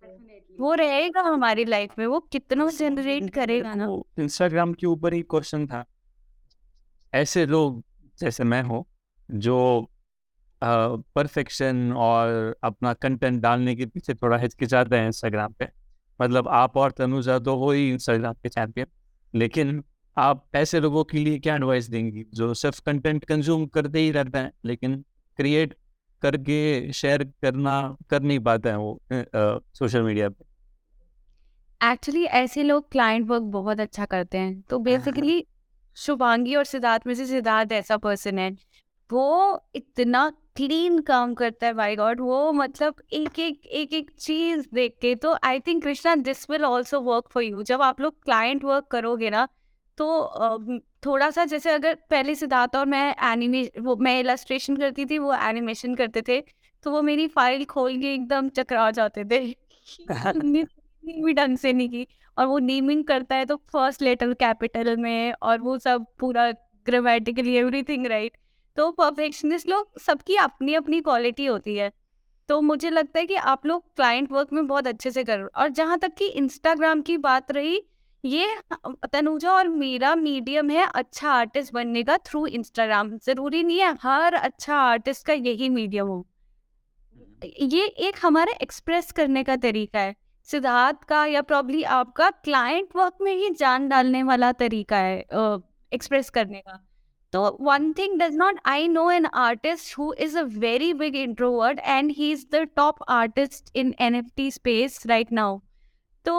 वो 0.59 0.73
रहेगा 0.75 1.21
हमारी 1.23 1.65
लाइफ 1.65 1.99
में 1.99 2.07
वो 2.07 2.19
कितना 2.33 2.67
जनरेट 2.71 3.31
करेगा 3.35 3.75
ना। 3.75 3.87
इंस्टाग्राम 4.19 4.73
के 4.73 4.87
ऊपर 4.87 5.15
ही 5.15 5.23
क्वेश्चन 5.25 5.67
था। 5.67 5.85
ऐसे 7.13 7.47
लोग 7.47 7.83
जैसे 8.19 8.45
मैं 8.45 8.63
हूँ 8.63 8.85
जो 9.29 9.59
परफेक्शन 10.63 11.93
और 11.99 12.55
अपना 12.65 12.93
कंटेंट 12.95 13.41
डालने 13.43 13.75
के 13.77 13.87
पीछे 13.87 14.15
थोड़ा 14.15 14.37
हिचकिचाते 14.39 14.97
हैं 14.97 15.07
इंस्टाग्राम 15.07 15.53
पे। 15.53 15.69
मतलब 16.21 16.49
आप 16.55 16.77
और 16.77 16.91
तनुजा 16.93 17.39
तो 17.41 17.57
हो 17.57 17.71
ही 17.71 17.89
इंस्टाग्राम 17.91 18.35
के 18.35 18.49
चैंपियन 18.51 18.87
लेकिन 19.35 19.85
आप 20.17 20.47
ऐसे 20.55 20.81
लोगों 20.81 21.05
के 21.05 21.19
लिए 21.19 21.39
क्या 21.39 21.55
एडवाइस 21.55 21.89
देंगी 21.89 22.25
जो 22.35 22.55
सिर्फ़ 22.55 22.83
कंटेंट 22.87 23.25
कंज्यूम 23.25 23.67
करते 23.67 23.99
ही 23.99 24.11
रहते 24.11 24.39
हैं 24.39 24.53
लेकिन 24.65 25.05
क्रिएट 25.37 25.75
करके 26.23 26.93
शेयर 26.93 27.25
करना 27.43 27.97
कर 28.11 28.23
नहीं 28.23 28.39
पाते 28.41 28.69
हैं 28.69 28.77
वो 28.77 29.01
सोशल 29.75 30.03
मीडिया 30.03 30.29
पे? 30.29 30.45
एक्चुअली 31.81 32.25
ऐसे 32.25 32.63
लोग 32.63 32.91
क्लाइंट 32.93 33.29
वर्क 33.29 33.43
बहुत 33.43 33.81
अच्छा 33.81 34.05
करते 34.05 34.39
हैं 34.39 34.61
तो 34.63 34.79
बेसिकली 34.79 35.47
शुभांगी 35.97 36.55
और 36.55 36.65
सिद्धार्थ 36.65 37.07
में 37.07 37.15
से 37.15 37.27
सिद्धार्थ 37.27 37.73
ऐसा 37.73 37.97
पर्सन 37.97 38.39
है 38.39 38.51
वो 39.13 39.25
इतना 39.75 40.31
क्लीन 40.57 40.99
काम 41.01 41.35
करता 41.35 41.67
है 41.67 41.73
बाई 41.75 41.97
गॉड 41.97 42.21
वो 42.21 42.53
मतलब 42.53 42.95
एक 43.13 43.39
एक 43.39 43.67
एक 43.67 43.93
एक 43.95 44.11
चीज़ 44.11 44.67
देख 44.75 44.97
के 45.01 45.15
तो 45.15 45.37
I 45.45 45.61
think 45.61 45.83
Krishna 45.83 46.15
this 46.15 46.51
will 46.51 46.65
also 46.65 47.01
work 47.01 47.25
for 47.31 47.43
you 47.43 47.63
जब 47.63 47.83
आप 47.83 48.01
लोग 48.01 48.23
क्लाइंट 48.23 48.65
वर्क 48.65 48.85
करोगे 48.85 49.31
ना 49.31 49.49
तो 49.99 50.07
थोड़ा 51.07 51.31
सा 51.31 51.45
जैसे 51.45 51.71
अगर 51.71 51.95
पहले 52.11 52.35
सिद्धार्थ 52.35 52.77
और 52.77 52.87
मैं 52.87 53.15
एनिमे 53.33 53.71
वो 53.81 53.97
मैं 53.97 54.21
इलस्ट्रेशन 54.21 54.77
करती 54.77 55.07
थी 55.07 55.19
वो 55.19 55.35
एनिमेशन 55.35 55.95
करते 55.95 56.23
थे 56.29 56.41
तो 56.83 56.91
वो 56.91 57.03
मेरी 57.03 57.29
फ़ाइल 57.29 57.65
खोल 57.65 58.01
के 58.01 58.15
एकदम 58.15 58.49
चकरा 58.49 58.91
जाते 58.91 59.25
थे। 59.25 59.57
भी 61.05 61.33
ढंग 61.33 61.59
से 61.59 61.73
नहीं 61.73 61.89
की 61.89 62.07
और 62.39 62.47
वो 62.47 62.59
नीमिंग 62.59 63.05
करता 63.05 63.37
है 63.37 63.47
तो 63.47 63.57
फ़र्स्ट 63.57 64.03
लेटर 64.03 64.35
कैपिटल 64.35 64.97
में 64.97 65.33
और 65.43 65.61
वो 65.61 65.79
सब 65.79 66.07
पूरा 66.19 66.51
ग्रामेटिकली 66.87 67.55
एवरीथिंग 67.55 68.07
राइट 68.07 68.37
तो 68.77 68.91
परफेक्शनिस्ट 68.93 69.69
लोग 69.69 69.99
सबकी 70.01 70.37
अपनी 70.37 70.75
अपनी 70.75 71.01
क्वालिटी 71.01 71.47
होती 71.47 71.77
है। 71.77 71.91
तो 72.49 72.61
मुझे 72.61 72.91
लगता 72.91 73.19
है 73.19 73.27
कि 73.27 73.35
आप 73.35 73.67
लोग 73.67 73.85
क्लाइंट 73.97 74.33
वर्क 74.33 74.53
में 74.53 74.67
बहुत 74.67 74.87
अच्छे 74.87 75.11
से 75.11 75.25
करो 75.25 75.49
और 75.57 75.69
जहाँ 75.71 75.99
तक 75.99 76.15
कि 76.15 76.27
इंस्टाग्राम 76.29 77.03
की 77.03 77.17
बात 77.19 77.53
रही, 77.53 77.81
ये 78.25 78.47
तनुजा 79.13 79.53
और 79.53 79.69
मेरा 79.69 80.15
मीडियम 80.15 80.71
है 80.71 80.87
अच्छा 80.87 81.31
आर्टिस्ट 81.31 81.73
बनने 81.75 82.03
का 82.03 82.17
थ्रू 82.27 82.47
इंस्टाग्राम 82.49 83.17
ज़रूरी 83.19 83.63
नहीं 83.63 83.81
है 83.81 83.95
हर 84.03 84.35
अच्छा 84.35 84.77
आर्टिस्ट 84.77 85.27
का 85.27 85.33
यही 85.33 85.69
मीडियम 85.69 86.07
हो। 86.07 86.27
ये 87.63 87.87
एक 87.87 88.17
हमारा 88.23 88.53
एक्सप्रेस 88.63 89.13
करने 89.13 89.43
का 89.45 89.57
तरीका 89.59 90.01
है। 90.01 90.15
सिद्धार्थ 90.49 91.05
का 91.05 91.25
या 91.27 91.43
प्रॉब्ली 91.43 91.83
आपका 91.93 92.31
क्लाइंट 92.31 92.97
वर्क 92.97 93.19
में 93.21 93.35
ही 93.35 93.51
जान 93.51 93.89
डालने 93.89 94.23
वाला 94.23 94.51
तरीका 94.55 94.97
है 94.99 95.19
एक्सप्रेस 95.93 96.31
करने 96.31 96.61
का। 96.61 96.81
तो 97.35 97.45
one 97.61 97.93
thing 97.99 98.19
does 98.21 98.37
not 98.37 98.61
I 98.67 98.89
know 98.89 99.11
an 99.11 99.27
artist 99.27 99.99
who 99.99 100.13
is 100.19 100.39
a 100.39 100.43
very 100.59 100.93
big 100.95 101.17
introvert 101.17 101.81
and 101.85 102.11
he 102.17 102.33
is 102.33 102.47
the 102.53 102.67
top 102.77 103.03
artist 103.11 103.77
in 103.77 103.95
N 104.01 104.15
F 104.15 104.27
T 104.37 104.51
space 104.51 105.03
right 105.07 105.33
now 105.33 105.59
तो 106.27 106.35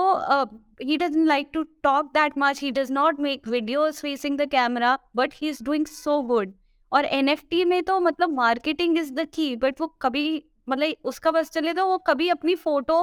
he 0.81 0.97
doesn't 0.97 1.27
like 1.27 1.51
to 1.53 1.61
talk 1.83 2.07
that 2.13 2.37
much. 2.37 2.59
He 2.59 2.71
does 2.71 2.89
not 2.89 3.19
make 3.19 3.43
videos 3.45 3.99
facing 4.01 4.37
the 4.37 4.47
camera, 4.47 4.97
but 5.13 5.33
he 5.33 5.47
is 5.47 5.59
doing 5.59 5.85
so 5.85 6.15
good. 6.23 6.53
और 6.91 7.05
एन 7.05 7.35
में 7.67 7.81
तो 7.83 7.99
मतलब 7.99 8.33
marketing 8.33 8.97
is 8.97 9.13
the 9.13 9.27
key 9.33 9.55
but 9.55 9.81
वो 9.81 9.87
कभी 10.01 10.43
मतलब 10.69 11.07
उसका 11.11 11.31
बस 11.31 11.49
चले 11.49 11.73
तो 11.73 11.85
वो 11.87 11.97
कभी 12.07 12.29
अपनी 12.29 12.55
फ़ोटो 12.55 12.99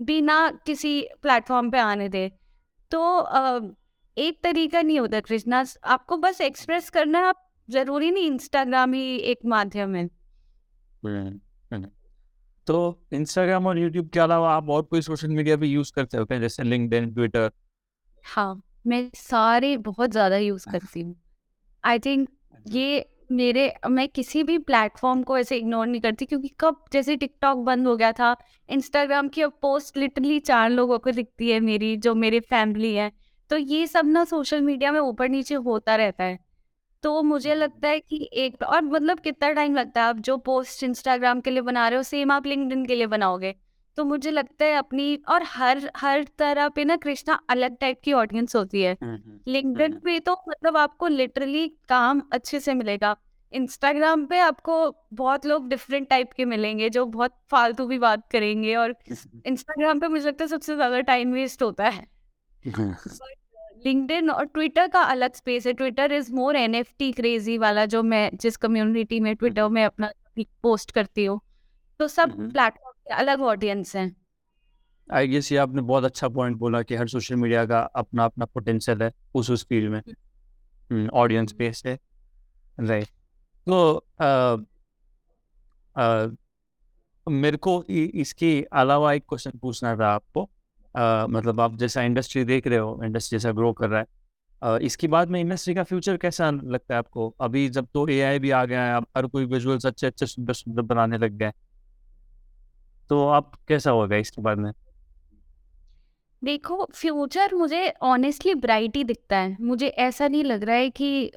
भी 0.00 0.20
ना 0.20 0.38
किसी 0.66 1.00
प्लेटफॉर्म 1.22 1.70
पे 1.70 1.78
आने 1.78 2.08
दे। 2.08 2.28
तो 2.90 3.00
एक 4.18 4.38
तरीका 4.44 4.82
नहीं 4.82 4.98
होता 5.00 5.20
कृष्णा। 5.22 5.64
आपको 5.86 6.16
बस 6.18 6.40
एक्सप्रेस 6.42 6.90
करना 6.90 7.20
आप 7.28 7.44
ज़रूरी 7.68 8.10
नहीं 8.10 8.26
इंस्टाग्राम 8.26 8.92
ही 8.92 9.16
एक 9.26 9.38
माध्यम 9.46 9.94
है। 9.94 10.08
तो 12.66 12.76
इंस्टाग्राम 13.12 13.66
और 13.66 13.78
यूट्यूब 13.78 14.08
के 14.10 14.20
अलावा 14.20 14.54
आप 14.54 14.68
और 14.70 14.82
कोई 14.84 15.02
सोशल 15.02 15.28
मीडिया 15.30 15.56
भी 15.56 15.68
यूज़ 15.68 15.92
करते 15.96 16.18
हो 16.18 16.26
जैसे 16.32 16.62
लिंक्डइन 16.64 17.12
ट्विटर 17.14 17.50
हाँ 18.24 18.60
मैं 18.86 19.08
सारे 19.16 19.76
बहुत 19.78 20.10
ज़्यादा 20.10 20.36
यूज़ 20.38 20.66
करती 20.70 21.00
हूँ। 21.00 21.14
आई 21.84 21.98
थिंक 21.98 22.28
ये 22.68 23.04
मेरे 23.32 23.72
मैं 23.88 24.08
किसी 24.08 24.42
भी 24.42 24.56
प्लेटफॉर्म 24.60 25.22
को 25.22 25.36
ऐसे 25.38 25.56
इग्नोर 25.56 25.86
नहीं 25.86 26.00
करती 26.00 26.26
क्योंकि 26.26 26.48
कब 26.60 26.84
जैसे 26.92 27.16
टिकटॉक 27.16 27.58
बंद 27.64 27.86
हो 27.86 27.96
गया 27.96 28.12
था 28.12 28.34
इंस्टाग्राम 28.68 29.28
की 29.28 29.42
अब 29.42 29.52
पोस्ट 29.62 29.96
लिटरली 29.96 30.38
चार 30.40 30.70
लोगों 30.70 30.98
को 30.98 31.10
दिखती 31.12 31.50
है 31.50 31.60
मेरी 31.62 31.96
जो 31.98 32.14
मेरी 32.16 32.40
फैमिली 32.42 32.94
है। 32.94 33.10
तो 33.50 33.56
ये 33.56 33.86
सब 33.86 34.06
ना 34.06 34.24
सोशल 34.24 34.60
मीडिया 34.60 34.92
में 34.92 35.00
ऊपर 35.00 35.28
नीचे 35.28 35.54
होता 35.56 35.96
रहता 35.96 36.24
है। 36.24 36.38
तो 37.04 37.22
मुझे 37.22 37.54
लगता 37.54 37.88
है 37.88 38.00
कि 38.00 38.28
एक 38.34 38.62
और 38.62 38.82
मतलब 38.82 39.20
कितना 39.20 39.50
टाइम 39.52 39.74
लगता 39.76 40.02
है 40.02 40.08
आप 40.08 40.18
जो 40.20 40.36
पोस्ट 40.38 40.82
इंस्टाग्राम 40.84 41.40
के 41.40 41.50
लिए 41.50 41.62
बना 41.62 41.88
रहे 41.88 41.96
हो 41.96 42.02
सेम 42.02 42.32
आप 42.32 42.46
लिंक्डइन 42.46 42.84
के 42.86 42.94
लिए 42.94 43.06
बनाओगे। 43.06 43.54
तो 43.98 44.04
मुझे 44.04 44.30
लगता 44.30 44.64
है 44.64 44.74
अपनी 44.76 45.14
और 45.28 45.42
हर 45.46 45.90
हर 45.96 46.24
तरह 46.38 46.68
पे 46.68 46.84
ना 46.84 46.96
कृष्णा 46.96 47.38
अलग 47.50 47.76
टाइप 47.76 48.00
की 48.04 48.12
ऑडियंस 48.14 48.56
होती 48.56 48.82
है। 48.82 48.96
लिंक्डइन 49.46 49.98
पे 49.98 50.18
तो 50.20 50.32
मतलब 50.48 50.76
आपको 50.76 51.08
लिटरली 51.08 51.66
काम 51.88 52.22
अच्छे 52.32 52.60
से 52.60 52.74
मिलेगा। 52.74 53.16
इंस्टाग्राम 53.52 54.24
पे 54.26 54.38
आपको 54.40 54.74
बहुत 55.14 55.46
लोग 55.46 55.68
डिफरेंट 55.68 56.08
टाइप 56.08 56.32
के 56.32 56.44
मिलेंगे 56.44 56.90
जो 56.90 57.04
बहुत 57.06 57.34
फालतू 57.50 57.86
भी 57.86 57.98
बात 57.98 58.28
करेंगे 58.32 58.74
और 58.76 58.94
इंस्टाग्राम 59.46 60.00
पे 60.00 60.08
मुझे 60.08 60.26
लगता 60.26 60.44
है 60.44 60.48
सबसे 60.48 60.74
ज़्यादा 60.74 61.00
टाइम 61.02 61.32
वेस्ट 61.32 61.62
होता 61.62 61.88
है। 61.88 62.06
लिंक्डइन 63.86 64.30
और 64.30 64.44
ट्विटर 64.44 64.86
का 64.88 65.00
अलग 65.02 65.34
स्पेस 65.34 65.66
है। 65.66 65.72
Twitter 65.72 66.12
is 66.12 66.32
more 66.34 66.56
an 66.56 66.82
crazy 67.00 67.58
वाला 67.58 67.84
जो 67.86 68.02
मैं 68.02 68.30
जिस 68.34 68.56
कम्युनिटी 68.56 69.20
में 69.20 69.34
ट्विटर 69.36 69.68
में 69.68 69.84
अपना 69.84 70.10
पोस्ट 70.62 70.90
करती 70.90 71.24
हूँ। 71.24 71.40
तो 72.00 72.08
सब 72.08 72.30
प्लेटफॉर्म 72.30 72.92
के 72.92 73.14
अलग 73.14 73.40
ऑडियंस 73.42 73.94
हैं। 73.96 74.14
आई 75.08 75.28
गेस 75.28 75.50
ये 75.52 75.58
आपने 75.58 75.82
बहुत 75.82 76.04
अच्छा 76.04 76.28
पॉइंट 76.28 76.56
बोला 76.56 76.82
कि 76.82 76.94
हर 76.94 77.08
सोशल 77.08 77.36
मीडिया 77.36 77.64
का 77.66 77.80
अपना 77.96 78.24
अपना 78.24 78.44
पोटेंशियल 78.44 79.02
है 79.02 79.12
उस 79.34 79.50
उस 79.50 79.64
फ़ील्ड 79.66 79.90
में। 79.92 81.08
ऑडियंस 81.14 81.52
बेस 81.52 81.82
है। 81.86 81.98
राइट 82.78 83.08
तो 83.66 84.06
मेरे 87.26 87.56
को 87.56 87.82
इसके 87.88 88.50
अलावा 88.72 89.12
एक 89.12 89.24
क्वेश्चन 89.28 89.58
पूछना 89.58 89.96
था 89.96 90.08
आपको। 90.08 90.48
आ, 90.94 91.26
मतलब 91.26 91.60
आप 91.60 91.76
जैसा 91.76 92.02
इंडस्ट्री 92.02 92.44
देख 92.44 92.66
रहे 92.66 92.78
हो 92.78 93.00
इंडस्ट्री 93.04 93.38
जैसा 93.38 93.52
ग्रो 93.52 93.72
कर 93.72 93.88
रहा 93.88 94.00
है 94.00 94.06
आ, 94.62 94.78
इसके 94.78 95.08
बाद 95.08 95.30
में 95.30 95.40
इंडस्ट्री 95.40 95.74
का 95.74 95.82
फ्यूचर 95.84 96.16
कैसा 96.16 96.50
लगता 96.50 96.94
है 96.94 96.98
आपको? 96.98 97.28
अभी 97.40 97.68
जब 97.70 97.88
तो 97.94 98.06
एआई 98.08 98.38
भी 98.38 98.50
आ 98.52 98.64
गया 98.64 98.84
है 98.84 98.96
अब 98.96 99.06
हर 99.16 99.26
कोई 99.26 99.44
विजुअल्स 99.46 99.86
अच्छे 99.86 100.06
अच्छे 100.06 100.26
सुंदर 100.26 100.52
सुंदर 100.54 100.82
बनाने 100.84 101.18
लग 101.18 101.38
गए 101.38 101.52
तो 103.10 103.26
आप 103.28 103.52
कैसा 103.68 103.90
होगा 103.90 104.16
इसके 104.16 104.42
बाद 104.42 104.58
में? 104.58 104.72
देखो 106.42 106.84
फ्यूचर 106.94 107.54
मुझे 107.54 107.88
ऑनेस्टली 108.02 108.54
ब्राइट 108.56 108.96
ही 108.96 109.04
दिखता 109.04 109.36
है। 109.36 109.56
मुझे 109.60 109.86
ऐसा 109.88 110.28
नहीं 110.28 110.44
लग 110.44 110.64
रहा 110.64 110.76
है 110.76 110.90
कि 110.90 111.30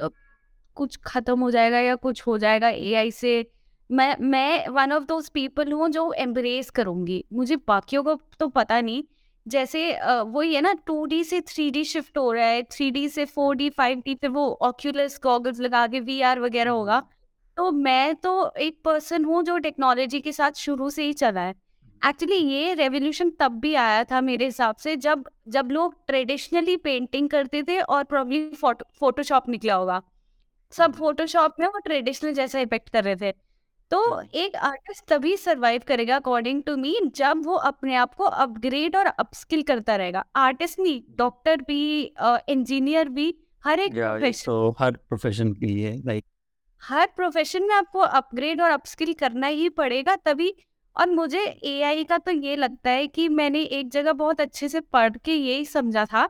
कुछ 0.77 0.97
खत्म 1.05 1.39
हो 1.39 1.49
जाएगा 1.51 1.79
या 1.79 1.95
कुछ 1.95 2.21
हो 2.27 2.37
जाएगा 2.37 2.69
एआई 2.69 3.11
से। 3.11 3.45
मैं 3.89 4.15
मैं 4.21 4.67
वन 4.69 4.91
ऑफ़ 4.93 5.03
दोज 5.03 5.29
पीपल 5.29 5.71
हूँ 5.71 5.89
जो 5.89 6.11
एम्ब्रेस 6.13 6.69
करूँगी। 6.69 7.23
मुझे 7.33 7.55
बाकियों 7.67 8.03
को 8.03 8.15
तो 8.39 8.47
पता 8.49 8.79
नहीं 8.81 9.03
जैसे 9.45 9.81
वही 10.25 10.53
है 10.55 10.61
ना 10.61 10.73
टू 10.87 11.05
डी 11.05 11.23
से 11.23 11.39
थ्री 11.41 11.69
डी 11.71 11.83
शिफ्ट 11.85 12.17
हो 12.17 12.31
रहा 12.31 12.45
है 12.45 12.61
थ्री 12.63 12.89
डी 12.91 13.07
से 13.09 13.25
फोर 13.27 13.55
डी 13.55 13.69
फाइव 13.71 14.01
डी 14.05 14.15
फिर 14.15 14.29
वो 14.29 14.45
ऑक्यूलस 14.63 15.19
गॉगल्स 15.23 15.59
लगा 15.59 15.85
के 15.87 15.99
वी 15.99 16.21
आर 16.21 16.39
वगैरह 16.39 16.71
होगा। 16.71 16.99
तो 17.57 17.71
मैं 17.71 18.15
तो 18.15 18.51
एक 18.59 18.77
पर्सन 18.85 19.25
हूँ 19.25 19.43
जो 19.43 19.57
टेक्नोलॉजी 19.59 20.19
के 20.21 20.31
साथ 20.31 20.51
शुरू 20.57 20.89
से 20.89 21.03
ही 21.03 21.13
चला 21.13 21.41
है। 21.41 21.55
एक्चुअली 22.01 22.35
ये 22.35 22.73
रेवोल्यूशन 22.73 23.29
तब 23.39 23.59
भी 23.59 23.73
आया 23.77 24.03
था 24.03 24.21
मेरे 24.21 24.45
हिसाब 24.45 24.75
से 24.75 24.95
जब 24.97 25.23
जब 25.49 25.71
लोग 25.71 25.95
ट्रेडिशनली 26.07 26.77
पेंटिंग 26.79 27.29
करते 27.29 27.63
थे 27.63 27.79
और 27.79 28.03
प्रॉब्ली 28.05 28.39
फोटोशॉप 28.55 29.49
निकला 29.49 29.75
होगा। 29.75 30.01
सब 30.73 30.93
फोटोशॉप 30.95 31.55
में 31.59 31.67
वो 31.67 31.79
ट्रेडिशनल 31.79 32.33
जैसा 32.33 32.59
इफ़ेक्ट 32.59 32.89
कर 32.89 33.03
रहे 33.03 33.15
थे। 33.15 33.33
तो 33.91 34.21
एक 34.21 34.55
आर्टिस्ट 34.55 35.05
तभी 35.07 35.37
सरवाइव 35.37 35.81
करेगा 35.87 36.15
अकॉर्डिंग 36.15 36.63
टू 36.63 36.75
मी 36.77 36.99
जब 37.15 37.41
वो 37.45 37.53
अपने 37.53 37.95
आप 37.95 38.13
को 38.13 38.23
अपग्रेड 38.23 38.95
और 38.95 39.05
अपस्किल 39.05 39.61
करता 39.61 39.95
रहेगा। 39.95 40.23
आर्टिस्ट 40.35 40.79
नहीं 40.79 41.01
डॉक्टर 41.17 41.61
भी 41.61 42.01
इंजीनियर 42.49 43.09
भी 43.09 43.33
हर 43.65 43.79
एक 43.79 43.93
yeah, 43.93 44.81
हर 44.81 44.91
प्रोफेशन 44.91 45.53
के 45.53 45.65
लिए 45.65 45.95
लाइक 46.05 46.25
हर 46.83 47.07
प्रोफेशन 47.15 47.63
में 47.63 47.75
आपको 47.75 47.99
अपग्रेड 47.99 48.61
और 48.61 48.71
अपस्किल 48.71 49.13
करना 49.13 49.47
ही 49.47 49.69
पड़ेगा 49.69 50.15
तभी 50.15 50.53
और 50.95 51.09
मुझे 51.09 51.39
एआई 51.63 52.03
का 52.03 52.17
तो 52.17 52.31
ये 52.31 52.55
लगता 52.55 52.89
है 52.89 53.07
कि 53.07 53.27
मैंने 53.29 53.61
एक 53.61 53.89
जगह 53.89 54.13
बहुत 54.13 54.41
अच्छे 54.41 54.69
से 54.69 54.79
पढ़ 54.79 55.17
के 55.17 55.33
यही 55.33 55.65
समझा 55.65 56.05
था 56.05 56.29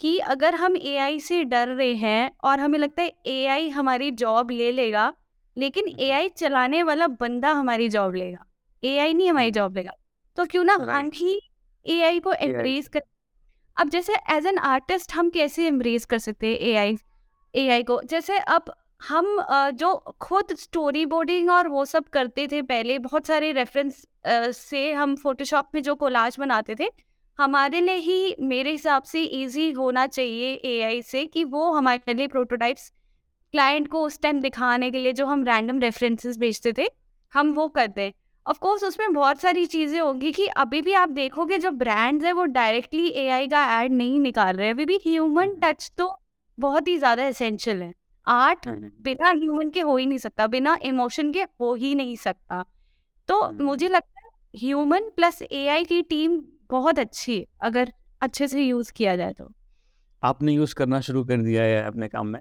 कि 0.00 0.18
अगर 0.18 0.54
हम 0.54 0.76
एआई 0.76 1.20
से 1.20 1.44
डर 1.44 1.68
रहे 1.68 1.94
हैं 1.94 2.30
और 2.44 2.60
हमें 2.60 2.78
लगता 2.78 3.02
है 3.02 3.12
एआई 3.26 3.68
हमारी 3.68 4.10
जॉब 4.10 4.50
ले 4.50 4.72
लेगा 4.72 5.12
लेकिन 5.58 5.88
एआई 6.00 6.28
चलाने 6.28 6.82
वाला 6.82 7.06
बंदा 7.20 7.50
हमारी 7.52 7.88
जॉब 7.88 8.14
लेगा। 8.14 8.44
एआई 8.82 9.14
नहीं 9.14 9.30
हमारी 9.30 9.50
जॉब 9.50 9.76
लेगा। 9.76 9.92
तो 10.38 10.44
क्यों 10.44 10.64
ना 10.64 10.74
हम 10.90 11.10
ही 11.14 11.40
एआई 11.86 12.20
को 12.20 12.32
एम्ब्रेस 12.32 12.88
कर 12.88 13.02
अब 13.76 13.88
जैसे 13.88 14.14
एज 14.32 14.46
एन 14.46 14.58
आर्टिस्ट 14.58 15.12
हम 15.14 15.30
कैसे 15.30 15.66
एम्ब्रेस 15.66 16.04
कर 16.04 16.18
सकते 16.18 16.46
हैं 16.46 16.58
एआई 16.58 16.96
एआई 17.54 17.82
को? 17.82 18.00
जैसे 18.02 18.38
अब 18.38 18.72
हम 19.08 19.36
जो 19.72 19.94
खुद 20.20 20.54
स्टोरी 20.54 21.04
बोर्डिंग 21.06 21.50
और 21.50 21.68
वो 21.68 21.84
सब 21.84 22.04
करते 22.04 22.46
थे 22.46 22.62
पहले 22.62 22.98
बहुत 22.98 23.26
सारे 23.26 23.52
रेफरेंस 23.52 24.06
से 24.56 24.92
हम 24.92 25.14
फोटोशॉप 25.16 25.68
में 25.74 25.82
जो 25.82 25.94
कोलाज 25.94 26.36
बनाते 26.38 26.76
थे 26.80 26.90
हमारे 27.38 27.80
लिए 27.80 27.94
ही 27.94 28.34
मेरे 28.40 28.70
हिसाब 28.70 29.02
से 29.02 29.22
इजी 29.22 29.70
होना 29.72 30.06
चाहिए 30.06 30.54
एआई 30.64 31.02
से 31.02 31.24
कि 31.26 31.44
वो 31.44 31.70
हमारे 31.72 32.14
लिए 32.14 32.26
प्रोटोटाइप्स 32.26 32.92
क्लाइंट 33.54 33.88
को 33.88 34.02
उस 34.02 34.20
टाइम 34.22 34.40
दिखाने 34.40 34.90
के 34.90 34.98
लिए 34.98 35.12
जो 35.12 35.26
हम 35.26 35.44
रैंडम 35.44 35.78
रेफरेंसेस 35.80 36.38
भेजते 36.38 36.72
थे 36.72 36.88
हम 37.32 37.52
वो 37.52 37.68
कर 37.70 37.86
दें 37.88 38.10
ऑफ़ 38.46 38.58
कोर्स 38.58 38.84
उसमें 38.84 39.12
बहुत 39.12 39.40
सारी 39.40 39.64
चीज़ें 39.66 40.00
होंगी 40.00 40.32
कि 40.32 40.46
अभी 40.56 40.80
भी 40.82 40.92
आप 40.94 41.08
देखोगे 41.10 41.58
जो 41.58 41.70
ब्रांड्स 41.72 42.24
है 42.24 42.32
वो 42.32 42.44
डायरेक्टली 42.52 43.08
एआई 43.16 43.48
का 43.48 43.64
ऐड 43.74 43.92
नहीं 43.92 44.20
निकाल 44.20 44.56
रहे 44.56 44.70
अभी 44.70 44.84
भी 44.84 44.96
ह्यूमन 45.06 45.54
टच 45.62 45.90
तो 45.98 46.10
बहुत 46.58 46.88
ही 46.88 46.96
ज़्यादा 46.98 47.24
एसेंशियल 47.24 47.82
है। 47.82 47.92
आर्ट 48.26 48.68
बिना 49.02 49.30
ह्यूमन 49.30 49.70
के 49.70 49.80
हो 49.80 49.96
ही 49.96 50.06
नहीं 50.06 50.18
सकता 50.18 50.46
बिना 50.46 50.76
इमोशन 50.84 51.32
के 51.32 51.42
हो 51.60 51.74
ही 51.74 51.94
नहीं 51.94 52.16
सकता। 52.16 52.64
तो 53.28 53.50
मुझे 53.54 53.88
लगता 53.88 54.20
है 54.20 54.30
ह्यूमन 54.54 55.08
प्लस 55.16 55.42
एआई 55.42 55.84
की 55.84 56.02
टीम 56.04 56.40
बहुत 56.70 56.98
अच्छी 56.98 57.38
है 57.38 57.44
अगर 57.62 57.92
अच्छे 58.20 58.48
से 58.48 58.62
यूज़ 58.62 58.92
किया 58.92 59.16
जाए 59.16 59.32
तो। 59.32 59.50
आपने 60.22 60.52
यूज़ 60.52 60.74
करना 60.74 61.00
शुरू 61.00 61.24
कर 61.24 61.42
दिया 61.42 61.62
है 61.62 61.82
अपने 61.84 62.08
काम 62.08 62.26
में। 62.26 62.40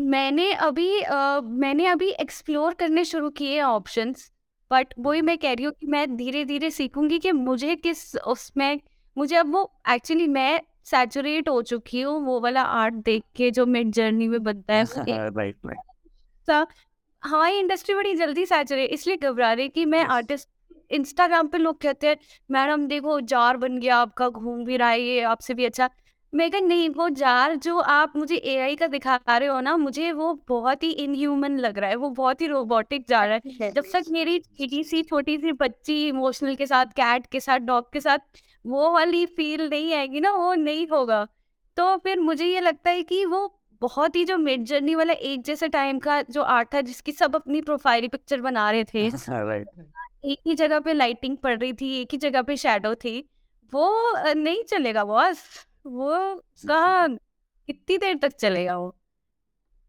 मैंने 0.00 0.52
अभी 0.52 1.00
आ, 1.02 1.40
मैंने 1.40 1.86
अभी 1.86 2.10
एक्सप्लोर 2.10 2.74
करने 2.74 3.04
शुरू 3.04 3.30
किए 3.30 3.60
ऑप्शंस 3.62 4.30
बट 4.70 4.94
वही 4.98 5.22
मैं 5.22 5.36
कह 5.38 5.52
रही 5.52 5.64
हूँ 5.64 5.72
कि 5.72 5.86
मैं 5.86 6.16
धीरे 6.16 6.44
धीरे 6.44 6.70
सीखूँगी 6.70 7.18
कि 7.18 7.32
मुझे 7.32 7.76
किस 7.76 8.16
उसमें 8.16 8.80
मुझे 9.16 9.36
अब 9.36 9.52
वो 9.52 9.70
एक्चुअली 9.90 10.26
मैं 10.28 10.60
सैचुरेट 10.84 11.48
हो 11.48 11.60
चुकी 11.62 12.00
हूँ 12.00 12.20
वो 12.26 12.40
वाला 12.40 12.62
आर्ट 12.62 12.94
देख 12.94 13.22
के 13.36 13.50
जो 13.50 13.66
मिड 13.66 13.90
जर्नी 13.92 14.28
में 14.28 14.42
बनता 14.42 14.74
है 14.74 14.84
राइट 14.84 15.56
राइट 15.66 15.78
हमारी 17.22 17.58
इंडस्ट्री 17.58 17.94
बड़ी 17.94 18.14
जल्दी 18.14 18.46
सैचुरेट 18.46 18.90
इसलिए 18.90 19.16
घबरा 19.16 19.52
रही 19.52 19.68
कि 19.68 19.84
मैं 19.84 20.04
आर्टिस्ट 20.04 20.48
इंस्टाग्राम 20.90 21.48
पे 21.48 21.58
लोग 21.58 21.80
कहते 21.80 22.06
हैं 22.06 22.16
मैडम 22.50 22.86
देखो 22.86 23.20
जार 23.20 23.56
बन 23.56 23.78
गया 23.78 23.96
आपका 23.96 24.28
घूम 24.28 24.64
भी 24.64 24.76
रहा 24.76 24.88
है 24.88 25.00
ये 25.00 25.20
आपसे 25.22 25.54
भी 25.54 25.64
अच्छा। 25.64 25.88
मैं 26.32 26.50
कहा 26.50 26.60
नहीं 26.60 26.88
वो 26.90 27.08
जार 27.08 27.54
जो 27.56 27.78
आप 27.78 28.12
मुझे 28.16 28.36
एआई 28.36 28.76
का 28.76 28.86
दिखा 28.86 29.18
रहे 29.28 29.48
हो 29.48 29.60
ना 29.60 29.76
मुझे 29.76 30.10
वो 30.12 30.32
बहुत 30.48 30.82
ही 30.82 30.90
इनह्यूमन 30.92 31.58
लग 31.58 31.78
रहा 31.78 31.90
है 31.90 31.96
वो 31.96 32.10
बहुत 32.10 32.40
ही 32.40 32.46
रोबोटिक 32.46 33.04
जा 33.08 33.24
रहा 33.24 33.34
है। 33.34 33.42
जब 33.74 33.84
तक 33.92 34.04
मेरी 34.10 34.38
छोटी 34.38 34.82
सी 34.84 35.02
छोटी 35.02 35.36
सी 35.38 35.52
बच्ची 35.52 36.08
इमोशनल 36.08 36.54
के 36.56 36.66
साथ 36.66 36.86
कैट 36.96 37.26
के 37.26 37.40
साथ 37.40 37.58
डॉग 37.60 37.92
के 37.92 38.00
साथ 38.00 38.18
वो 38.64 38.92
वाली 38.92 39.24
फील 39.26 39.68
नहीं 39.68 39.94
आएगी 39.94 40.20
ना 40.20 40.32
वो 40.32 40.54
नहीं 40.54 40.86
होगा। 40.88 41.26
तो 41.76 41.96
फिर 41.96 42.20
मुझे 42.20 42.44
ये 42.46 42.60
लगता 42.60 42.90
है 42.90 43.02
कि 43.02 43.24
वो 43.24 43.46
बहुत 43.82 44.16
ही 44.16 44.24
जो 44.24 44.36
मिड 44.38 44.64
जर्नी 44.64 44.94
वाला 44.94 45.12
एक 45.12 45.42
जैसे 45.42 45.68
टाइम 45.68 45.98
का 45.98 46.20
जो 46.22 46.42
आर्ट 46.42 46.74
था 46.74 46.80
जिसकी 46.80 47.12
सब 47.12 47.36
अपनी 47.36 47.60
प्रोफ़ाइल 47.62 48.08
पिक्चर 48.08 48.40
बना 48.40 48.70
रहे 48.70 48.84
थे 48.84 49.06
एक 50.24 50.38
ही 50.46 50.54
जगह 50.54 50.80
पे 50.80 50.92
लाइटिंग 50.94 51.36
पड़ 51.36 51.58
रही 51.58 51.72
थी 51.72 51.92
एक 52.00 52.08
ही 52.12 52.18
जगह 52.18 52.42
पे 52.42 52.56
शेडो 52.56 52.94
थी 52.94 53.18
वो 53.72 53.88
नहीं 54.34 54.62
चलेगा 54.64 55.04
बॉस 55.04 55.44
वो 55.86 56.34
कहा 56.68 57.06
कितनी 57.06 57.98
देर 57.98 58.16
तक 58.22 58.32
चलेगा 58.32 58.76
वो? 58.78 58.96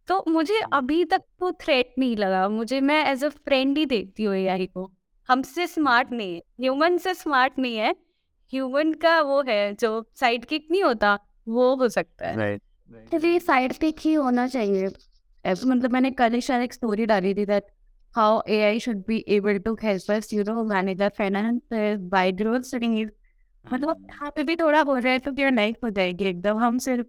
तो 0.08 0.24
मुझे 0.28 0.60
अभी 0.74 1.04
तक 1.06 1.22
वो 1.42 1.52
थ्रेट 1.62 1.94
नहीं 2.00 2.16
लगा। 2.18 2.48
मुझे 2.50 2.80
मैं 2.82 3.06
एज 3.06 3.24
अ 3.24 3.30
फ्रेंड 3.30 3.78
ही 3.78 3.86
देखती 3.86 4.24
हूँ 4.24 4.36
एआई 4.36 4.66
को। 4.66 4.92
हमसे 5.30 5.68
स्मार्ट 5.68 6.12
नहीं 6.12 6.34
है। 6.36 6.42
ह्यूमन 6.62 6.98
से 6.98 7.14
स्मार्ट 7.14 7.60
नहीं 7.60 7.78
है। 7.78 7.92
ह्यूमन 8.54 8.94
का 8.94 9.20
वो 9.22 9.42
है 9.42 9.74
जो 9.74 9.92
साइड 10.16 10.46
किक 10.46 10.68
नहीं 10.72 10.84
होता 10.84 11.18
वो 11.48 11.76
हो 11.76 11.90
सकता 11.90 12.28
है। 12.28 12.36
Right. 12.38 13.12
तो 13.12 13.40
साइड 13.46 13.74
किक 13.74 14.00
ही 14.00 14.14
होना 14.14 14.48
चाहिए। 14.48 14.88
मतलब 15.46 15.92
मैंने 15.92 16.12
कल 16.12 16.34
ही 16.34 16.42
शायद 16.42 16.64
एक 16.64 16.74
स्टोरी 16.74 17.06
डाली 17.06 17.34
थी 17.34 17.46
that 17.46 17.68
how 18.16 18.32
AI 18.50 18.72
should 18.84 19.04
be 19.10 19.18
able 19.34 19.58
to 19.66 19.72
help 19.82 20.10
us, 20.14 20.26
you 20.34 20.44
know, 20.48 20.64
manage 20.72 21.02
our 21.02 21.14
finances 21.20 22.02
by 22.14 22.24
growth 22.40 22.66
studies. 22.70 23.10
मतलब 23.66 24.06
यहाँ 24.10 24.32
पे 24.36 24.44
भी 24.44 24.56
थोड़ा 24.56 24.82
हो 24.82 24.96
रहा 24.98 25.14
है 25.14 25.20
तो 25.20 25.32
फिर 25.32 25.52
लाइफ 25.54 25.84
हो 25.84 25.90
जाएगी 25.90 26.26
एकदम 26.26 26.58
हम 26.60 26.78
सिर्फ़ 26.86 27.08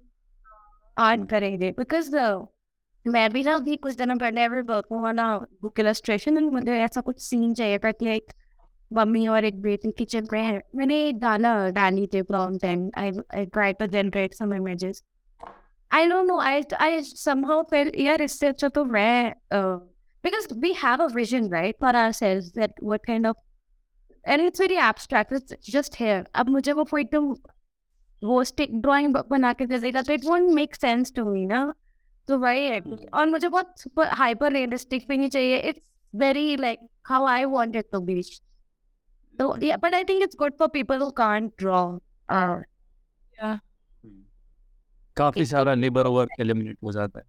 आर्ट 0.96 1.28
करेंगे। 1.30 1.70
बिकॉज़ 1.78 2.16
मैं 3.06 3.28
भी 3.32 3.42
ना 3.44 3.54
अभी 3.54 3.76
कुछ 3.76 3.94
दिनों 3.96 4.16
पहले 4.18 4.42
एवर 4.42 4.62
वर्क 4.62 4.86
ना 5.14 5.36
बुक 5.62 5.80
इलस्ट्रेशन 5.80 6.42
मुझे 6.44 6.78
ऐसा 6.80 7.00
कुछ 7.00 7.20
सीन 7.22 7.54
चाहिए 7.54 7.78
था 7.84 7.92
कि 7.92 8.08
एक 8.16 8.32
मम्मी 8.90 9.26
और 9.28 9.44
एक 9.44 9.60
बेटी 9.62 9.92
किचन 9.98 10.28
में 10.32 10.42
है। 10.42 10.60
मैंने 10.76 11.00
डाला 11.12 11.54
डाली 11.70 12.06
थे 12.14 12.22
prompt 12.22 12.64
and 12.64 12.90
I 12.98 13.10
I 13.36 13.46
try 13.46 13.72
to 13.72 13.86
generate 13.96 14.34
some 14.34 14.54
images 14.54 15.02
I 15.90 15.98
don't 16.10 16.26
know. 16.26 16.36
I 16.40 16.52
I 16.84 17.02
somehow 17.02 17.56
felt 17.70 17.96
yeah, 18.02 18.22
it's 18.26 18.36
such 18.42 18.62
a 18.68 18.84
rare 18.92 19.34
uh, 19.56 19.76
because 20.24 20.46
we 20.62 20.70
have 20.82 21.02
a 21.06 21.08
vision, 21.16 21.48
right, 21.54 21.76
for 21.78 21.90
ourselves 22.02 22.48
that 22.52 22.80
what 22.90 23.04
kind 23.08 23.30
of 23.30 23.36
and 24.24 24.42
it's 24.42 24.60
very 24.60 24.76
abstract. 24.78 25.32
It's 25.32 25.70
just 25.70 25.94
here. 25.94 26.24
अब 26.34 26.48
मुझे 26.48 26.72
वो 26.72 26.84
कोई 26.84 27.00
एकदम 27.02 27.34
वो 28.22 28.42
stick 28.44 28.80
drawing 28.82 29.16
बना 29.30 29.52
के 29.52 29.66
दे 29.66 29.78
देगा। 29.78 30.02
तो 30.02 30.12
it 30.12 30.24
won't 30.24 30.50
make 30.54 30.74
sense 30.74 31.12
to 31.16 31.24
me 31.24 31.44
ना? 31.46 31.62
तो 32.28 32.38
वही 32.38 32.66
है 32.66 32.80
और 33.14 33.26
मुझे 33.28 33.48
बहुत 33.48 33.78
सुपर 33.78 34.08
हाइपर 34.20 34.52
रियलिस्टिक 34.52 35.08
भी 35.08 35.16
नहीं 35.16 35.28
चाहिए। 35.28 35.58
It's 35.58 35.90
very 36.14 36.56
like 36.56 36.78
how 37.06 37.24
I 37.26 37.44
want 37.56 37.76
it 37.76 37.88
to 37.92 38.00
be 38.00 38.22
तो 39.38 39.54
yeah, 39.58 39.76
but 39.82 39.94
I 39.94 40.04
think 40.04 40.22
it's 40.24 40.36
good 40.40 40.56
for 40.56 40.68
people 40.68 40.98
who 40.98 41.10
can't 41.18 41.52
draw. 41.56 41.98
Uh, 42.28 42.62
काफ़ी 45.16 45.44
सारा 45.46 45.74
लेबर 45.74 46.06
वर्क 46.06 46.30
एलिमिनेट 46.40 46.78
हो 46.84 46.92
जाता 46.92 47.18
है। 47.18 47.24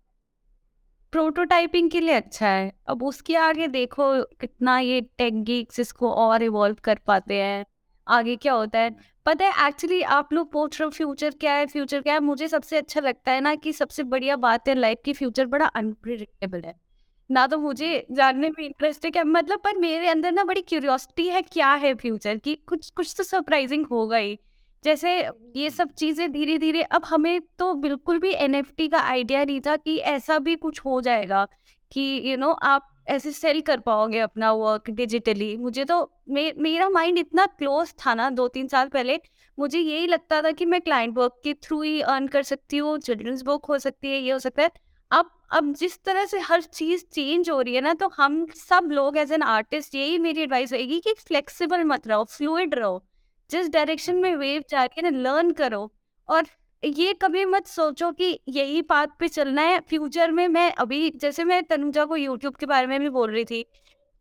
प्रोटोटाइपिंग 1.14 1.90
के 1.92 2.00
लिए 2.00 2.14
अच्छा 2.14 2.48
है। 2.48 2.72
अब 2.88 3.04
उसके 3.04 3.36
आगे 3.36 3.68
देखो 3.68 4.06
कितना 4.24 4.78
ये 4.80 5.02
टेक 5.18 5.44
गीक्स 5.44 5.80
इसको 5.80 6.12
और 6.12 6.44
इवॉल्व 6.44 6.76
कर 6.84 7.00
पाते 7.08 7.42
हैं। 7.42 7.66
आगे 8.08 8.36
क्या 8.36 8.54
होता 8.54 8.80
है? 8.80 8.96
पता 9.26 9.46
है, 9.46 9.68
एक्चुअली 9.68 10.02
आप 10.02 10.34
लोग 10.34 10.52
पूछ 10.52 10.80
रहे 10.82 10.86
हो 10.86 10.92
फ्यूचर 10.92 11.30
क्या 11.32 11.54
है? 11.54 11.66
फ्यूचर 11.66 12.02
क्या 12.02 12.14
है? 12.14 12.20
मुझे 12.20 12.48
सबसे 12.48 12.78
अच्छा 12.78 13.02
लगता 13.02 13.32
है 13.32 13.42
ना 13.42 13.56
कि 13.56 13.74
सबसे 13.74 14.04
बढ़िया 14.04 14.36
बात 14.36 14.68
है, 14.68 14.76
लाइफ 14.76 14.98
की 15.06 15.14
फ्यूचर 15.14 15.46
बड़ा 15.46 15.66
अनप्रिडिक्टेबल 15.66 16.62
है। 16.62 16.76
ना 17.30 17.48
तो 17.48 17.58
मुझे 17.58 18.08
जानने 18.12 18.50
में 18.50 18.64
इंटरेस्ट 18.66 19.06
है 19.06 19.12
क्या? 19.12 19.24
मतलब 19.24 19.60
पर 19.60 19.78
मेरे 19.78 20.08
अंदर 20.08 20.32
ना 20.32 20.44
बड़ी 20.44 20.62
क्यूरियोसिटी 20.62 21.28
है 21.30 21.42
क्या 21.42 21.74
है 21.74 21.94
फ्यूचर 21.96 22.38
की? 22.38 22.56
कुछ 22.56 22.90
कुछ 22.90 23.14
तो 23.18 23.24
सरप्राइजिंग 23.24 23.86
होगा 23.86 24.18
ही। 24.18 24.40
जैसे 24.84 25.18
ये 25.56 25.70
सब 25.70 25.92
चीज़ें 25.92 26.32
धीरे 26.32 26.58
धीरे 26.58 26.82
अब 26.82 27.06
हमें 27.06 27.42
तो 27.60 27.74
बिल्कुल 27.74 28.20
भी 28.20 28.32
एनएफटी 28.36 28.88
का 28.88 29.00
आइडिया 29.00 29.44
नहीं 29.46 29.60
था 29.62 29.76
कि 29.76 29.98
ऐसा 29.98 30.40
भी 30.40 30.56
कुछ 30.56 30.80
हो 30.86 31.00
जाएगा 31.02 31.46
कि 31.92 32.02
यू 32.02 32.32
you 32.32 32.40
नो 32.40 32.48
know, 32.48 32.58
आप 32.64 32.90
ऐसे 33.10 33.32
सेल 33.32 33.62
कर 33.62 33.80
पाओगे 33.80 34.20
अपना 34.20 34.52
वर्क 34.52 34.90
डिजिटली 34.90 35.56
मुझे 35.58 35.86
तो 35.86 36.12
मे, 36.30 36.54
मेरा 36.58 36.90
माइंड 36.90 37.18
इतना 37.18 37.46
क्लोज 37.46 37.94
था 38.06 38.14
ना 38.14 38.30
दो 38.30 38.48
तीन 38.48 38.68
साल 38.68 38.88
पहले 38.88 39.20
मुझे 39.58 39.80
यही 39.80 40.08
लगता 40.08 40.42
था 40.42 40.52
कि 40.52 40.66
मैं 40.66 40.80
क्लाइंट 40.82 41.18
वर्क 41.18 41.40
के 41.44 41.54
थ्रू 41.54 41.82
ही 41.82 42.02
अर्न 42.02 42.28
कर 42.28 42.44
सकती 42.44 42.78
हूँ 42.78 42.98
चिल्ड्रंस 43.00 43.42
बुक 43.42 43.66
हो 43.66 43.78
सकती 43.80 44.12
है 44.12 44.20
ये 44.20 44.32
हो 44.32 44.40
सकता 44.40 44.64
है। 44.64 44.70
अब 45.12 45.30
अब 45.52 45.74
जिस 45.74 45.98
तरह 46.04 46.26
से 46.26 46.40
हर 46.40 46.62
चीज़ 46.62 47.04
चेंज 47.14 47.50
हो 47.50 47.60
रही 47.62 47.76
है 47.76 47.82
ना 47.82 47.94
तो 47.94 48.08
हम 48.18 48.46
सब 48.56 48.90
लोग 48.92 49.18
एज 49.18 49.32
एन 49.32 49.42
आर्टिस्ट 49.44 49.96
यही 49.96 50.18
मेरी 50.20 50.42
एडवाइस 50.42 50.74
रहेगी 50.74 51.00
कि 51.00 51.14
फ्लेक्सिबल 51.20 51.84
मत 51.84 52.08
रहो 52.08 52.24
फ्लूड 52.24 52.76
रहो। 52.76 53.04
जिस 53.50 53.70
डायरेक्शन 53.70 54.16
में 54.16 54.36
वेव 54.36 54.64
जा 54.70 54.84
रही 54.84 55.02
है 55.02 55.12
ना 55.12 55.20
लर्न 55.22 55.52
करो 55.54 55.90
और 56.30 56.46
ये 56.84 57.14
कभी 57.14 57.46
मत 57.46 57.68
सोचो 57.68 58.12
कि 58.12 58.40
यही 58.50 58.82
पाथ 58.84 59.08
पे 59.20 59.28
चलना 59.28 59.62
है। 59.62 59.80
फ्यूचर 59.80 60.32
में 60.32 60.48
मैं 60.48 60.72
अभी 60.74 61.10
जैसे 61.22 61.44
मैं 61.44 61.62
तनुजा 61.64 62.06
को 62.06 62.16
यूट्यूब 62.16 62.56
के 62.56 62.66
बारे 62.66 62.88
में 62.88 63.00
भी 63.00 63.10
बोल 63.10 63.32
रही 63.32 63.46
थी 63.46 63.66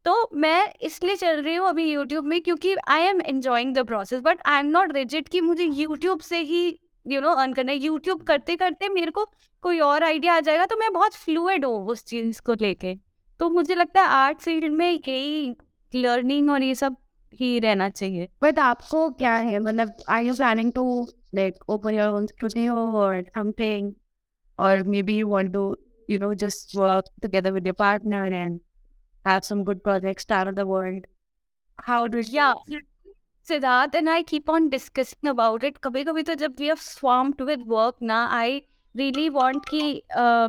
तो 0.04 0.30
मैं 0.34 0.72
इसलिए 0.82 1.16
चल 1.16 1.42
रही 1.42 1.54
हूँ 1.54 1.68
अभी 1.68 1.84
यूट्यूब 1.84 2.24
में 2.24 2.40
क्योंकि 2.40 2.74
I 2.88 3.02
am 3.02 3.20
enjoying 3.20 3.74
the 3.74 3.86
process 3.86 4.20
but 4.20 4.40
I 4.46 4.60
am 4.60 4.66
not 4.68 4.94
rigid 4.94 5.28
कि 5.28 5.40
मुझे 5.40 5.64
यूट्यूब 5.64 6.20
से 6.20 6.38
ही 6.40 6.66
यू 7.06 7.20
नो 7.20 7.30
अर्न 7.30 7.52
करना 7.52 7.72
है। 7.72 7.78
यूट्यूब 7.78 8.22
करते 8.22 8.56
करते 8.56 8.88
मेरे 8.88 9.10
को 9.10 9.24
कोई 9.64 9.78
और 9.80 10.04
आइडिया 10.04 10.34
आ 10.34 10.40
जाएगा 10.40 10.66
तो 10.66 10.76
मैं 10.76 10.92
बहुत 10.92 11.14
फ्लूड 11.14 11.64
हूँ 11.64 11.86
उस 11.88 12.04
चीज़ 12.04 12.40
को 12.42 12.54
लेके। 12.60 12.94
तो 13.40 13.50
मुझे 13.50 13.74
लगता 13.74 14.02
है 14.02 14.08
आर्ट 14.08 14.38
फ़ील्ड 14.38 14.72
में 14.72 14.90
यही 14.90 15.54
लर्निंग 15.92 16.50
और 16.50 16.62
ये 16.62 16.74
सब 16.74 16.96
ही 17.40 17.58
रहना 17.60 17.88
चाहिए। 17.88 18.28
बट 18.42 18.58
आपको 18.58 19.08
क्या 19.22 19.34
है 19.36 19.58
मतलब 19.58 19.94
I 20.08 20.26
you 20.26 20.34
planning 20.34 20.72
to 20.72 20.84
like 21.34 21.70
open 21.70 21.94
your 21.94 22.14
own 22.14 22.26
studio 22.26 22.76
और 23.00 23.22
समथिंग 23.36 23.92
और 24.58 24.82
maybe 25.02 25.16
you 25.18 25.28
want 25.28 25.52
to 25.52 25.64
you 26.10 26.18
know 26.18 26.32
just 26.44 26.76
work 26.76 27.12
together 27.22 27.52
with 27.52 27.66
your 27.66 27.76
partner 27.78 28.32
and 28.32 28.60
have 29.28 29.40
some 29.50 29.64
good 29.64 29.80
projects 29.82 30.22
star 30.22 30.48
of 30.48 30.54
the 30.54 30.70
world 30.76 31.06
how 31.78 32.06
do 32.06 32.22
या 32.30 32.54
Siddharth 33.46 33.94
and 33.98 34.08
I 34.08 34.22
keep 34.22 34.50
on 34.54 34.66
discussing 34.72 35.28
about 35.30 35.64
it. 35.64 35.78
Kabhi 35.80 36.02
kabhi 36.08 36.22
to 36.26 36.34
jab 36.42 36.60
we 36.62 36.68
are 36.70 36.76
swamped 36.76 37.40
with 37.40 37.62
work 37.70 37.96
na, 38.10 38.18
I 38.30 38.62
really 38.94 39.24
want 39.36 39.64
ki 39.70 39.80
uh, 40.16 40.48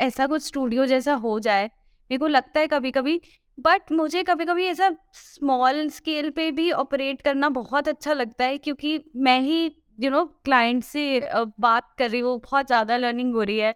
ऐसा 0.00 0.26
कुछ 0.26 0.42
studio 0.42 0.86
जैसा 0.86 1.14
हो 1.24 1.38
जाए। 1.40 1.66
मेरे 1.66 2.18
को 2.18 2.26
लगता 2.26 2.60
है 2.60 2.66
कभी 2.66 2.90
कभी 2.90 3.20
बट 3.64 3.92
मुझे 3.92 4.22
कभी 4.22 4.44
कभी 4.44 4.66
ऐसा 4.66 4.90
स्मॉल 5.14 5.88
स्केल 5.88 6.30
पे 6.30 6.50
भी 6.50 6.70
ऑपरेट 6.72 7.22
करना 7.22 7.48
बहुत 7.48 7.88
अच्छा 7.88 8.12
लगता 8.12 8.44
है 8.44 8.58
क्योंकि 8.58 9.00
मैं 9.16 9.40
ही 9.40 9.64
यू 10.00 10.10
नो 10.10 10.24
क्लाइंट 10.44 10.84
से 10.84 11.20
बात 11.60 11.94
कर 11.98 12.10
रही 12.10 12.20
हूँ 12.20 12.38
बहुत 12.40 12.66
ज़्यादा 12.66 12.96
लर्निंग 12.96 13.34
हो 13.34 13.42
रही 13.42 13.58
है। 13.58 13.74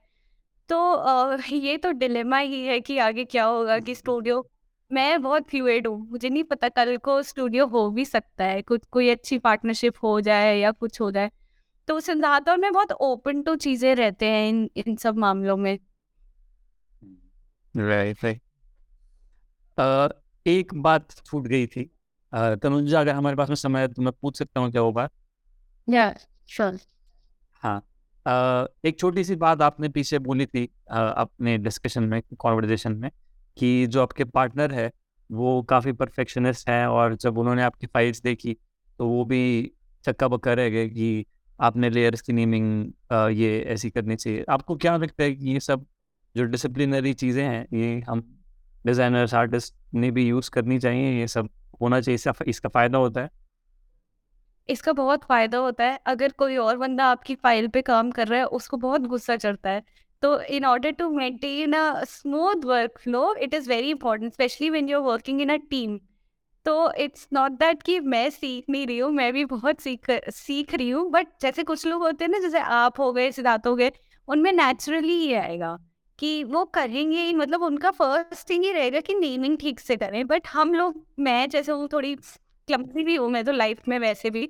तो 0.69 1.37
ये 1.53 1.77
तो 1.77 1.91
डिलेमा 1.93 2.39
ही 2.39 2.63
है 2.65 2.81
कि 2.81 2.99
आगे 2.99 3.25
क्या 3.25 3.45
होगा 3.45 3.79
कि 3.79 3.95
स्टूडियो 3.95 4.47
मैं 4.91 5.23
बहुत 5.23 5.49
फ्लूड 5.51 5.87
हूँ 5.87 5.99
मुझे 6.11 6.29
नहीं 6.29 6.45
पता 6.45 6.69
कल 6.69 6.97
को 6.97 7.23
स्टूडियो 7.23 7.67
हो 7.67 7.89
भी 7.91 8.05
सकता 8.05 8.45
है 8.45 8.63
कुछ 8.63 8.83
कोई 8.91 9.09
अच्छी 9.11 9.39
पार्टनरशिप 9.39 9.95
हो 10.03 10.21
जाए 10.21 10.59
या 10.59 10.71
कुछ 10.73 11.01
हो 11.01 11.11
जाए। 11.11 11.31
तो 11.89 12.01
सिद्धार्थ 12.01 12.49
और 12.49 12.57
मैं 12.59 12.73
बहुत 12.73 12.93
ओपन 12.93 13.43
टू 13.43 13.57
चीज़ें 13.57 13.95
रहते 13.97 14.27
हैं 14.27 14.49
इन 14.49 14.69
इन 14.77 14.97
सब 14.97 15.19
मामलों 15.19 15.57
में। 15.57 15.79
Right 17.75 18.25
right. 18.25 18.41
एक 19.79 20.75
बात 20.75 21.13
छूट 21.27 21.47
गई 21.47 21.67
थी। 21.67 21.85
तनुजा 22.33 23.01
अगर 23.01 23.15
हमारे 23.15 23.37
पास 23.37 23.49
में 23.49 23.57
समय 23.57 23.81
है 23.81 23.89
तो 23.89 24.03
मैं 24.03 24.13
पूछ 24.23 24.39
सकता 24.39 24.61
हूँ 24.61 24.71
क्या 24.71 24.83
वो 24.83 24.93
बात? 24.93 25.11
या 25.89 26.15
श्योर 26.49 26.79
हाँ। 27.63 27.81
एक 28.85 28.99
छोटी 28.99 29.25
सी 29.25 29.37
बात 29.37 29.63
आपने 29.63 29.89
पीछे 29.89 30.19
बोली 30.19 30.47
थी 30.47 30.65
अपने 30.91 31.57
डिस्कशन 31.59 32.05
में 32.05 32.21
कॉन्वर्जेशन 32.39 32.93
में 32.93 33.11
कि 33.57 33.87
जो 33.87 34.03
आपके 34.03 34.25
पार्टनर 34.25 34.73
है 34.73 34.91
वो 35.31 35.63
काफ़ी 35.63 35.93
परफेक्शनिस्ट 35.93 36.69
हैं 36.69 36.87
और 36.87 37.15
जब 37.17 37.39
उन्होंने 37.39 37.63
आपकी 37.63 37.87
फाइल्स 37.87 38.21
देखी 38.23 38.57
तो 38.99 39.09
वो 39.09 39.25
भी 39.25 39.41
चक्का 40.05 40.29
बक्का 40.29 40.53
रह 40.53 40.69
गए 40.71 40.89
कि 40.89 41.25
आपने 41.59 41.91
लेयर्स 41.91 42.21
की 42.21 42.33
नेमिंग 42.33 42.93
ये 43.33 43.59
ऐसी 43.69 43.91
करनी 43.91 44.17
चाहिए। 44.17 44.45
आपको 44.49 44.77
क्या 44.77 44.97
लगता 44.97 45.23
है 45.25 45.33
कि 45.35 45.53
ये 45.53 45.61
सब 45.61 45.87
जो 46.35 46.45
डिसिप्लिनरी 46.45 47.13
चीज़ें 47.15 47.45
हैं 47.45 47.67
ये 47.75 48.01
हम 48.01 48.23
डिज़ाइनर्स, 48.87 49.35
आर्टिस्ट 49.35 49.75
ने 49.95 50.11
भी 50.11 50.27
यूज़ 50.29 50.51
करनी 50.51 50.79
चाहिए, 50.79 51.19
ये 51.21 51.27
सब 51.29 51.49
होना 51.81 52.01
चाहिए, 52.01 52.15
इसका 52.15 52.35
इसका 52.47 52.69
फ़ायदा 52.69 52.99
होता 52.99 53.21
है। 53.21 53.31
इसका 54.69 54.93
बहुत 54.93 55.25
फ़ायदा 55.25 55.59
होता 55.59 55.85
है, 55.85 55.99
अगर 56.07 56.33
कोई 56.33 56.57
और 56.57 56.77
बंदा 56.77 57.07
आपकी 57.07 57.35
फ़ाइल 57.35 57.69
पे 57.69 57.83
काम 57.83 58.11
कर 58.11 58.29
रहा 58.29 58.39
है, 58.39 58.45
उसको 58.47 58.77
बहुत 58.77 59.01
गुस्सा 59.01 59.37
चढ़ता 59.37 59.71
है। 59.71 59.83
तो 60.23 60.41
in 60.41 60.65
order 60.65 60.91
to 60.91 61.09
maintain 61.11 61.73
a, 61.73 62.05
smooth 62.05 62.65
work 62.65 62.99
flow 62.99 63.35
it 63.35 63.55
is 63.55 63.69
very 63.69 63.91
important 63.91 64.33
specially 64.33 64.71
when 64.71 64.89
you 64.89 64.99
are 64.99 65.05
working 65.05 65.41
in 65.41 65.53
a 65.53 65.57
team. 65.71 65.99
तो 66.67 66.93
इट्स 66.93 67.29
नॉट 67.33 67.53
दैट 67.53 67.83
कि 67.83 67.99
मैं 68.01 68.29
सीख 68.31 68.65
नहीं 68.71 68.87
रही 68.87 68.99
हूँ, 68.99 69.11
मैं 69.13 69.33
भी 69.33 69.45
बहुत 69.45 69.81
सीख 69.81 70.11
सीख 70.31 70.75
रही 70.75 70.91
हूँ, 70.91 71.11
बट 71.11 71.27
जैसे 71.43 71.63
कुछ 71.63 71.87
लोग 71.87 72.03
होते 72.03 72.25
हैं 72.25 72.31
ना, 72.33 72.39
जैसे 72.39 72.59
आप 72.59 73.01
हो 73.01 73.13
गए, 73.13 73.31
सिद्धार्थ 73.33 73.67
हो 73.67 73.75
गए, 73.77 73.93
उनमें 74.29 74.53
नेचुरली 74.53 75.13
ही 75.13 75.33
आएगा। 75.35 75.77
कि 76.19 76.43
वो 76.45 76.65
करेंगे 76.75 77.33
मतलब 77.33 77.63
उनका 77.63 77.91
फ़र्स्ट 77.91 78.49
थिंग 78.51 78.65
ही 78.65 78.73
रहेगा 78.73 79.01
कि 79.01 79.15
नेमिंग 79.15 79.57
ठीक 79.59 79.81
से 79.81 79.97
करें। 79.97 80.27
बट 80.27 80.47
हम 80.49 80.75
लोग, 80.75 81.05
मैं 81.19 81.49
जैसे 81.51 81.73
हूँ, 81.73 81.89
थोड़ी 81.93 82.15
क्लमसी 82.15 83.05
भी 83.05 83.17
हूँ 83.17 83.31
मैं 83.31 83.45
तो 83.45 83.53
लाइफ 83.53 83.89
में 83.89 83.99
वैसे 83.99 84.31
भी। 84.31 84.49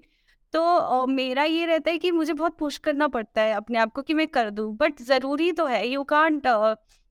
तो 0.55 1.07
मेरा 1.07 1.45
ये 1.45 1.67
रहता 1.67 1.91
है 1.91 1.99
कि 1.99 2.11
मुझे 2.11 2.33
बहुत 2.33 2.57
पुश 2.59 2.77
करना 2.79 3.09
पड़ता 3.09 3.43
है 3.43 3.53
अपने 3.55 3.79
आप 3.79 3.93
को 3.93 4.03
कि 4.03 4.15
मैं 4.15 4.27
कर 4.29 4.51
दूँ। 4.51 4.75
बट 4.77 5.01
ज़रूरी 5.03 5.51
तो 5.53 5.67
है 5.67 5.87
यू 5.89 6.03
कांट 6.05 6.43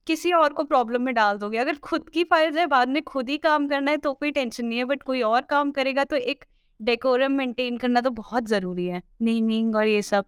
किसी 0.07 0.31
और 0.33 0.53
को 0.53 0.63
प्रॉब्लम 0.63 1.01
में 1.01 1.13
डाल 1.15 1.37
दोगे। 1.37 1.57
अगर 1.57 1.75
खुद 1.79 2.09
की 2.09 2.23
फ़ाइल 2.23 2.57
है, 2.57 2.65
बाद 2.67 2.89
में 2.89 3.01
खुद 3.03 3.29
ही 3.29 3.37
काम 3.39 3.67
करना 3.67 3.91
है 3.91 3.97
तो 3.97 4.13
कोई 4.13 4.31
टेंशन 4.31 4.65
नहीं 4.65 4.79
है। 4.79 4.85
बट 4.85 5.03
कोई 5.03 5.21
और 5.21 5.41
काम 5.49 5.71
करेगा 5.71 6.03
तो 6.03 6.15
एक 6.15 6.45
डेकोरम 6.79 7.31
मेंटेन 7.31 7.77
करना 7.77 8.01
तो 8.01 8.09
बहुत 8.11 8.47
ज़रूरी 8.47 8.85
है। 8.87 9.01
नेमिंग 9.21 9.75
और 9.75 9.87
ये 9.87 10.01
सब। 10.01 10.25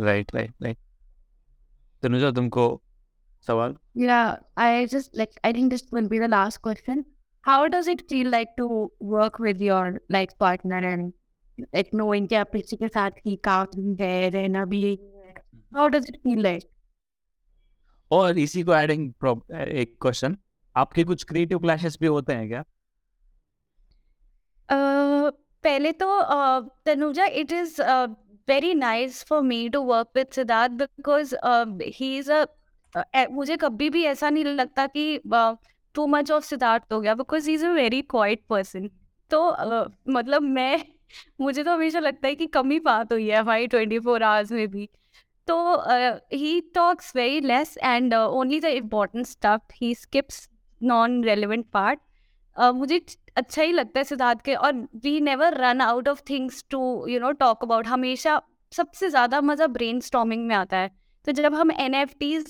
राइट 0.00 0.34
राइट 0.34 0.54
राइट 0.62 0.78
तनुजा 2.02 2.30
तुमको 2.30 2.66
सवाल? 3.46 3.74
या 3.96 4.18
I 4.58 4.86
just 4.86 5.16
like 5.16 5.30
I 5.44 5.52
think 5.52 5.70
this 5.70 5.82
will 5.94 6.08
be 6.08 6.18
the 6.20 6.30
last 6.30 6.60
question 6.62 7.04
how 7.44 7.66
does 7.66 7.88
it 7.88 8.00
feel 8.10 8.28
like 8.30 8.54
to 8.58 8.66
work 9.02 9.40
with 9.40 9.62
your 9.62 10.00
like 10.10 10.30
partner 10.40 10.84
and 10.84 11.12
like 11.60 11.90
knowing 11.94 12.28
कि 12.28 12.34
आप 12.34 12.50
किसी 12.52 12.76
के 12.76 12.88
साथ 12.88 13.10
ही 13.26 13.36
काम 13.44 13.94
कर 13.94 14.32
रहे 14.32 14.42
हैं? 14.42 14.60
अभी 14.62 14.98
how 15.76 15.88
does 15.88 16.06
it 16.08 16.16
feel 16.16 16.42
like 16.42 16.68
और 18.10 18.38
इसी 18.38 18.62
को 18.62 18.74
एडिंग 18.74 19.08
एक 19.52 19.96
क्वेश्चन 20.02 20.36
आपके 20.76 21.04
कुछ 21.04 21.24
क्रिएटिव 21.24 21.58
क्लैशेस 21.58 21.98
भी 22.00 22.06
होते 22.06 22.32
हैं 22.32 22.48
क्या? 22.48 22.64
पहले 25.64 25.92
तो 25.92 26.06
Tanuja 26.86 27.24
it 27.24 27.52
is 27.52 27.80
very 28.48 28.74
nice 28.74 29.24
for 29.24 29.42
me 29.42 29.68
to 29.68 29.82
work 29.82 30.08
with 30.16 30.26
Siddharth 30.32 30.72
because 30.72 31.34
he 31.96 32.16
is 32.18 32.32
a 32.32 32.46
मुझे 33.30 33.56
कभी 33.56 33.90
भी 33.90 34.04
ऐसा 34.04 34.30
नहीं 34.30 34.44
लगता 34.44 34.86
कि 34.86 35.20
टू 35.94 36.06
मच 36.06 36.30
ऑफ़ 36.30 36.44
सिद्धार्थ 36.44 36.92
हो 36.92 37.00
गया 37.00 37.14
because 37.14 37.48
he 37.48 37.54
is 37.54 37.66
a 37.66 37.70
very 37.70 38.02
quiet 38.02 38.44
person 38.48 38.90
तो 39.30 39.50
uh, 39.50 39.92
मतलब 40.08 40.42
मैं 40.42 40.84
मुझे 41.40 41.64
तो 41.64 41.72
हमेशा 41.72 41.98
लगता 41.98 42.28
है 42.28 42.34
कि 42.34 42.46
कम 42.46 42.70
ही 42.70 42.80
बात 42.80 43.12
हुई 43.12 43.28
है 43.28 43.36
हमारी 43.36 43.66
ट्वेंटी 43.66 43.98
फोर 43.98 44.22
आवर्स 44.22 44.52
में 44.52 44.68
भी। 44.68 44.88
तो 45.48 45.56
he 46.32 46.60
talks 46.74 47.16
very 47.16 47.40
less 47.40 47.76
and 47.78 48.14
only 48.14 48.60
the 48.60 48.64
important 48.64 49.26
stuff 49.26 49.72
he 49.74 49.94
skips 49.94 50.48
non 50.82 51.24
relevant 51.24 51.66
part 51.72 52.00
मुझे 52.74 53.00
अच्छा 53.36 53.62
ही 53.62 53.72
लगता 53.72 54.00
है 54.00 54.04
सिद्धार्थ 54.04 54.40
के 54.44 54.54
और 54.54 54.72
we 55.04 55.20
never 55.20 55.54
run 55.54 55.80
out 55.80 56.08
of 56.08 56.20
things 56.30 56.64
to 56.70 57.06
you 57.08 57.20
know 57.20 57.30
talk 57.32 57.64
about 57.64 57.86
हमेशा 57.86 58.40
सबसे 58.72 59.08
ज़्यादा 59.10 59.40
मज़ा 59.40 59.66
ब्रेन 59.68 60.00
में 60.38 60.54
आता 60.56 60.76
है। 60.76 60.90
तो 61.26 61.32
जब 61.32 61.54
हम 61.54 61.70
एन 61.72 62.04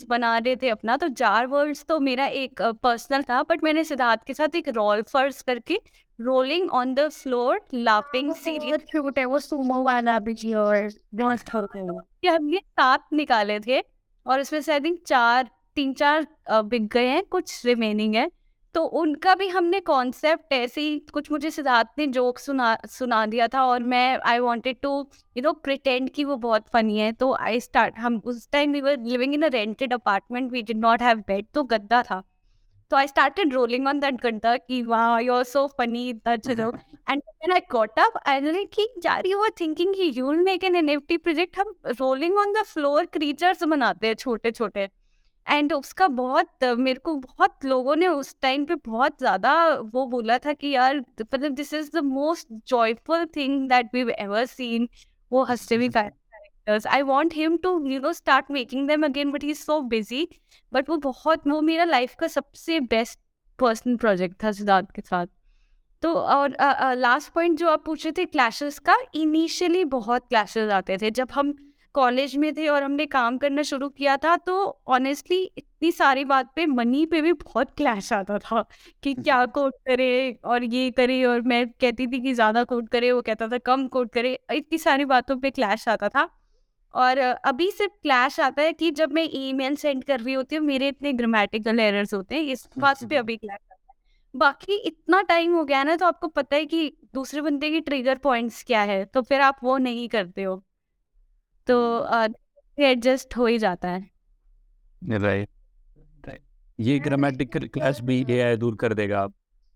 बना 0.09 0.37
रहे 0.39 0.57
थे 0.57 0.69
अपना 0.69 0.97
तो 0.97 1.09
जार 1.19 1.47
वर्ड्स 1.47 1.85
तो 1.85 1.99
मेरा 2.01 2.27
एक 2.27 2.63
पर्सनल 2.83 3.23
था 3.23 3.43
बट 3.43 3.65
मैंने 3.65 3.85
सिद्धार्थ 3.85 4.25
के 4.27 4.35
साथ 4.35 4.57
एक 4.57 4.69
रोल 4.69 5.03
फर्स 5.03 5.41
करके 5.43 5.81
rolling 6.19 6.71
on 6.71 6.95
the 6.95 7.09
floor 7.09 7.61
laughing 7.75 8.35
serious 8.35 8.81
छोटे 8.93 9.25
वो 9.25 9.39
सुमो 9.39 9.83
वाला 9.83 10.19
भी 10.19 10.53
और 10.55 10.89
हम 12.27 12.51
ये 12.55 12.59
सात 12.59 13.05
निकाले 13.13 13.59
थे 13.61 13.81
और 14.27 14.41
उसमें 14.41 14.61
से 14.61 14.73
आई 14.73 14.81
थिंक 14.81 15.01
चार 15.07 15.51
तीन 15.77 15.93
चार 15.95 16.27
बिक 16.51 16.89
गए 16.89 17.07
हैं 17.07 17.23
कुछ 17.25 17.65
रिमेनिंग 17.67 18.15
है। 18.15 18.29
तो 18.75 18.83
उनका 19.01 19.35
भी 19.35 19.49
हमने 19.49 19.79
कॉन्सेप्ट 19.81 20.53
ऐसे 20.53 20.81
ही 20.81 20.99
कुछ 21.13 21.31
मुझे 21.33 21.51
सिद्धार्थ 21.51 21.89
ने 21.99 22.07
जोक 22.09 22.39
सुना 22.39 22.77
सुना 22.91 23.25
दिया 23.27 23.49
था 23.55 23.65
और 23.67 23.83
मैं 23.83 24.19
I 24.27 24.39
wanted 24.39 24.77
to 24.83 24.91
you 25.37 25.43
know 25.43 25.53
pretend 25.65 26.11
कि 26.11 26.25
वो 26.25 26.37
बहुत 26.39 26.69
फनी 26.73 26.99
है। 26.99 27.13
तो 27.13 27.33
आई 27.35 27.61
स्टार्ट 27.61 27.99
हम 27.99 28.21
उस 28.25 28.49
time 28.53 28.73
we 28.73 28.81
were 28.81 28.99
living 28.99 29.35
in 29.35 29.43
a 29.43 29.49
rented 29.53 29.93
apartment 29.95 30.53
we 30.53 30.63
did 30.63 30.79
not 30.81 31.03
have 31.03 31.19
bed 31.29 31.47
तो 31.55 31.65
गद्दा 31.65 32.03
था। 32.03 32.23
तो 32.91 32.97
I 32.97 33.07
started 33.07 33.53
rolling 33.55 33.87
on 33.89 34.01
that 34.01 34.15
गद्दा 34.23 34.57
कि 34.57 34.83
वाह 34.83 35.19
यू 35.21 35.35
आर 35.35 35.45
सो 35.45 35.67
फनी 35.79 36.13
चलो 36.27 36.71
and 37.11 37.23
when 37.27 37.53
I 37.53 37.61
got 37.73 37.99
up 38.01 38.21
I 38.27 38.41
like 38.41 38.71
कि 38.75 38.89
जारी 39.03 39.35
वर 39.35 39.51
थिंकिंग 39.61 39.95
कि 39.95 40.13
you 40.17 40.31
will 40.31 40.41
make 40.45 40.65
an 40.65 40.77
NFT 40.77 41.17
project 41.17 41.59
हम 41.59 41.75
rolling 42.01 42.39
on 42.39 42.53
the 42.53 42.65
floor 42.67 43.07
creatures 43.13 43.63
बनाते 43.65 44.07
हैं 44.07 44.15
छोटे 44.15 44.51
छोटे 44.51 44.89
एंड 45.47 45.73
उसका 45.73 46.09
बहुत 46.09 46.65
मेरे 46.65 47.01
को 47.01 47.15
बहुत 47.17 47.65
लोगों 47.65 47.97
ने 47.97 48.09
उस 48.09 48.37
टाइम 48.43 48.65
पे 48.65 48.75
बहुत 48.75 49.19
ज़्यादा 49.19 49.75
वो 49.75 50.07
बोला 50.07 50.39
था 50.39 50.53
कि 50.53 50.69
यार 50.69 50.99
मतलब 50.99 51.53
this 51.53 51.75
is 51.75 51.91
the 51.95 51.97
most 51.97 52.49
joyful 52.67 53.25
thing 53.37 53.69
that 53.69 53.91
we 53.95 54.05
ever 54.19 54.45
seen 54.45 54.89
वो 55.33 55.45
हँसते 55.45 55.79
भी 55.79 55.89
characters 55.89 56.87
I 56.87 57.03
want 57.03 57.35
him 57.35 57.57
to 57.57 57.87
you 57.87 58.01
know 58.01 58.13
start 58.13 58.51
making 58.51 58.89
them 58.89 59.05
again 59.05 59.31
but 59.31 59.45
he 59.45 59.51
is 59.51 59.59
so 59.59 59.81
busy 59.81 60.29
but 60.73 60.91
वो 60.91 60.97
बहुत 60.97 61.49
वो 61.49 61.61
मेरा 61.61 61.85
लाइफ 61.85 62.15
का 62.15 62.27
सबसे 62.27 62.81
बेस्ट 62.81 63.19
पर्सनल 63.59 63.97
प्रोजेक्ट 63.97 64.45
था 64.45 64.53
सिद्धार्थ 64.53 64.91
के 64.91 65.03
साथ. 65.03 65.27
तो 66.03 66.15
और 66.15 66.57
लास्ट 66.97 67.33
पॉइंट 67.33 67.59
जो 67.59 67.69
आप 67.69 67.85
पूछ 67.85 68.07
रहे 68.07 68.13
थे 68.13 68.25
क्लैशेस 68.25 68.79
का 68.79 68.97
इनिशियली 69.15 69.85
बहुत 69.85 70.29
क्लैशेस 70.29 70.71
आते 70.71 70.99
थे 70.99 71.11
जब 71.11 71.29
हम 71.33 71.70
कॉलेज 71.95 72.37
में 72.37 72.53
थे 72.57 72.67
और 72.69 72.83
हमने 72.83 73.07
काम 73.07 73.39
करना 73.39 73.63
शुरू 73.63 73.89
किया 73.91 74.17
था 74.17 74.37
तो 74.39 74.55
ऑनेस्टली 74.89 75.43
इतनी 75.59 75.91
सारी 75.93 76.25
बात 76.25 76.53
पे 76.57 76.67
मनी 76.67 77.05
पे 77.07 77.21
भी 77.23 77.33
बहुत 77.35 77.71
क्लैश 77.77 78.13
आता 78.13 78.39
था 78.41 78.63
कि 79.03 79.15
क्या 79.17 79.45
कोट 79.49 79.75
करे 79.87 80.09
और 80.47 80.65
ये 80.65 80.91
करे 80.93 81.23
और 81.25 81.41
मैं 81.45 81.67
कहती 81.73 82.07
थी 82.07 82.21
कि 82.21 82.35
ज़्यादा 82.35 82.65
कोट 82.65 82.89
करे 82.89 83.13
वो 83.13 83.23
कहता 83.23 83.49
था 83.49 83.59
कम 83.61 83.87
कोट 83.89 84.13
करे 84.13 84.39
इतनी 84.53 84.79
सारी 84.79 85.05
बातों 85.07 85.37
पे 85.39 85.51
क्लैश 85.51 85.89
आता 85.89 86.09
था। 86.09 86.29
और 86.95 87.19
अभी 87.19 87.71
सिर्फ़ 87.73 87.93
क्लैश 88.03 88.39
आता 88.41 88.63
है 88.63 88.73
कि 88.73 88.91
जब 88.93 89.13
मैं 89.13 89.29
ईमेल 89.35 89.77
सेंड 89.77 90.05
कर 90.05 90.21
रही 90.21 90.35
होती 90.35 90.57
हूँ 90.57 90.65
मेरे 90.67 90.89
इतने 90.89 91.13
ग्रामेटिकल 91.15 91.81
एरर्स 91.81 92.15
होते 92.15 92.35
हैं 92.35 92.43
इस 92.45 92.69
बात 92.79 93.05
पे 93.05 93.17
अभी 93.17 93.37
क्लैश 93.37 93.59
आता 93.63 93.75
है। 93.75 93.95
बाकी 94.35 94.77
इतना 94.87 95.23
टाइम 95.25 95.55
हो 95.55 95.65
गया 95.65 95.83
ना 95.85 95.97
तो 95.97 96.07
आपको 96.07 96.29
पता 96.31 96.57
है 96.57 96.67
कि 96.67 96.93
दूसरे 97.15 97.43
बंदे 97.43 97.71
की 97.71 97.81
ट्रिगर 97.83 98.19
पॉइंट्स 98.21 98.63
क्या 98.65 98.83
है 98.85 99.05
तो 99.07 99.23
फिर 99.23 99.41
आप 99.43 99.59
वो 99.65 99.77
नहीं 99.81 100.09
करते 100.11 100.43
हो। 100.43 100.63
तो 101.71 102.85
एडजस्ट 102.85 103.37
हो 103.37 103.47
ही 103.47 103.59
जाता 103.59 103.89
है। 103.89 104.01
राइट 105.03 105.49
राइट 106.27 106.43
ये 106.79 106.99
ग्रामेटिकल 106.99 107.67
क्लास 107.75 108.01
भी 108.03 108.25
एआई 108.31 108.57
दूर 108.57 108.77
कर 108.81 108.95
देगा। 108.95 109.21
आप 109.21 109.35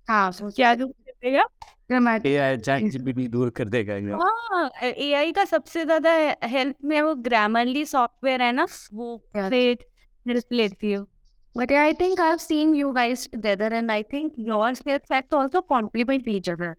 हाँ 0.09 0.30
so 0.32 0.55
क्या 0.57 0.74
दूर 0.74 0.88
कर 0.88 1.12
देगा? 1.22 1.45
ग्रामेटिक 1.88 2.32
एआई 2.32 2.57
चैट 2.57 2.90
जीपीटी 2.92 3.26
दूर 3.28 3.51
कर 3.57 3.68
देगा 3.68 4.18
हाँ 4.22 4.70
एआई 4.82 5.32
का 5.32 5.45
सबसे 5.45 5.84
ज़्यादा 5.84 6.12
हेल्प 6.45 6.76
में 6.84 7.01
वो 7.03 7.14
ग्रामरली 7.24 7.84
सॉफ्टवेयर 7.86 8.42
है 8.42 8.53
ना 8.53 8.66
वो 8.92 9.16
Yeah. 9.36 9.53
हेल्प 9.53 10.53
लेती 10.53 10.92
हो। 10.92 11.07
But 11.57 11.72
I 11.80 11.92
think 11.92 12.20
I've 12.20 12.40
seen 12.42 12.70
you 12.74 12.92
guys 12.95 13.24
together, 13.32 13.66
and 13.78 13.92
I 13.92 14.03
think 14.03 14.38
your 14.47 14.74
skill 14.74 14.99
sets 15.11 15.36
also 15.40 15.61
complement 15.62 16.26
each 16.32 16.49
other. 16.49 16.70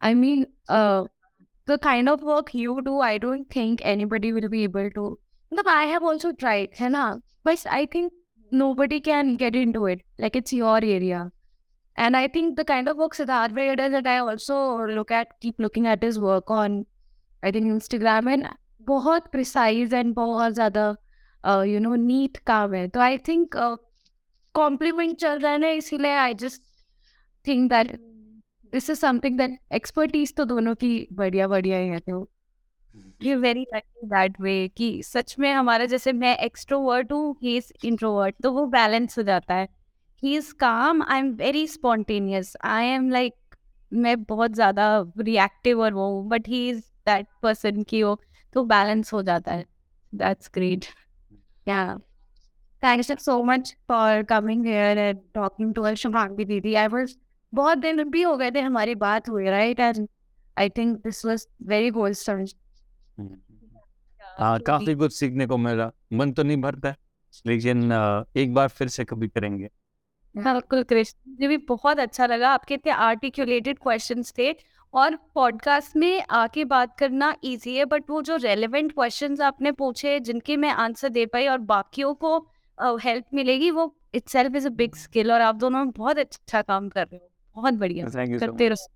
I 0.00 0.10
mean, 0.14 0.42
uh, 0.68 1.04
the 1.65 1.77
kind 1.77 2.09
of 2.09 2.21
work 2.23 2.53
you 2.53 2.81
do, 2.81 2.99
I 2.99 3.17
don't 3.17 3.49
think 3.49 3.81
anybody 3.83 4.33
will 4.33 4.49
be 4.49 4.63
able 4.63 4.89
to. 4.91 5.19
Look, 5.51 5.67
I 5.67 5.83
have 5.85 6.03
also 6.03 6.31
tried, 6.31 6.69
है 6.75 6.89
ना? 6.89 7.21
But 7.43 7.65
I 7.69 7.85
think 7.85 8.13
nobody 8.51 8.99
can 8.99 9.35
get 9.35 9.55
into 9.55 9.85
it. 9.85 10.01
Like 10.17 10.35
it's 10.35 10.53
your 10.53 10.77
area. 10.77 11.31
And 11.95 12.15
I 12.15 12.27
think 12.27 12.55
the 12.55 12.63
kind 12.63 12.87
of 12.87 12.97
work 12.97 13.13
Siddharth 13.13 13.53
Bhai 13.53 13.75
does 13.75 13.91
that 13.91 14.07
I 14.07 14.19
also 14.19 14.85
look 14.87 15.11
at, 15.11 15.39
keep 15.41 15.59
looking 15.59 15.87
at 15.87 16.03
his 16.03 16.19
work 16.19 16.49
on, 16.49 16.85
I 17.43 17.51
think 17.51 17.65
Instagram 17.65 18.31
and 18.33 18.49
बहुत 18.87 19.31
precise 19.31 19.93
and 19.93 20.15
बहुत 20.15 20.53
ज़्यादा 20.53 20.95
uh, 21.43 21.61
you 21.61 21.79
know 21.79 21.95
neat 21.95 22.37
काम 22.47 22.73
है. 22.73 22.87
तो 22.91 22.99
I 22.99 23.17
think 23.17 23.55
uh, 23.55 23.77
compliment 24.55 25.19
चल 25.19 25.39
रहा 25.39 25.51
है 25.51 25.57
ना 25.57 25.69
इसीलिए 25.81 26.11
I 26.11 26.33
just 26.43 26.61
think 27.47 27.69
that 27.69 27.91
this 28.74 28.90
is 28.90 28.98
something 28.98 29.38
that 29.38 29.58
expertise 29.74 30.34
तो 30.36 30.44
दोनों 30.44 30.74
की 30.74 31.06
बढ़िया 31.12 31.48
बढ़िया 31.48 31.78
ही 31.78 31.88
है 31.88 31.98
तो 32.00 32.28
ये 33.22 33.34
वेरी 33.36 33.64
लकी 33.74 34.06
दैट 34.08 34.40
वे 34.40 34.56
कि 34.76 34.88
सच 35.04 35.34
में 35.38 35.50
हमारा 35.52 35.84
जैसे 35.86 36.12
मैं 36.12 36.36
एक्सट्रोवर्ट 36.38 37.12
हूँ 37.12 37.36
ही 37.42 37.56
इज़ 37.56 37.72
इंट्रोवर्ट 37.86 38.34
तो 38.42 38.52
वो 38.52 38.66
बैलेंस 38.68 39.18
हो 39.18 39.22
जाता 39.22 39.54
है। 39.54 39.68
ही 40.22 40.36
इज़ 40.36 40.52
काम 40.60 41.02
I 41.02 41.18
am 41.18 41.30
very 41.36 41.66
spontaneous 41.66 42.56
I 42.64 42.86
am 42.86 43.10
like 43.10 43.34
मैं 43.92 44.22
बहुत 44.24 44.54
ज़्यादा 44.54 44.86
रिएक्टिव 45.18 45.80
और 45.82 45.94
वो 45.94 46.22
but 46.30 46.48
he 46.48 46.68
is 46.70 46.82
that 47.06 47.26
person 47.42 47.82
की 47.82 48.02
वो 48.02 48.18
तो 48.54 48.64
बैलेंस 48.64 49.12
हो 49.12 49.22
जाता 49.22 49.52
है। 49.52 49.64
That's 50.12 50.50
great 50.54 50.86
yeah. 51.66 51.94
Thanks 52.82 53.10
so 53.24 53.34
much 53.44 53.70
for 53.90 54.24
coming 54.24 54.64
here 54.64 54.96
and 55.02 55.20
talking 55.34 55.68
to 55.74 55.84
us 55.90 55.98
Shubhangi 55.98 56.44
दीदी 56.44 56.74
I 56.76 56.88
was 56.94 57.14
बहुत 57.54 57.78
दिन 57.78 58.02
भी 58.10 58.22
हो 58.22 58.36
गए 58.36 58.50
थे 58.50 58.60
हमारी 58.60 58.94
बात 58.96 59.28
हुई 59.28 59.44
right? 59.46 59.80
And 59.80 60.08
I 60.56 60.68
think 60.70 61.02
this 61.02 61.24
was 61.24 61.46
very 61.68 61.90
wholesome. 61.90 62.46
हाँ 64.38 64.58
काफ़ी 64.60 64.94
कुछ 64.94 65.12
सीखने 65.14 65.46
को 65.46 65.56
मिला। 65.58 65.90
मन 66.12 66.32
तो 66.32 66.42
नहीं 66.42 66.56
भरता 66.62 66.94
लेकिन 67.44 67.92
एक 68.36 68.54
बार 68.54 68.68
फिर 68.68 68.88
से 68.88 69.04
कभी 69.04 69.28
करेंगे। 69.28 69.68
बिल्कुल 70.34 70.82
कृष्ण 70.82 71.30
मुझे 71.30 71.48
भी 71.48 71.56
बहुत 71.68 71.98
अच्छा 72.00 72.26
लगा 72.26 72.50
आपके 72.50 72.74
इतने 72.74 72.92
आर्टिकुलेटेड 72.92 73.78
क्वेश्चंस 73.78 74.32
थे। 74.38 74.54
और 74.94 75.16
पॉडकास्ट 75.34 75.96
में 75.96 76.22
आके 76.30 76.64
बात 76.64 76.96
करना 76.98 77.34
इजी 77.44 77.76
है 77.76 77.84
बट 77.84 78.10
वो 78.10 78.22
जो 78.22 78.36
रेलेवेंट 78.36 78.92
क्वेश्चंस 78.92 79.40
आपने 79.40 79.72
पूछे 79.72 80.18
जिनके 80.20 80.56
मैं 80.56 80.70
आंसर 80.70 81.08
दे 81.08 81.26
पाई 81.26 81.46
और 81.46 81.58
बाकियों 81.70 82.14
को 82.24 82.36
हेल्प 83.04 83.24
मिलेगी 83.34 83.70
वो 83.70 83.94
itself 84.14 84.56
is 84.56 84.66
a 84.66 84.70
big 84.70 84.94
skill 84.94 85.32
और 85.32 85.40
आप 85.40 85.54
दोनों 85.56 85.90
बहुत 85.90 86.18
अच्छा 86.18 86.62
काम 86.62 86.88
कर 86.88 87.06
रहे 87.06 87.16
हो। 87.16 87.30
बहुत 87.56 87.74
बढ़िया 87.74 88.08
थैंक 88.14 88.30
यू 88.32 88.38
करते 88.40 88.68
रहो 88.68 88.88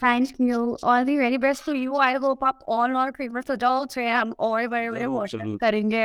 Thank 0.00 0.38
you. 0.38 0.56
All 0.82 1.04
the 1.04 1.14
very 1.16 1.38
best 1.42 1.64
to 1.66 1.74
you. 1.74 1.94
I 2.06 2.08
hope 2.22 2.42
आप 2.44 2.58
our 2.70 3.12
famous 3.18 3.46
adults 3.54 3.98
हैं 3.98 4.12
हम 4.14 4.32
और 4.48 4.66
बड़े 4.68 4.90
बड़े 4.90 5.06
ज़रूर। 5.28 5.56
करेंगे 5.60 6.02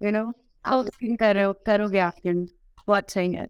you 0.00 0.12
know 0.16 0.32
आप 0.64 0.86
कर 1.20 1.34
रहे 1.34 1.44
हो 1.44 1.52
करोगे 1.66 1.98
आप 1.98 2.14
बहुत 2.88 3.10
सही 3.10 3.32
है 3.32 3.46